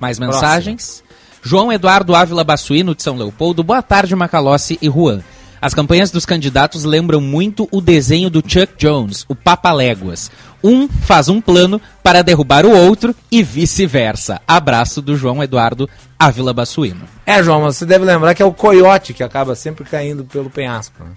[0.00, 1.02] Mais mensagens.
[1.02, 1.10] Próximo.
[1.42, 3.64] João Eduardo Ávila Bassuino, de São Leopoldo.
[3.64, 5.22] Boa tarde, Macalossi e Juan.
[5.62, 10.30] As campanhas dos candidatos lembram muito o desenho do Chuck Jones, o Papaléguas.
[10.64, 14.40] Um faz um plano para derrubar o outro e vice-versa.
[14.48, 15.88] Abraço do João Eduardo
[16.18, 17.02] Ávila Bassuino.
[17.26, 20.48] É, João, mas você deve lembrar que é o coiote que acaba sempre caindo pelo
[20.48, 20.94] penhasco.
[21.02, 21.10] Né?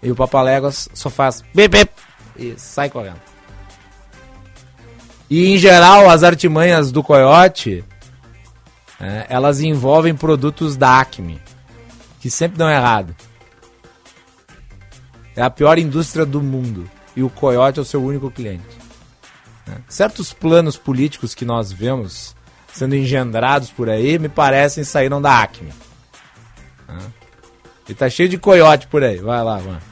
[0.00, 1.92] E o Papaléguas só faz bip, bip
[2.36, 3.31] e sai correndo.
[5.32, 7.82] E em geral, as artimanhas do coiote
[9.00, 11.40] é, elas envolvem produtos da Acme,
[12.20, 13.16] que sempre dão errado.
[15.34, 16.86] É a pior indústria do mundo.
[17.16, 18.76] E o Coyote é o seu único cliente.
[19.66, 19.78] Né?
[19.88, 22.36] Certos planos políticos que nós vemos
[22.70, 25.72] sendo engendrados por aí, me parecem saíram da Acme.
[26.86, 27.00] Né?
[27.88, 29.16] E tá cheio de coiote por aí.
[29.16, 29.91] Vai lá, mano.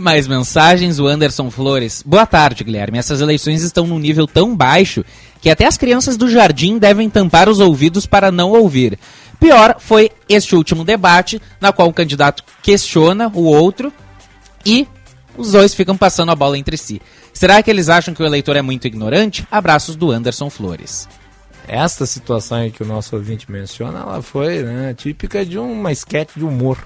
[0.00, 2.02] Mais mensagens, o Anderson Flores.
[2.02, 2.96] Boa tarde, Guilherme.
[2.96, 5.04] Essas eleições estão num nível tão baixo
[5.42, 8.98] que até as crianças do jardim devem tampar os ouvidos para não ouvir.
[9.38, 13.92] Pior foi este último debate, na qual o candidato questiona o outro
[14.64, 14.88] e
[15.36, 17.02] os dois ficam passando a bola entre si.
[17.34, 19.46] Será que eles acham que o eleitor é muito ignorante?
[19.50, 21.06] Abraços do Anderson Flores.
[21.68, 26.44] Esta situação que o nosso ouvinte menciona, ela foi né, típica de uma esquete de
[26.44, 26.78] humor,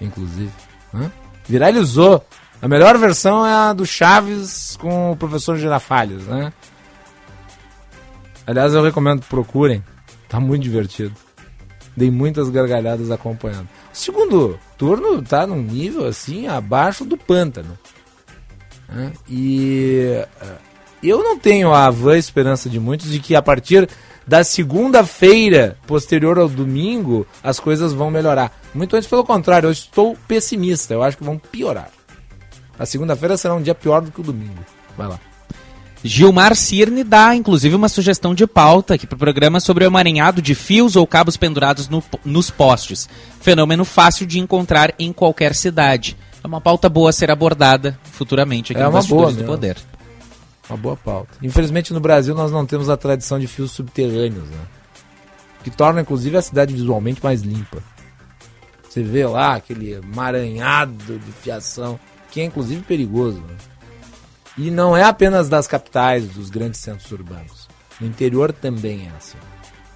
[0.00, 0.50] inclusive.
[0.92, 1.08] Né?
[1.48, 2.24] Viralizou.
[2.60, 6.52] A melhor versão é a do Chaves com o professor Girafalhos, né?
[8.46, 9.84] Aliás, eu recomendo procurem.
[10.28, 11.14] Tá muito divertido.
[11.96, 13.68] Dei muitas gargalhadas acompanhando.
[13.92, 17.78] O segundo turno tá num nível assim abaixo do pântano.
[18.88, 19.12] Né?
[19.28, 20.58] E uh,
[21.02, 23.88] eu não tenho a vã esperança de muitos de que a partir
[24.26, 28.52] da segunda-feira posterior ao domingo as coisas vão melhorar.
[28.74, 30.94] Muito antes pelo contrário, eu estou pessimista.
[30.94, 31.90] Eu acho que vão piorar.
[32.78, 34.64] A segunda-feira será um dia pior do que o domingo.
[34.96, 35.18] Vai lá.
[36.02, 40.40] Gilmar Cirne dá, inclusive, uma sugestão de pauta aqui para o programa sobre o emaranhado
[40.40, 43.08] de fios ou cabos pendurados no, nos postes.
[43.40, 46.16] Fenômeno fácil de encontrar em qualquer cidade.
[46.42, 49.76] É uma pauta boa a ser abordada futuramente aqui é no uma boa, do Poder.
[50.68, 51.30] Uma boa pauta.
[51.42, 54.60] Infelizmente no Brasil nós não temos a tradição de fios subterrâneos, né?
[55.64, 57.82] Que torna inclusive a cidade visualmente mais limpa.
[58.88, 61.98] Você vê lá aquele maranhado de fiação,
[62.30, 63.38] que é inclusive perigoso.
[63.38, 63.54] Né?
[64.56, 67.68] E não é apenas das capitais, dos grandes centros urbanos.
[68.00, 69.38] No interior também é assim.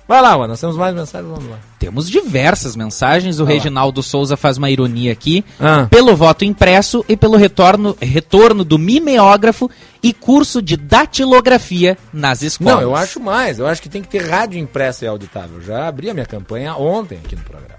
[0.06, 1.58] Vai lá, nós temos mais mensagens, vamos lá.
[1.78, 3.40] Temos diversas mensagens.
[3.40, 4.04] O Vai Reginaldo lá.
[4.04, 5.44] Souza faz uma ironia aqui.
[5.58, 5.86] Ah.
[5.88, 9.70] Pelo voto impresso e pelo retorno, retorno do mimeógrafo
[10.02, 12.74] e curso de datilografia nas escolas.
[12.74, 13.58] Não, eu acho mais.
[13.58, 15.56] Eu acho que tem que ter rádio impressa e auditável.
[15.56, 17.78] Eu já abri a minha campanha ontem aqui no programa.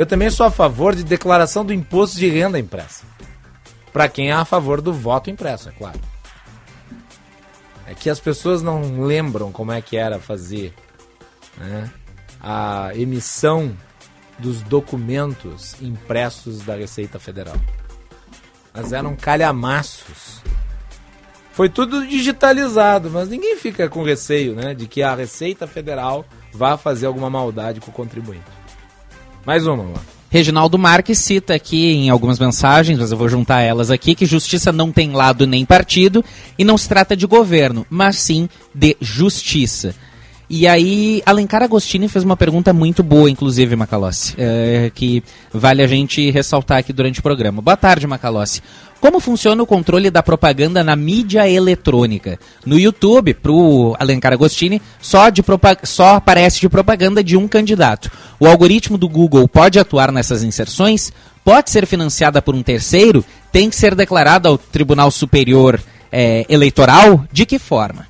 [0.00, 3.04] Eu também sou a favor de declaração do imposto de renda impressa.
[3.92, 6.00] Para quem é a favor do voto impresso, é claro.
[7.86, 10.72] É que as pessoas não lembram como é que era fazer
[11.58, 11.90] né,
[12.40, 13.76] a emissão
[14.38, 17.60] dos documentos impressos da Receita Federal.
[18.72, 20.40] Mas eram calhamaços.
[21.52, 26.24] Foi tudo digitalizado, mas ninguém fica com receio né, de que a Receita Federal
[26.54, 28.59] vá fazer alguma maldade com o contribuinte.
[29.44, 29.94] Mais uma.
[30.30, 34.70] Reginaldo Marques cita aqui em algumas mensagens, mas eu vou juntar elas aqui, que justiça
[34.70, 36.24] não tem lado nem partido
[36.56, 39.94] e não se trata de governo, mas sim de justiça.
[40.52, 45.22] E aí, Alencar Agostini fez uma pergunta muito boa, inclusive, Macalossi, é, que
[45.52, 47.62] vale a gente ressaltar aqui durante o programa.
[47.62, 48.60] Boa tarde, Macalossi.
[49.00, 52.36] Como funciona o controle da propaganda na mídia eletrônica?
[52.66, 55.40] No YouTube, pro Alencar Agostini, só, de
[55.84, 58.10] só aparece de propaganda de um candidato.
[58.40, 61.12] O algoritmo do Google pode atuar nessas inserções?
[61.44, 63.24] Pode ser financiada por um terceiro?
[63.52, 67.24] Tem que ser declarada ao Tribunal Superior é, Eleitoral?
[67.30, 68.08] De que forma?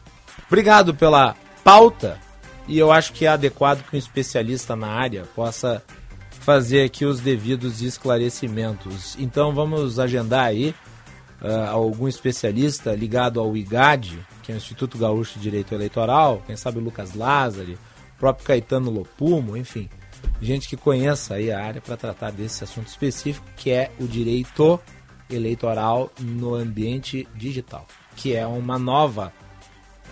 [0.48, 2.30] Obrigado pela pauta.
[2.70, 5.82] E eu acho que é adequado que um especialista na área possa
[6.30, 9.16] fazer aqui os devidos esclarecimentos.
[9.18, 10.72] Então vamos agendar aí
[11.42, 16.56] uh, algum especialista ligado ao IGAD, que é o Instituto Gaúcho de Direito Eleitoral, quem
[16.56, 17.76] sabe o Lucas Lázari,
[18.20, 19.90] próprio Caetano Lopumo, enfim,
[20.40, 24.78] gente que conheça aí a área para tratar desse assunto específico, que é o direito
[25.28, 27.84] eleitoral no ambiente digital,
[28.14, 29.32] que é uma nova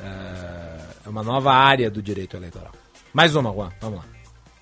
[0.01, 2.73] uh, uma nova área do direito eleitoral.
[3.13, 4.19] Mais uma, Juan, vamos lá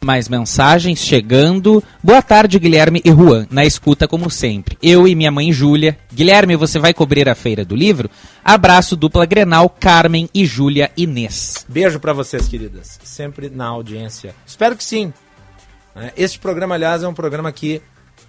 [0.07, 1.83] mais mensagens chegando.
[2.01, 4.79] Boa tarde, Guilherme e Juan, na escuta como sempre.
[4.81, 5.99] Eu e minha mãe Júlia.
[6.15, 8.09] Guilherme, você vai cobrir a feira do livro?
[8.45, 11.67] Abraço dupla Grenal, Carmen e Júlia Inês.
[11.69, 13.01] Beijo para vocês, queridas.
[13.03, 14.33] Sempre na audiência.
[14.47, 15.13] Espero que sim.
[16.17, 17.83] Este programa, aliás, é um programa que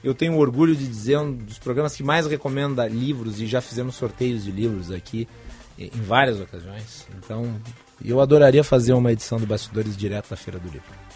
[0.04, 3.96] eu tenho orgulho de dizer um dos programas que mais recomenda livros e já fizemos
[3.96, 5.28] sorteios de livros aqui
[5.78, 7.08] em várias ocasiões.
[7.18, 7.56] Então,
[8.04, 11.08] eu adoraria fazer uma edição do Bastidores direto da Feira do Livro.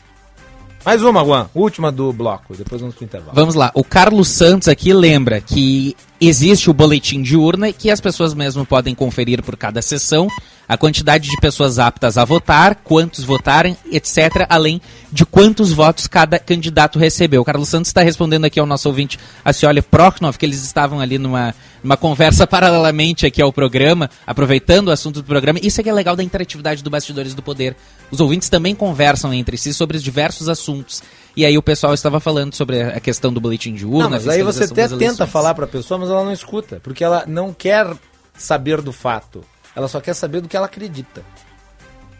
[0.84, 1.50] Mais uma, Juan.
[1.54, 2.56] Última do bloco.
[2.56, 3.36] Depois vamos pro intervalo.
[3.36, 3.72] Vamos lá.
[3.76, 8.34] O Carlos Santos aqui lembra que existe o boletim de urna e que as pessoas
[8.34, 10.28] mesmo podem conferir por cada sessão
[10.72, 14.82] a quantidade de pessoas aptas a votar, quantos votarem, etc., além
[15.12, 17.42] de quantos votos cada candidato recebeu.
[17.42, 21.02] O Carlos Santos está respondendo aqui ao nosso ouvinte, a Cioli Proknov, que eles estavam
[21.02, 21.54] ali numa,
[21.84, 25.60] numa conversa paralelamente aqui ao programa, aproveitando o assunto do programa.
[25.62, 27.76] Isso é que é legal da interatividade do Bastidores do Poder.
[28.10, 31.04] Os ouvintes também conversam entre si sobre os diversos assuntos.
[31.36, 34.04] E aí o pessoal estava falando sobre a questão do boletim de urna.
[34.04, 37.04] Não, mas aí você até tenta falar para a pessoa, mas ela não escuta, porque
[37.04, 37.94] ela não quer
[38.38, 39.44] saber do fato.
[39.76, 41.24] Ela só quer saber do que ela acredita.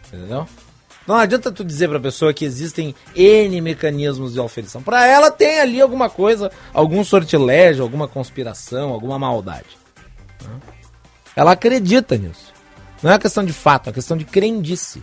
[0.06, 0.46] Entendeu?
[1.06, 4.82] Não adianta tu dizer pra pessoa que existem N mecanismos de oferição.
[4.82, 9.76] Pra ela tem ali alguma coisa, algum sortilégio, alguma conspiração, alguma maldade.
[11.34, 12.52] Ela acredita nisso.
[13.02, 15.02] Não é uma questão de fato, é uma questão de crendice.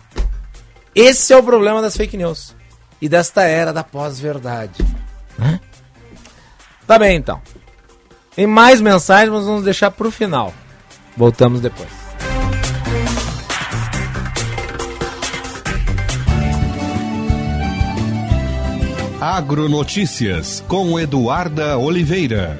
[0.95, 2.55] Esse é o problema das fake news.
[3.01, 4.85] E desta era da pós-verdade.
[6.88, 7.41] Tá bem, então.
[8.35, 10.53] Tem mais mensagens, mas vamos deixar pro final.
[11.17, 12.09] Voltamos depois.
[19.21, 22.57] Agronotícias com Eduarda Oliveira.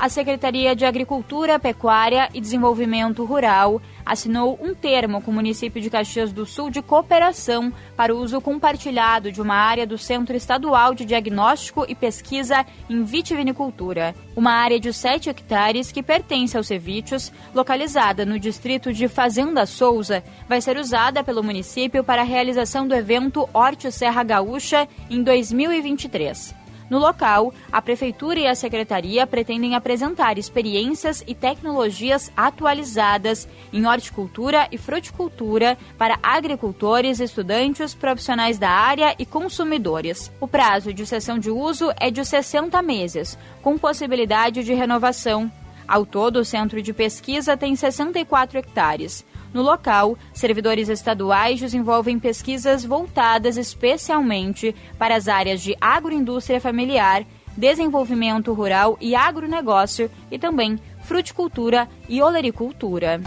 [0.00, 5.90] A Secretaria de Agricultura, Pecuária e Desenvolvimento Rural assinou um termo com o município de
[5.90, 10.94] Caxias do Sul de cooperação para o uso compartilhado de uma área do Centro Estadual
[10.94, 14.14] de Diagnóstico e Pesquisa em Vitivinicultura.
[14.34, 20.24] Uma área de 7 hectares que pertence aos Cevítios, localizada no distrito de Fazenda Souza,
[20.48, 26.58] vai ser usada pelo município para a realização do evento Horte Serra Gaúcha em 2023.
[26.90, 34.66] No local, a Prefeitura e a Secretaria pretendem apresentar experiências e tecnologias atualizadas em horticultura
[34.72, 40.32] e fruticultura para agricultores, estudantes, profissionais da área e consumidores.
[40.40, 45.50] O prazo de cessão de uso é de 60 meses, com possibilidade de renovação.
[45.86, 49.24] Ao todo, o centro de pesquisa tem 64 hectares.
[49.52, 57.24] No local, servidores estaduais desenvolvem pesquisas voltadas especialmente para as áreas de agroindústria familiar,
[57.56, 63.20] desenvolvimento rural e agronegócio e também fruticultura e olericultura.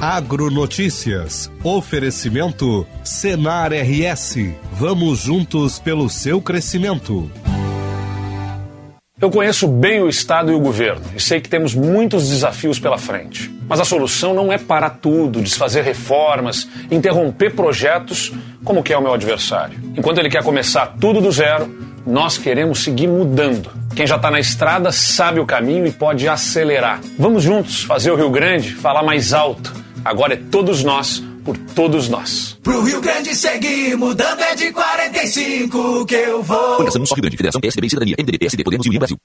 [0.00, 1.50] Agronotícias.
[1.62, 4.36] Oferecimento Senar RS.
[4.72, 7.30] Vamos juntos pelo seu crescimento.
[9.20, 12.96] Eu conheço bem o Estado e o governo e sei que temos muitos desafios pela
[12.96, 13.54] frente.
[13.68, 18.32] Mas a solução não é parar tudo, desfazer reformas, interromper projetos,
[18.64, 19.78] como quer o meu adversário.
[19.94, 21.70] Enquanto ele quer começar tudo do zero,
[22.06, 23.70] nós queremos seguir mudando.
[23.94, 27.00] Quem já está na estrada sabe o caminho e pode acelerar.
[27.18, 29.70] Vamos juntos fazer o Rio Grande falar mais alto.
[30.02, 32.58] Agora é todos nós por todos nós.
[32.62, 36.90] Pro Rio Grande seguir mudando é de 45 que eu vou.
[36.90, 39.16] Só Rio Grande, Federação PSDB e Cidadania, MDB, PSD, Podemos e União Brasil.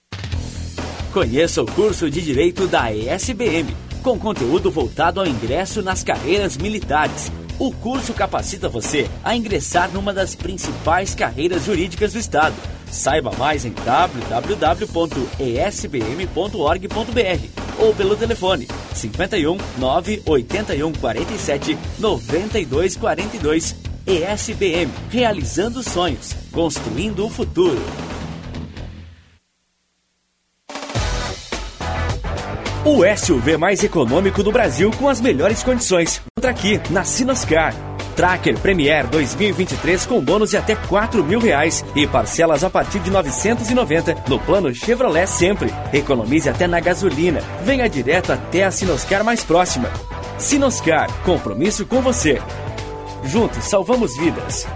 [1.14, 3.74] Conheça o curso de Direito da ESBM,
[4.04, 7.32] com conteúdo voltado ao ingresso nas carreiras militares.
[7.58, 12.56] O curso capacita você a ingressar numa das principais carreiras jurídicas do Estado.
[12.92, 14.62] Saiba mais em www.esbm.org.br
[17.80, 23.76] ou pelo telefone 51 981 47 92 42.
[24.06, 27.82] ESBM, realizando sonhos, construindo o futuro.
[32.86, 36.22] O SUV mais econômico do Brasil com as melhores condições.
[36.38, 37.74] Entra aqui na Sinoscar.
[38.16, 43.10] Tracker Premier 2023 com bônus de até 4 mil reais e parcelas a partir de
[43.10, 45.74] 990 no plano Chevrolet Sempre.
[45.92, 47.42] Economize até na gasolina.
[47.64, 49.90] Venha direto até a Sinoscar mais próxima.
[50.38, 52.40] Sinoscar, compromisso com você.
[53.24, 54.68] Juntos salvamos vidas.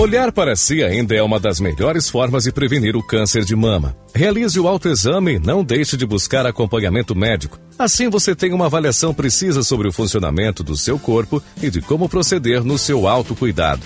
[0.00, 3.94] Olhar para si ainda é uma das melhores formas de prevenir o câncer de mama.
[4.14, 7.58] Realize o autoexame e não deixe de buscar acompanhamento médico.
[7.78, 12.08] Assim você tem uma avaliação precisa sobre o funcionamento do seu corpo e de como
[12.08, 13.82] proceder no seu autocuidado.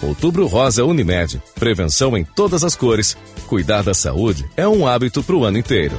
[0.00, 1.38] Outubro Rosa Unimed.
[1.56, 3.14] Prevenção em todas as cores.
[3.46, 5.98] Cuidar da saúde é um hábito para o ano inteiro.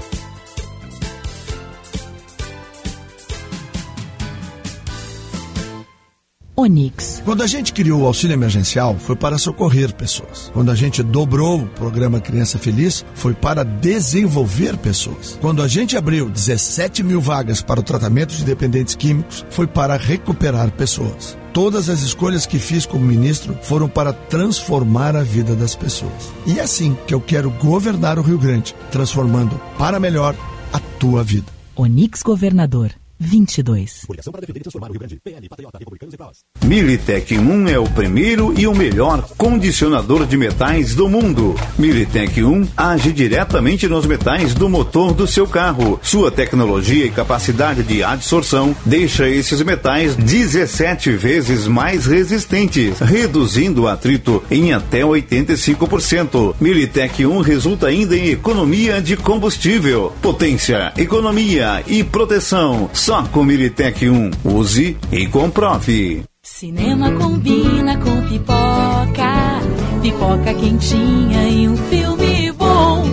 [6.60, 7.22] Onix.
[7.24, 10.52] Quando a gente criou o auxílio emergencial, foi para socorrer pessoas.
[10.54, 15.38] Quando a gente dobrou o programa Criança Feliz, foi para desenvolver pessoas.
[15.40, 19.96] Quando a gente abriu 17 mil vagas para o tratamento de dependentes químicos, foi para
[19.96, 21.38] recuperar pessoas.
[21.54, 26.34] Todas as escolhas que fiz como ministro foram para transformar a vida das pessoas.
[26.46, 30.36] E é assim que eu quero governar o Rio Grande, transformando para melhor
[30.74, 31.48] a tua vida.
[31.74, 32.99] Onix Governador.
[33.20, 34.06] 22.
[34.08, 35.20] Coligação para defender e transformar o Rio Grande.
[35.22, 36.38] PL, Patriota, Republicanos e Prós.
[36.64, 41.56] Militec 1 é o primeiro e o melhor condicionador de metais do mundo.
[41.78, 46.00] Militec 1 age diretamente nos metais do motor do seu carro.
[46.02, 53.88] Sua tecnologia e capacidade de adsorção deixa esses metais 17 vezes mais resistentes, reduzindo o
[53.88, 56.56] atrito em até 85%.
[56.60, 64.08] Militec 1 resulta ainda em economia de combustível, potência, economia e proteção só com Militec
[64.08, 64.30] 1.
[64.46, 66.24] Use e comprove.
[66.44, 69.60] Cinema combina com pipoca,
[70.00, 73.04] pipoca quentinha e um filme bom.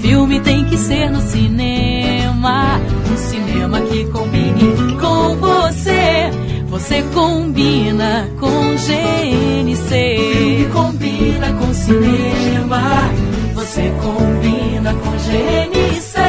[0.00, 6.30] Filme tem que ser no cinema, um cinema que combine com você.
[6.68, 9.88] Você combina com GNC.
[9.90, 13.10] Filme combina com cinema,
[13.52, 16.20] você combina com GNC.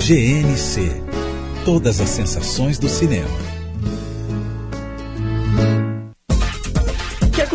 [0.00, 1.03] GNC
[1.64, 3.63] todas as sensações do cinema.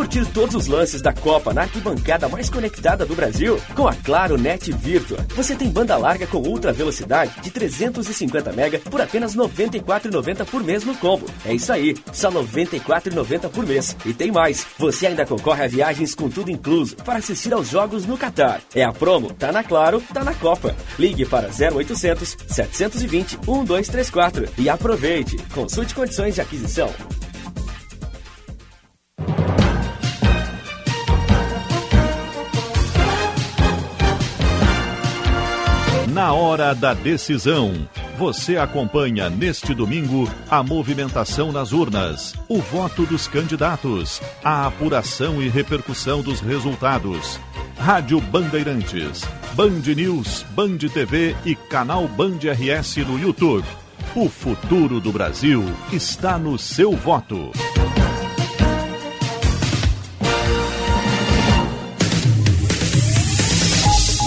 [0.09, 3.61] Curtir todos os lances da Copa na arquibancada mais conectada do Brasil?
[3.75, 8.79] Com a Claro Net Virtua, você tem banda larga com ultra velocidade de 350 MB
[8.89, 11.27] por apenas R$ 94,90 por mês no combo.
[11.45, 13.95] É isso aí, só R$ 94,90 por mês.
[14.03, 18.07] E tem mais, você ainda concorre a viagens com tudo incluso para assistir aos jogos
[18.07, 18.61] no Catar.
[18.73, 20.75] É a promo, tá na Claro, tá na Copa.
[20.97, 25.37] Ligue para 0800 720 1234 e aproveite.
[25.53, 26.91] Consulte condições de aquisição.
[36.19, 37.87] Na hora da decisão,
[38.17, 45.47] Você acompanha neste domingo a movimentação nas urnas, o voto dos candidatos, a apuração e
[45.47, 47.39] repercussão dos resultados.
[47.77, 49.23] Rádio Bandeirantes,
[49.53, 53.65] Band News, Band TV e canal Band RS no YouTube.
[54.13, 55.63] O futuro do Brasil
[55.93, 57.53] está no seu voto.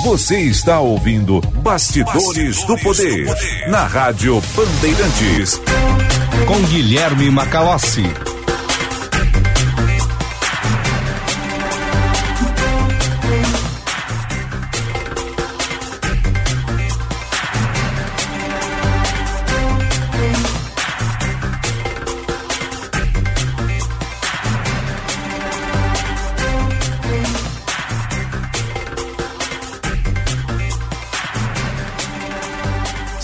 [0.02, 5.60] Você está ouvindo Bastidores, Bastidores do, poder, do Poder na Rádio Bandeirantes.
[6.44, 8.02] Com Guilherme Macalossi.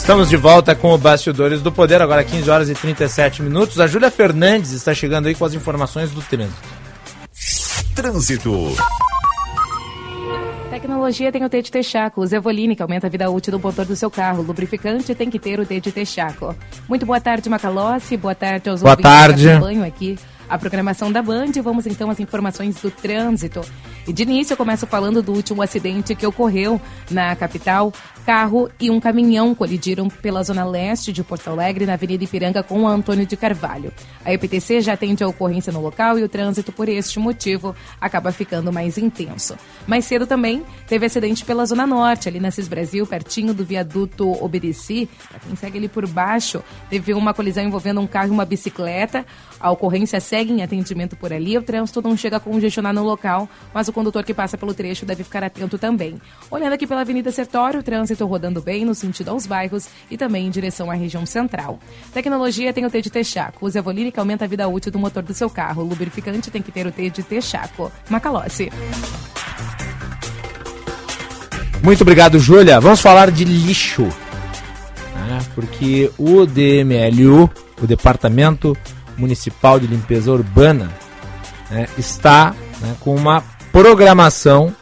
[0.08, 3.78] Estamos de volta com o Bastidores do Poder, agora 15 horas e 37 minutos.
[3.78, 6.68] A Júlia Fernandes está chegando aí com as informações do trânsito.
[7.94, 8.74] Trânsito.
[10.70, 12.26] Tecnologia tem o T de Texaco.
[12.26, 14.42] Zevoline, que aumenta a vida útil do motor do seu carro.
[14.42, 16.56] Lubrificante tem que ter o T de Texaco.
[16.88, 18.16] Muito boa tarde, Macalossi.
[18.16, 19.42] Boa tarde aos boa ouvintes tarde.
[19.42, 20.18] que acompanham aqui
[20.48, 21.52] a programação da Band.
[21.62, 23.60] Vamos então às informações do trânsito.
[24.06, 26.80] E de início eu começo falando do último acidente que ocorreu
[27.10, 27.92] na capital.
[28.24, 32.86] Carro e um caminhão colidiram pela zona leste de Porto Alegre, na Avenida Ipiranga, com
[32.86, 33.90] a Antônio de Carvalho.
[34.22, 38.30] A EPTC já atende a ocorrência no local e o trânsito, por este motivo, acaba
[38.30, 39.56] ficando mais intenso.
[39.86, 44.30] Mais cedo também teve acidente pela zona norte, ali na Cis Brasil, pertinho do viaduto
[44.44, 45.08] Obedeci.
[45.30, 49.24] Para quem segue ali por baixo, teve uma colisão envolvendo um carro e uma bicicleta.
[49.60, 51.56] A ocorrência segue em atendimento por ali.
[51.58, 55.04] O trânsito não chega a congestionar no local, mas o condutor que passa pelo trecho
[55.04, 56.20] deve ficar atento também.
[56.50, 60.46] Olhando aqui pela Avenida Sertório, o trânsito rodando bem no sentido aos bairros e também
[60.46, 61.78] em direção à região central.
[62.12, 63.66] Tecnologia tem o T de Texaco.
[63.66, 65.82] Use a que aumenta a vida útil do motor do seu carro.
[65.82, 67.90] Lubrificante tem que ter o T de Texaco.
[68.08, 68.70] Macalossi.
[71.82, 72.80] Muito obrigado, Júlia.
[72.80, 74.02] Vamos falar de lixo.
[75.14, 75.38] Né?
[75.54, 78.76] Porque o DMLU, o Departamento
[79.18, 80.90] Municipal de Limpeza Urbana,
[81.70, 83.42] né, está né, com uma
[83.72, 84.74] programação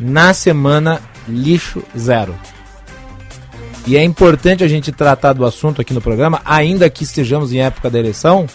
[0.00, 2.34] na semana Lixo Zero.
[3.86, 7.60] E é importante a gente tratar do assunto aqui no programa, ainda que estejamos em
[7.60, 8.46] época da eleição.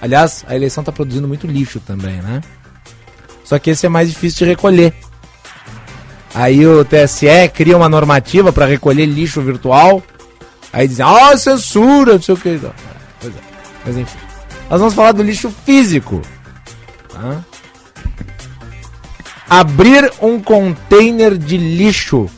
[0.00, 2.40] Aliás, a eleição está produzindo muito lixo também, né?
[3.44, 4.94] Só que esse é mais difícil de recolher.
[6.34, 10.02] Aí o TSE cria uma normativa para recolher lixo virtual.
[10.72, 12.58] Aí dizem, ó, oh, censura, não sei o que.
[13.20, 13.49] Pois é.
[13.84, 14.18] Mas enfim.
[14.68, 16.22] Nós vamos falar do lixo físico.
[17.08, 17.44] Tá?
[19.48, 22.30] Abrir um container de lixo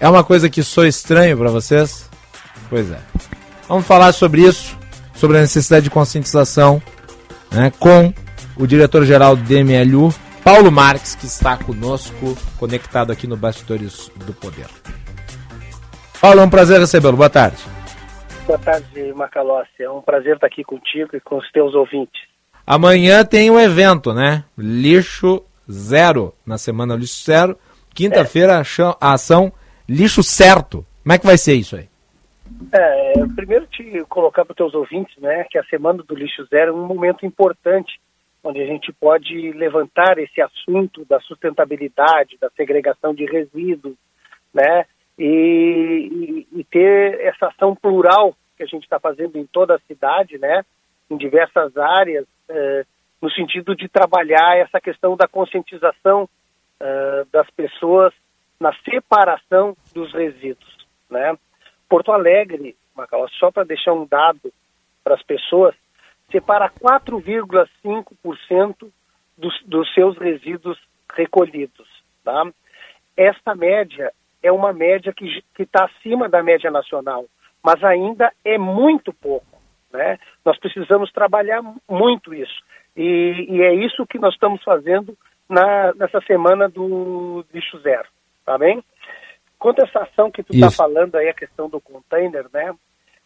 [0.00, 2.08] é uma coisa que sou estranho para vocês?
[2.70, 2.98] Pois é.
[3.68, 4.76] Vamos falar sobre isso,
[5.14, 6.80] sobre a necessidade de conscientização,
[7.50, 8.12] né, com
[8.56, 10.14] o diretor-geral do DMLU,
[10.44, 14.66] Paulo Marques, que está conosco, conectado aqui no Bastidores do Poder.
[16.20, 17.16] Paulo, é um prazer recebê-lo.
[17.16, 17.58] Boa tarde.
[18.48, 19.82] Boa tarde, Macalossi.
[19.82, 22.18] É um prazer estar aqui contigo e com os teus ouvintes.
[22.66, 24.42] Amanhã tem um evento, né?
[24.56, 27.58] Lixo Zero, na semana Lixo Zero.
[27.94, 28.62] Quinta-feira,
[28.98, 29.52] a ação
[29.86, 30.82] Lixo Certo.
[31.02, 31.90] Como é que vai ser isso aí?
[32.72, 36.70] É, primeiro te colocar para os teus ouvintes, né, que a semana do Lixo Zero
[36.70, 38.00] é um momento importante
[38.42, 43.94] onde a gente pode levantar esse assunto da sustentabilidade, da segregação de resíduos,
[44.54, 44.86] né,
[45.18, 49.80] e, e, e ter essa ação plural que a gente está fazendo em toda a
[49.80, 50.64] cidade, né,
[51.10, 52.84] em diversas áreas, eh,
[53.20, 56.28] no sentido de trabalhar essa questão da conscientização
[56.80, 58.14] eh, das pessoas
[58.60, 61.36] na separação dos resíduos, né.
[61.88, 64.52] Porto Alegre, Macau, só para deixar um dado
[65.02, 65.74] para as pessoas,
[66.30, 68.92] separa 4,5%
[69.36, 70.78] dos, dos seus resíduos
[71.14, 71.88] recolhidos,
[72.22, 72.46] tá?
[73.16, 74.12] Esta média
[74.42, 77.24] é uma média que está acima da média nacional,
[77.62, 79.58] mas ainda é muito pouco.
[79.92, 80.18] Né?
[80.44, 82.62] Nós precisamos trabalhar muito isso.
[82.96, 85.16] E, e é isso que nós estamos fazendo
[85.48, 88.08] na, nessa semana do lixo zero.
[88.44, 88.82] Tá bem?
[89.58, 92.74] Quanto a essa ação que tu está falando aí, a questão do container, né?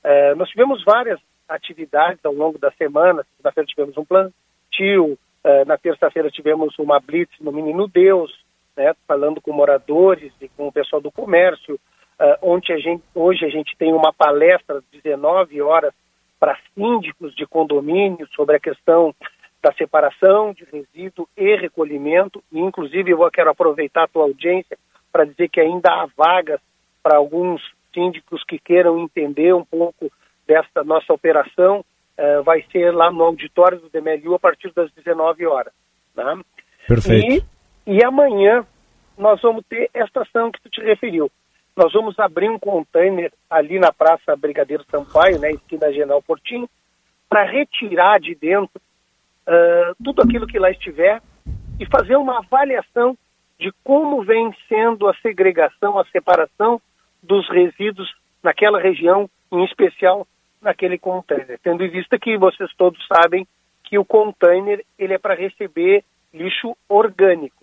[0.02, 3.24] É, nós tivemos várias atividades ao longo da semana.
[3.36, 8.32] Segunda-feira tivemos um plantio, é, na terça-feira tivemos uma blitz no Menino Deus,
[8.76, 11.78] né, falando com moradores e com o pessoal do comércio.
[12.20, 15.92] Uh, onde a gente, hoje a gente tem uma palestra às 19 horas
[16.38, 19.14] para síndicos de condomínio sobre a questão
[19.62, 22.42] da separação de resíduo e recolhimento.
[22.52, 24.76] E, inclusive, eu quero aproveitar a tua audiência
[25.10, 26.60] para dizer que ainda há vagas
[27.02, 27.62] para alguns
[27.94, 30.10] síndicos que queiram entender um pouco
[30.46, 31.84] desta nossa operação,
[32.18, 35.72] uh, vai ser lá no auditório do DMLU a partir das 19 horas.
[36.14, 36.38] Tá?
[36.86, 37.46] Perfeito.
[37.86, 38.66] E, amanhã
[39.16, 41.30] nós vamos ter esta ação que tu te referiu.
[41.76, 46.68] Nós vamos abrir um container ali na Praça Brigadeiro Sampaio, né, esquina General Portinho,
[47.28, 48.80] para retirar de dentro
[49.46, 51.20] uh, tudo aquilo que lá estiver
[51.80, 53.16] e fazer uma avaliação
[53.58, 56.80] de como vem sendo a segregação, a separação
[57.22, 60.26] dos resíduos naquela região, em especial
[60.60, 61.58] naquele container.
[61.62, 63.46] Tendo em vista que vocês todos sabem
[63.84, 66.04] que o container ele é para receber
[66.34, 67.61] lixo orgânico.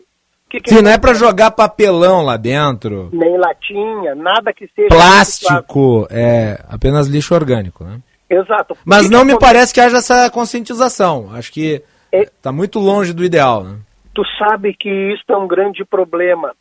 [0.49, 3.09] Que que Sim, não é para jogar papelão lá dentro.
[3.13, 4.87] Nem latinha, nada que seja.
[4.89, 7.99] Plástico, é apenas lixo orgânico, né?
[8.27, 8.75] Exato.
[8.83, 11.29] Mas que não que me parece que haja essa conscientização.
[11.33, 12.53] Acho que está é...
[12.53, 13.77] muito longe do ideal, né?
[14.13, 16.53] Tu sabe que isso é um grande problema.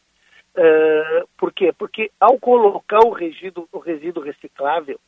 [0.57, 1.73] Uh, por quê?
[1.77, 4.99] Porque ao colocar o resíduo, o resíduo reciclável,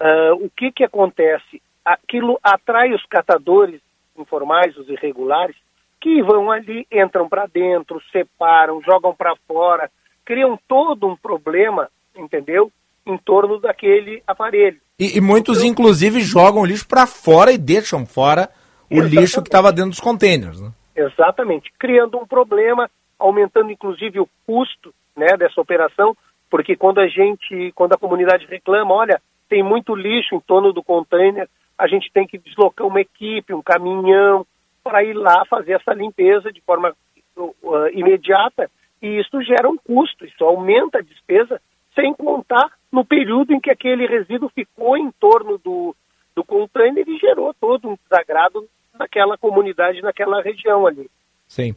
[0.00, 1.62] uh, o que, que acontece?
[1.84, 3.80] Aquilo atrai os catadores
[4.16, 5.56] informais, os irregulares,
[6.00, 9.90] que vão ali, entram para dentro, separam, jogam para fora,
[10.24, 12.70] criam todo um problema, entendeu?
[13.06, 14.78] Em torno daquele aparelho.
[14.98, 18.48] E, e muitos, então, inclusive, jogam o lixo para fora e deixam fora
[18.90, 20.60] o lixo que estava dentro dos containers.
[20.60, 20.70] Né?
[20.94, 26.16] Exatamente, criando um problema, aumentando inclusive o custo né, dessa operação,
[26.50, 30.82] porque quando a gente, quando a comunidade reclama, olha, tem muito lixo em torno do
[30.82, 31.48] container,
[31.78, 34.46] a gente tem que deslocar uma equipe, um caminhão,
[34.86, 36.94] para ir lá fazer essa limpeza de forma
[37.36, 37.52] uh,
[37.92, 38.70] imediata,
[39.02, 41.60] e isso gera um custo, isso aumenta a despesa,
[41.92, 45.92] sem contar no período em que aquele resíduo ficou em torno do,
[46.36, 48.64] do container e gerou todo um desagrado
[48.96, 51.10] naquela comunidade, naquela região ali.
[51.48, 51.74] Sim.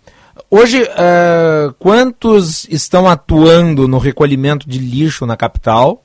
[0.52, 6.04] Hoje, uh, quantos estão atuando no recolhimento de lixo na capital?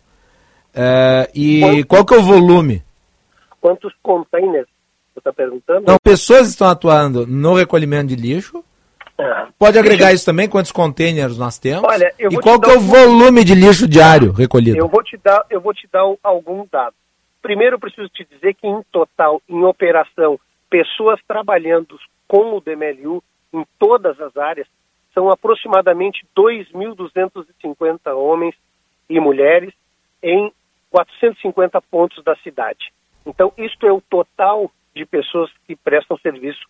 [0.74, 2.82] Uh, e quantos, qual que é o volume?
[3.60, 4.73] Quantos containers
[5.14, 5.86] você está perguntando?
[5.86, 8.64] Não, pessoas estão atuando no recolhimento de lixo.
[9.16, 10.48] Ah, Pode agregar isso também?
[10.48, 11.84] Quantos containers nós temos?
[11.84, 14.76] Olha, e qual que é o volume de lixo diário recolhido?
[14.76, 16.98] Eu vou te dar, eu vou te dar alguns dados.
[17.40, 20.38] Primeiro, eu preciso te dizer que em total, em operação,
[20.68, 21.96] pessoas trabalhando
[22.26, 23.22] com o DMLU
[23.52, 24.66] em todas as áreas
[25.12, 28.54] são aproximadamente 2.250 homens
[29.08, 29.72] e mulheres
[30.20, 30.52] em
[30.90, 32.92] 450 pontos da cidade.
[33.24, 36.60] Então, isto é o total de pessoas que prestam serviço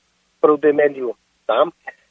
[0.41, 1.17] para o DMLU.
[1.47, 1.67] Tá?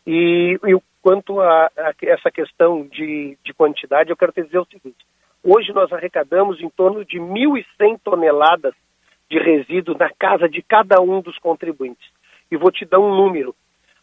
[0.05, 4.65] E, e quanto a, a, essa questão de, de quantidade, eu quero te dizer o
[4.65, 5.05] seguinte:
[5.43, 8.73] hoje nós arrecadamos em torno de 1.100 toneladas
[9.29, 12.07] de resíduo na casa de cada um dos contribuintes.
[12.51, 13.55] E vou te dar um número.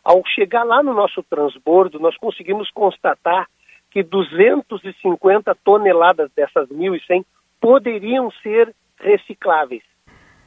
[0.02, 3.46] Ao chegar lá no nosso transbordo, nós conseguimos constatar
[3.90, 7.24] que 250 toneladas dessas 1.100
[7.60, 9.82] poderiam ser recicláveis,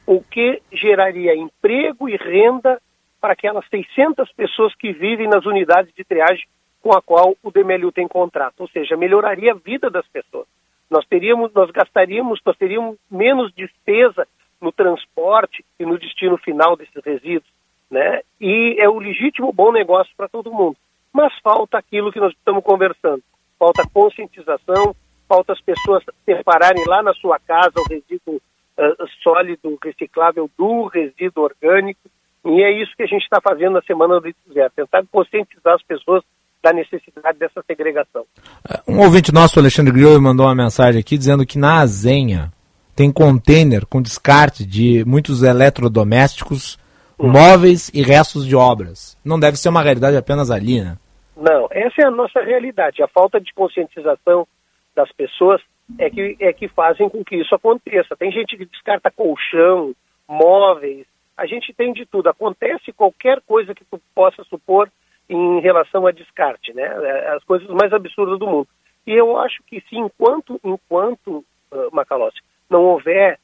[0.06, 2.80] o que geraria emprego e renda
[3.20, 6.44] para aquelas 600 pessoas que vivem nas unidades de triagem
[6.82, 10.46] com a qual o DMLU tem contrato, ou seja, melhoraria a vida das pessoas.
[10.90, 14.28] Nós teríamos, nós gastaríamos, nós teríamos menos despesa
[14.60, 17.50] no transporte e no destino final desses resíduos,
[17.90, 18.20] né?
[18.38, 20.76] E é o legítimo bom negócio para todo mundo.
[21.10, 23.22] Mas falta aquilo que nós estamos conversando.
[23.58, 24.94] Falta conscientização,
[25.26, 28.40] falta as pessoas separarem lá na sua casa o resíduo
[28.78, 32.00] uh, sólido reciclável do resíduo orgânico.
[32.44, 35.82] E é isso que a gente está fazendo na Semana do Zero, tentar conscientizar as
[35.82, 36.22] pessoas
[36.62, 38.24] da necessidade dessa segregação.
[38.86, 42.50] Um ouvinte nosso, Alexandre Grillo, mandou uma mensagem aqui dizendo que na Azenha,
[42.94, 46.78] tem container com descarte de muitos eletrodomésticos,
[47.18, 47.28] uhum.
[47.28, 49.18] móveis e restos de obras.
[49.24, 50.96] Não deve ser uma realidade apenas ali, né?
[51.36, 53.02] Não, essa é a nossa realidade.
[53.02, 54.46] A falta de conscientização
[54.94, 55.60] das pessoas
[55.98, 58.16] é que, é que fazem com que isso aconteça.
[58.16, 59.94] Tem gente que descarta colchão,
[60.28, 61.06] móveis,
[61.36, 62.28] a gente tem de tudo.
[62.28, 64.90] Acontece qualquer coisa que tu possa supor
[65.28, 66.82] em relação a descarte, né?
[66.82, 68.68] É, as coisas mais absurdas do mundo.
[69.06, 72.40] E eu acho que sim, enquanto, enquanto uh, Macalossi,
[72.70, 73.38] não houver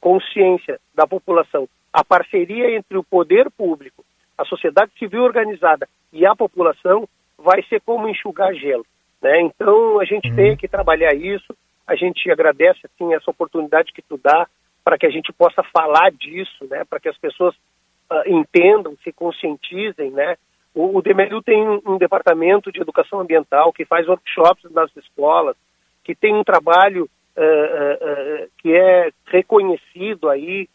[0.00, 4.04] consciência da população, a parceria entre o poder público,
[4.36, 7.08] a sociedade civil organizada e a população
[7.38, 8.84] vai ser como enxugar gelo.
[9.22, 9.40] Né?
[9.42, 10.36] Então a gente uhum.
[10.36, 11.56] tem que trabalhar isso.
[11.86, 14.46] A gente agradece assim essa oportunidade que tu dá
[14.86, 16.84] para que a gente possa falar disso, né?
[16.88, 20.36] Para que as pessoas uh, entendam, se conscientizem, né?
[20.72, 21.02] O, o
[21.42, 25.56] tem um, um departamento de educação ambiental que faz workshops nas escolas,
[26.04, 30.68] que tem um trabalho uh, uh, que é reconhecido aí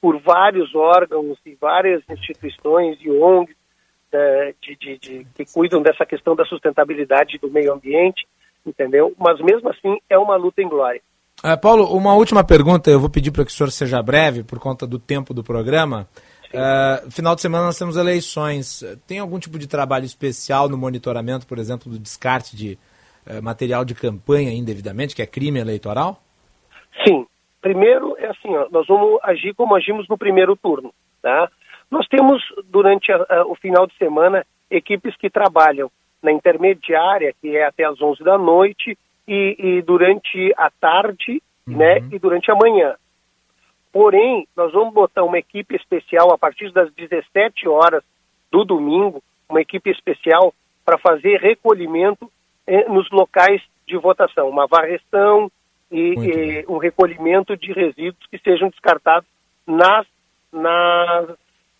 [0.00, 3.54] por vários órgãos e várias instituições e ONGs
[4.62, 8.26] de, de, de, que cuidam dessa questão da sustentabilidade do meio ambiente,
[8.66, 9.14] entendeu?
[9.18, 11.00] Mas mesmo assim é uma luta em glória.
[11.42, 14.58] Ah, Paulo, uma última pergunta, eu vou pedir para que o senhor seja breve por
[14.58, 16.08] conta do tempo do programa.
[16.52, 18.84] Uh, final de semana nós temos eleições.
[19.06, 22.78] Tem algum tipo de trabalho especial no monitoramento, por exemplo, do descarte de
[23.26, 26.22] uh, material de campanha indevidamente, que é crime eleitoral?
[27.06, 27.26] Sim.
[27.60, 30.92] Primeiro, é assim, ó, nós vamos agir como agimos no primeiro turno.
[31.22, 31.48] Tá?
[31.90, 35.90] Nós temos, durante a, a, o final de semana, equipes que trabalham
[36.22, 38.96] na intermediária, que é até às 11 da noite,
[39.26, 41.76] e, e durante a tarde uhum.
[41.76, 42.94] né, e durante a manhã.
[43.92, 48.02] Porém, nós vamos botar uma equipe especial a partir das 17 horas
[48.50, 50.54] do domingo, uma equipe especial
[50.84, 52.30] para fazer recolhimento
[52.66, 55.50] eh, nos locais de votação, uma varreção
[55.90, 59.28] e, e um recolhimento de resíduos que sejam descartados
[59.66, 60.06] nas,
[60.50, 61.36] nas,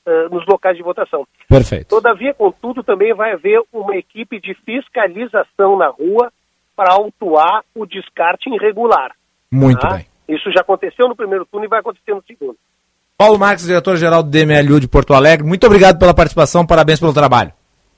[0.06, 1.26] uh, nos locais de votação.
[1.48, 1.88] Perfeito.
[1.88, 6.32] Todavia, contudo, também vai haver uma equipe de fiscalização na rua
[6.76, 9.12] para autuar o descarte irregular.
[9.50, 9.96] Muito tá?
[9.96, 10.06] bem.
[10.28, 12.56] Isso já aconteceu no primeiro turno e vai acontecer no segundo.
[13.18, 17.52] Paulo Marques, diretor-geral do DMLU de Porto Alegre, muito obrigado pela participação, parabéns pelo trabalho.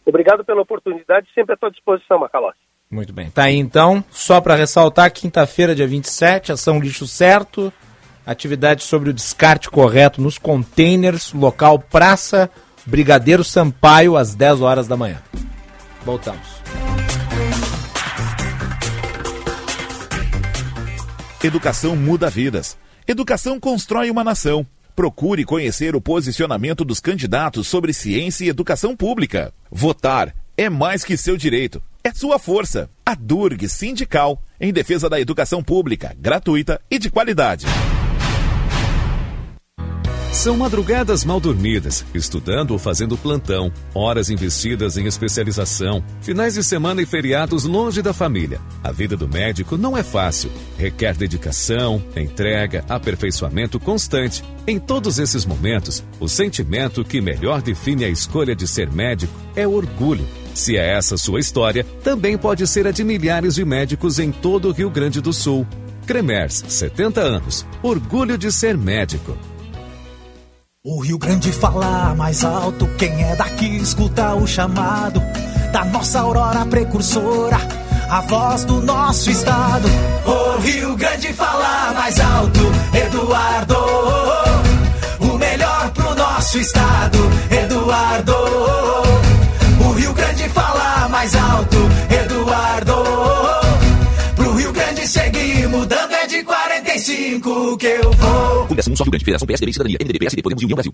[0.04, 2.58] Obrigado pela oportunidade, sempre à tua disposição, Macalossi.
[2.90, 3.30] Muito bem.
[3.30, 7.72] Tá aí então, só para ressaltar, quinta-feira, dia 27, ação lixo certo,
[8.26, 12.50] atividade sobre o descarte correto nos containers, local Praça
[12.86, 15.22] Brigadeiro Sampaio, às 10 horas da manhã.
[16.04, 16.46] Voltamos.
[21.42, 22.76] Educação muda vidas.
[23.06, 24.66] Educação constrói uma nação.
[24.96, 29.52] Procure conhecer o posicionamento dos candidatos sobre ciência e educação pública.
[29.70, 32.88] Votar é mais que seu direito, é sua força.
[33.04, 37.66] A Durg Sindical, em defesa da educação pública, gratuita e de qualidade.
[40.34, 47.00] São madrugadas mal dormidas, estudando ou fazendo plantão, horas investidas em especialização, finais de semana
[47.00, 48.60] e feriados longe da família.
[48.82, 54.42] A vida do médico não é fácil, requer dedicação, entrega, aperfeiçoamento constante.
[54.66, 59.68] Em todos esses momentos, o sentimento que melhor define a escolha de ser médico é
[59.68, 60.26] orgulho.
[60.52, 64.68] Se é essa sua história, também pode ser a de milhares de médicos em todo
[64.68, 65.64] o Rio Grande do Sul.
[66.08, 67.64] Cremers, 70 anos.
[67.82, 69.38] Orgulho de ser médico.
[70.86, 75.18] O Rio Grande fala mais alto, quem é daqui escuta o chamado
[75.72, 77.56] da nossa aurora precursora,
[78.10, 79.88] a voz do nosso estado.
[80.26, 82.60] O Rio Grande fala mais alto,
[82.92, 83.76] Eduardo,
[85.20, 87.18] o melhor pro nosso estado,
[87.50, 88.34] Eduardo.
[89.88, 91.78] O Rio Grande fala mais alto,
[92.10, 93.43] Eduardo.
[95.06, 98.68] Seguir mudando é de 45 que eu vou.
[98.68, 100.92] Fundação Só Rio Grande, Federação PSDB, Cidadania, MDB, PSD, Podemos e União Brasil.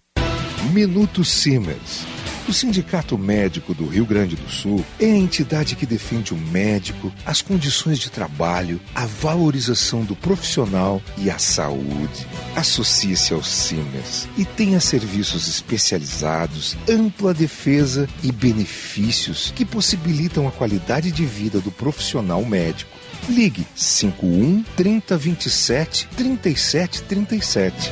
[0.73, 2.05] Minuto Siemens.
[2.49, 7.13] O Sindicato Médico do Rio Grande do Sul é a entidade que defende o médico,
[7.25, 12.27] as condições de trabalho, a valorização do profissional e a saúde.
[12.57, 21.13] Associe-se ao Siemens e tenha serviços especializados, ampla defesa e benefícios que possibilitam a qualidade
[21.13, 23.00] de vida do profissional médico.
[23.31, 27.91] Ligue 51 3027 3737.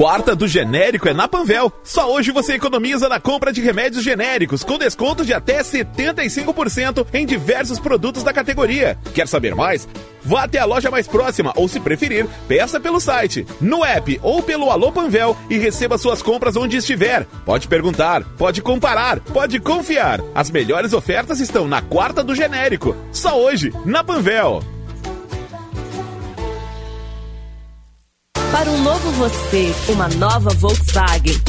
[0.00, 1.70] Quarta do genérico é na Panvel.
[1.84, 7.26] Só hoje você economiza na compra de remédios genéricos com desconto de até 75% em
[7.26, 8.96] diversos produtos da categoria.
[9.12, 9.86] Quer saber mais?
[10.22, 14.42] Vá até a loja mais próxima ou, se preferir, peça pelo site, no app ou
[14.42, 17.26] pelo Alô Panvel e receba suas compras onde estiver.
[17.44, 20.18] Pode perguntar, pode comparar, pode confiar.
[20.34, 22.96] As melhores ofertas estão na quarta do genérico.
[23.12, 24.62] Só hoje, na Panvel.
[28.52, 31.40] Para um novo você, uma nova Volkswagen.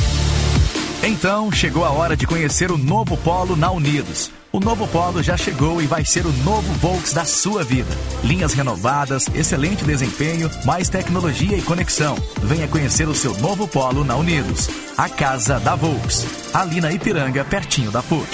[1.04, 4.32] Então chegou a hora de conhecer o novo Polo na Unidos.
[4.52, 7.90] O novo Polo já chegou e vai ser o novo Volks da sua vida.
[8.24, 12.16] Linhas renovadas, excelente desempenho, mais tecnologia e conexão.
[12.44, 14.70] Venha conhecer o seu novo Polo na Unidos.
[14.96, 16.28] A casa da Volks.
[16.54, 18.28] Ali na Ipiranga, pertinho da PUC.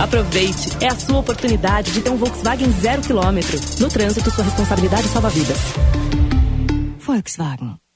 [0.00, 3.58] Aproveite, é a sua oportunidade de ter um Volkswagen zero quilômetro.
[3.78, 5.58] No trânsito, sua responsabilidade salva vidas.
[6.98, 7.89] Volkswagen.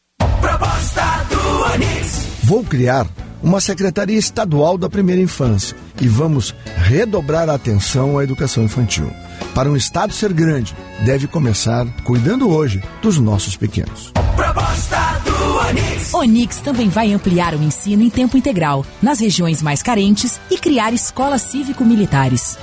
[0.45, 2.27] Proposta do Onix.
[2.43, 3.07] Vou criar
[3.43, 9.11] uma Secretaria Estadual da Primeira Infância e vamos redobrar a atenção à educação infantil.
[9.55, 14.13] Para um Estado ser grande, deve começar cuidando hoje dos nossos pequenos.
[14.37, 16.13] Proposta do Onix.
[16.13, 20.93] Onix também vai ampliar o ensino em tempo integral nas regiões mais carentes e criar
[20.93, 22.59] escolas cívico-militares.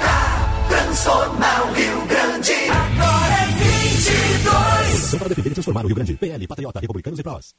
[0.69, 2.53] Transformar o Rio Grande.
[2.69, 3.30] Agora
[5.11, 5.19] 22.
[5.19, 6.13] para defender e transformar o Rio Grande.
[6.13, 7.53] PL, Patriota, Republicanos e Prós.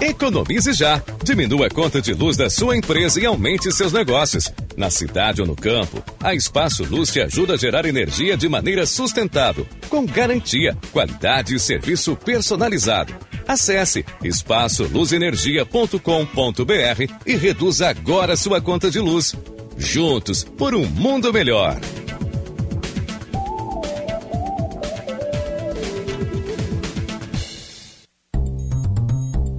[0.00, 1.00] Economize já.
[1.22, 4.52] Diminua a conta de luz da sua empresa e aumente seus negócios.
[4.76, 8.84] Na cidade ou no campo, a Espaço Luz te ajuda a gerar energia de maneira
[8.84, 13.14] sustentável, com garantia, qualidade e serviço personalizado.
[13.46, 19.36] Acesse espaçoluzenergia.com.br e reduza agora sua conta de luz.
[19.76, 21.78] Juntos por um mundo melhor.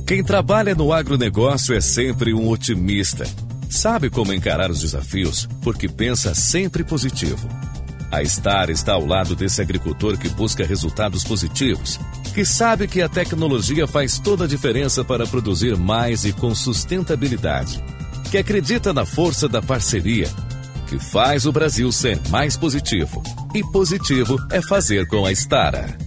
[0.05, 3.25] Quem trabalha no agronegócio é sempre um otimista.
[3.69, 7.47] Sabe como encarar os desafios porque pensa sempre positivo.
[8.11, 11.99] A Star está ao lado desse agricultor que busca resultados positivos,
[12.35, 17.83] que sabe que a tecnologia faz toda a diferença para produzir mais e com sustentabilidade,
[18.29, 20.29] que acredita na força da parceria,
[20.85, 23.23] que faz o Brasil ser mais positivo.
[23.55, 26.02] E positivo é fazer com a Stara.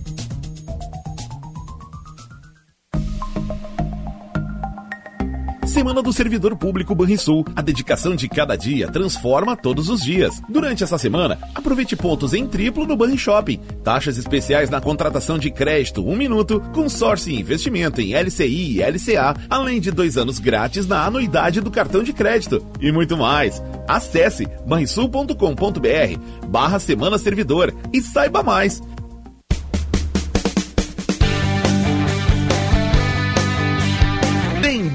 [5.76, 7.44] Semana do Servidor Público Banrisul.
[7.54, 10.40] A dedicação de cada dia transforma todos os dias.
[10.48, 13.60] Durante essa semana, aproveite pontos em triplo no Banri Shopping.
[13.84, 19.36] Taxas especiais na contratação de crédito, um minuto, consórcio e investimento em LCI e LCA,
[19.50, 22.66] além de dois anos grátis na anuidade do cartão de crédito.
[22.80, 23.62] E muito mais.
[23.86, 28.80] Acesse banrisul.com.br barra Semana Servidor e saiba mais.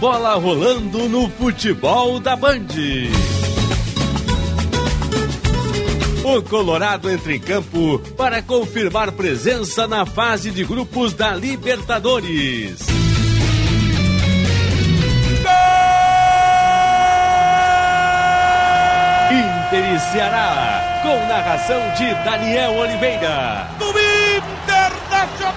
[0.02, 2.65] Bola rolando no futebol da Band.
[6.23, 12.80] O Colorado entra em campo para confirmar presença na fase de grupos da Libertadores.
[19.30, 23.69] Inter e Ceará, com narração de Daniel Oliveira.
[23.78, 25.51] Do Internacional.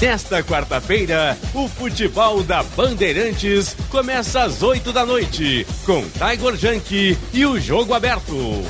[0.00, 7.46] Nesta quarta-feira, o futebol da Bandeirantes começa às 8 da noite, com Tiger Junk e
[7.46, 8.62] o jogo aberto.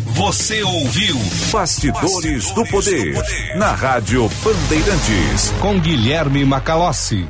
[0.07, 1.15] Você ouviu
[1.51, 3.15] Bastidores, do, poder,
[3.57, 5.53] na Rádio Bandeirantes.
[5.61, 7.27] Com Guilherme Macalossi.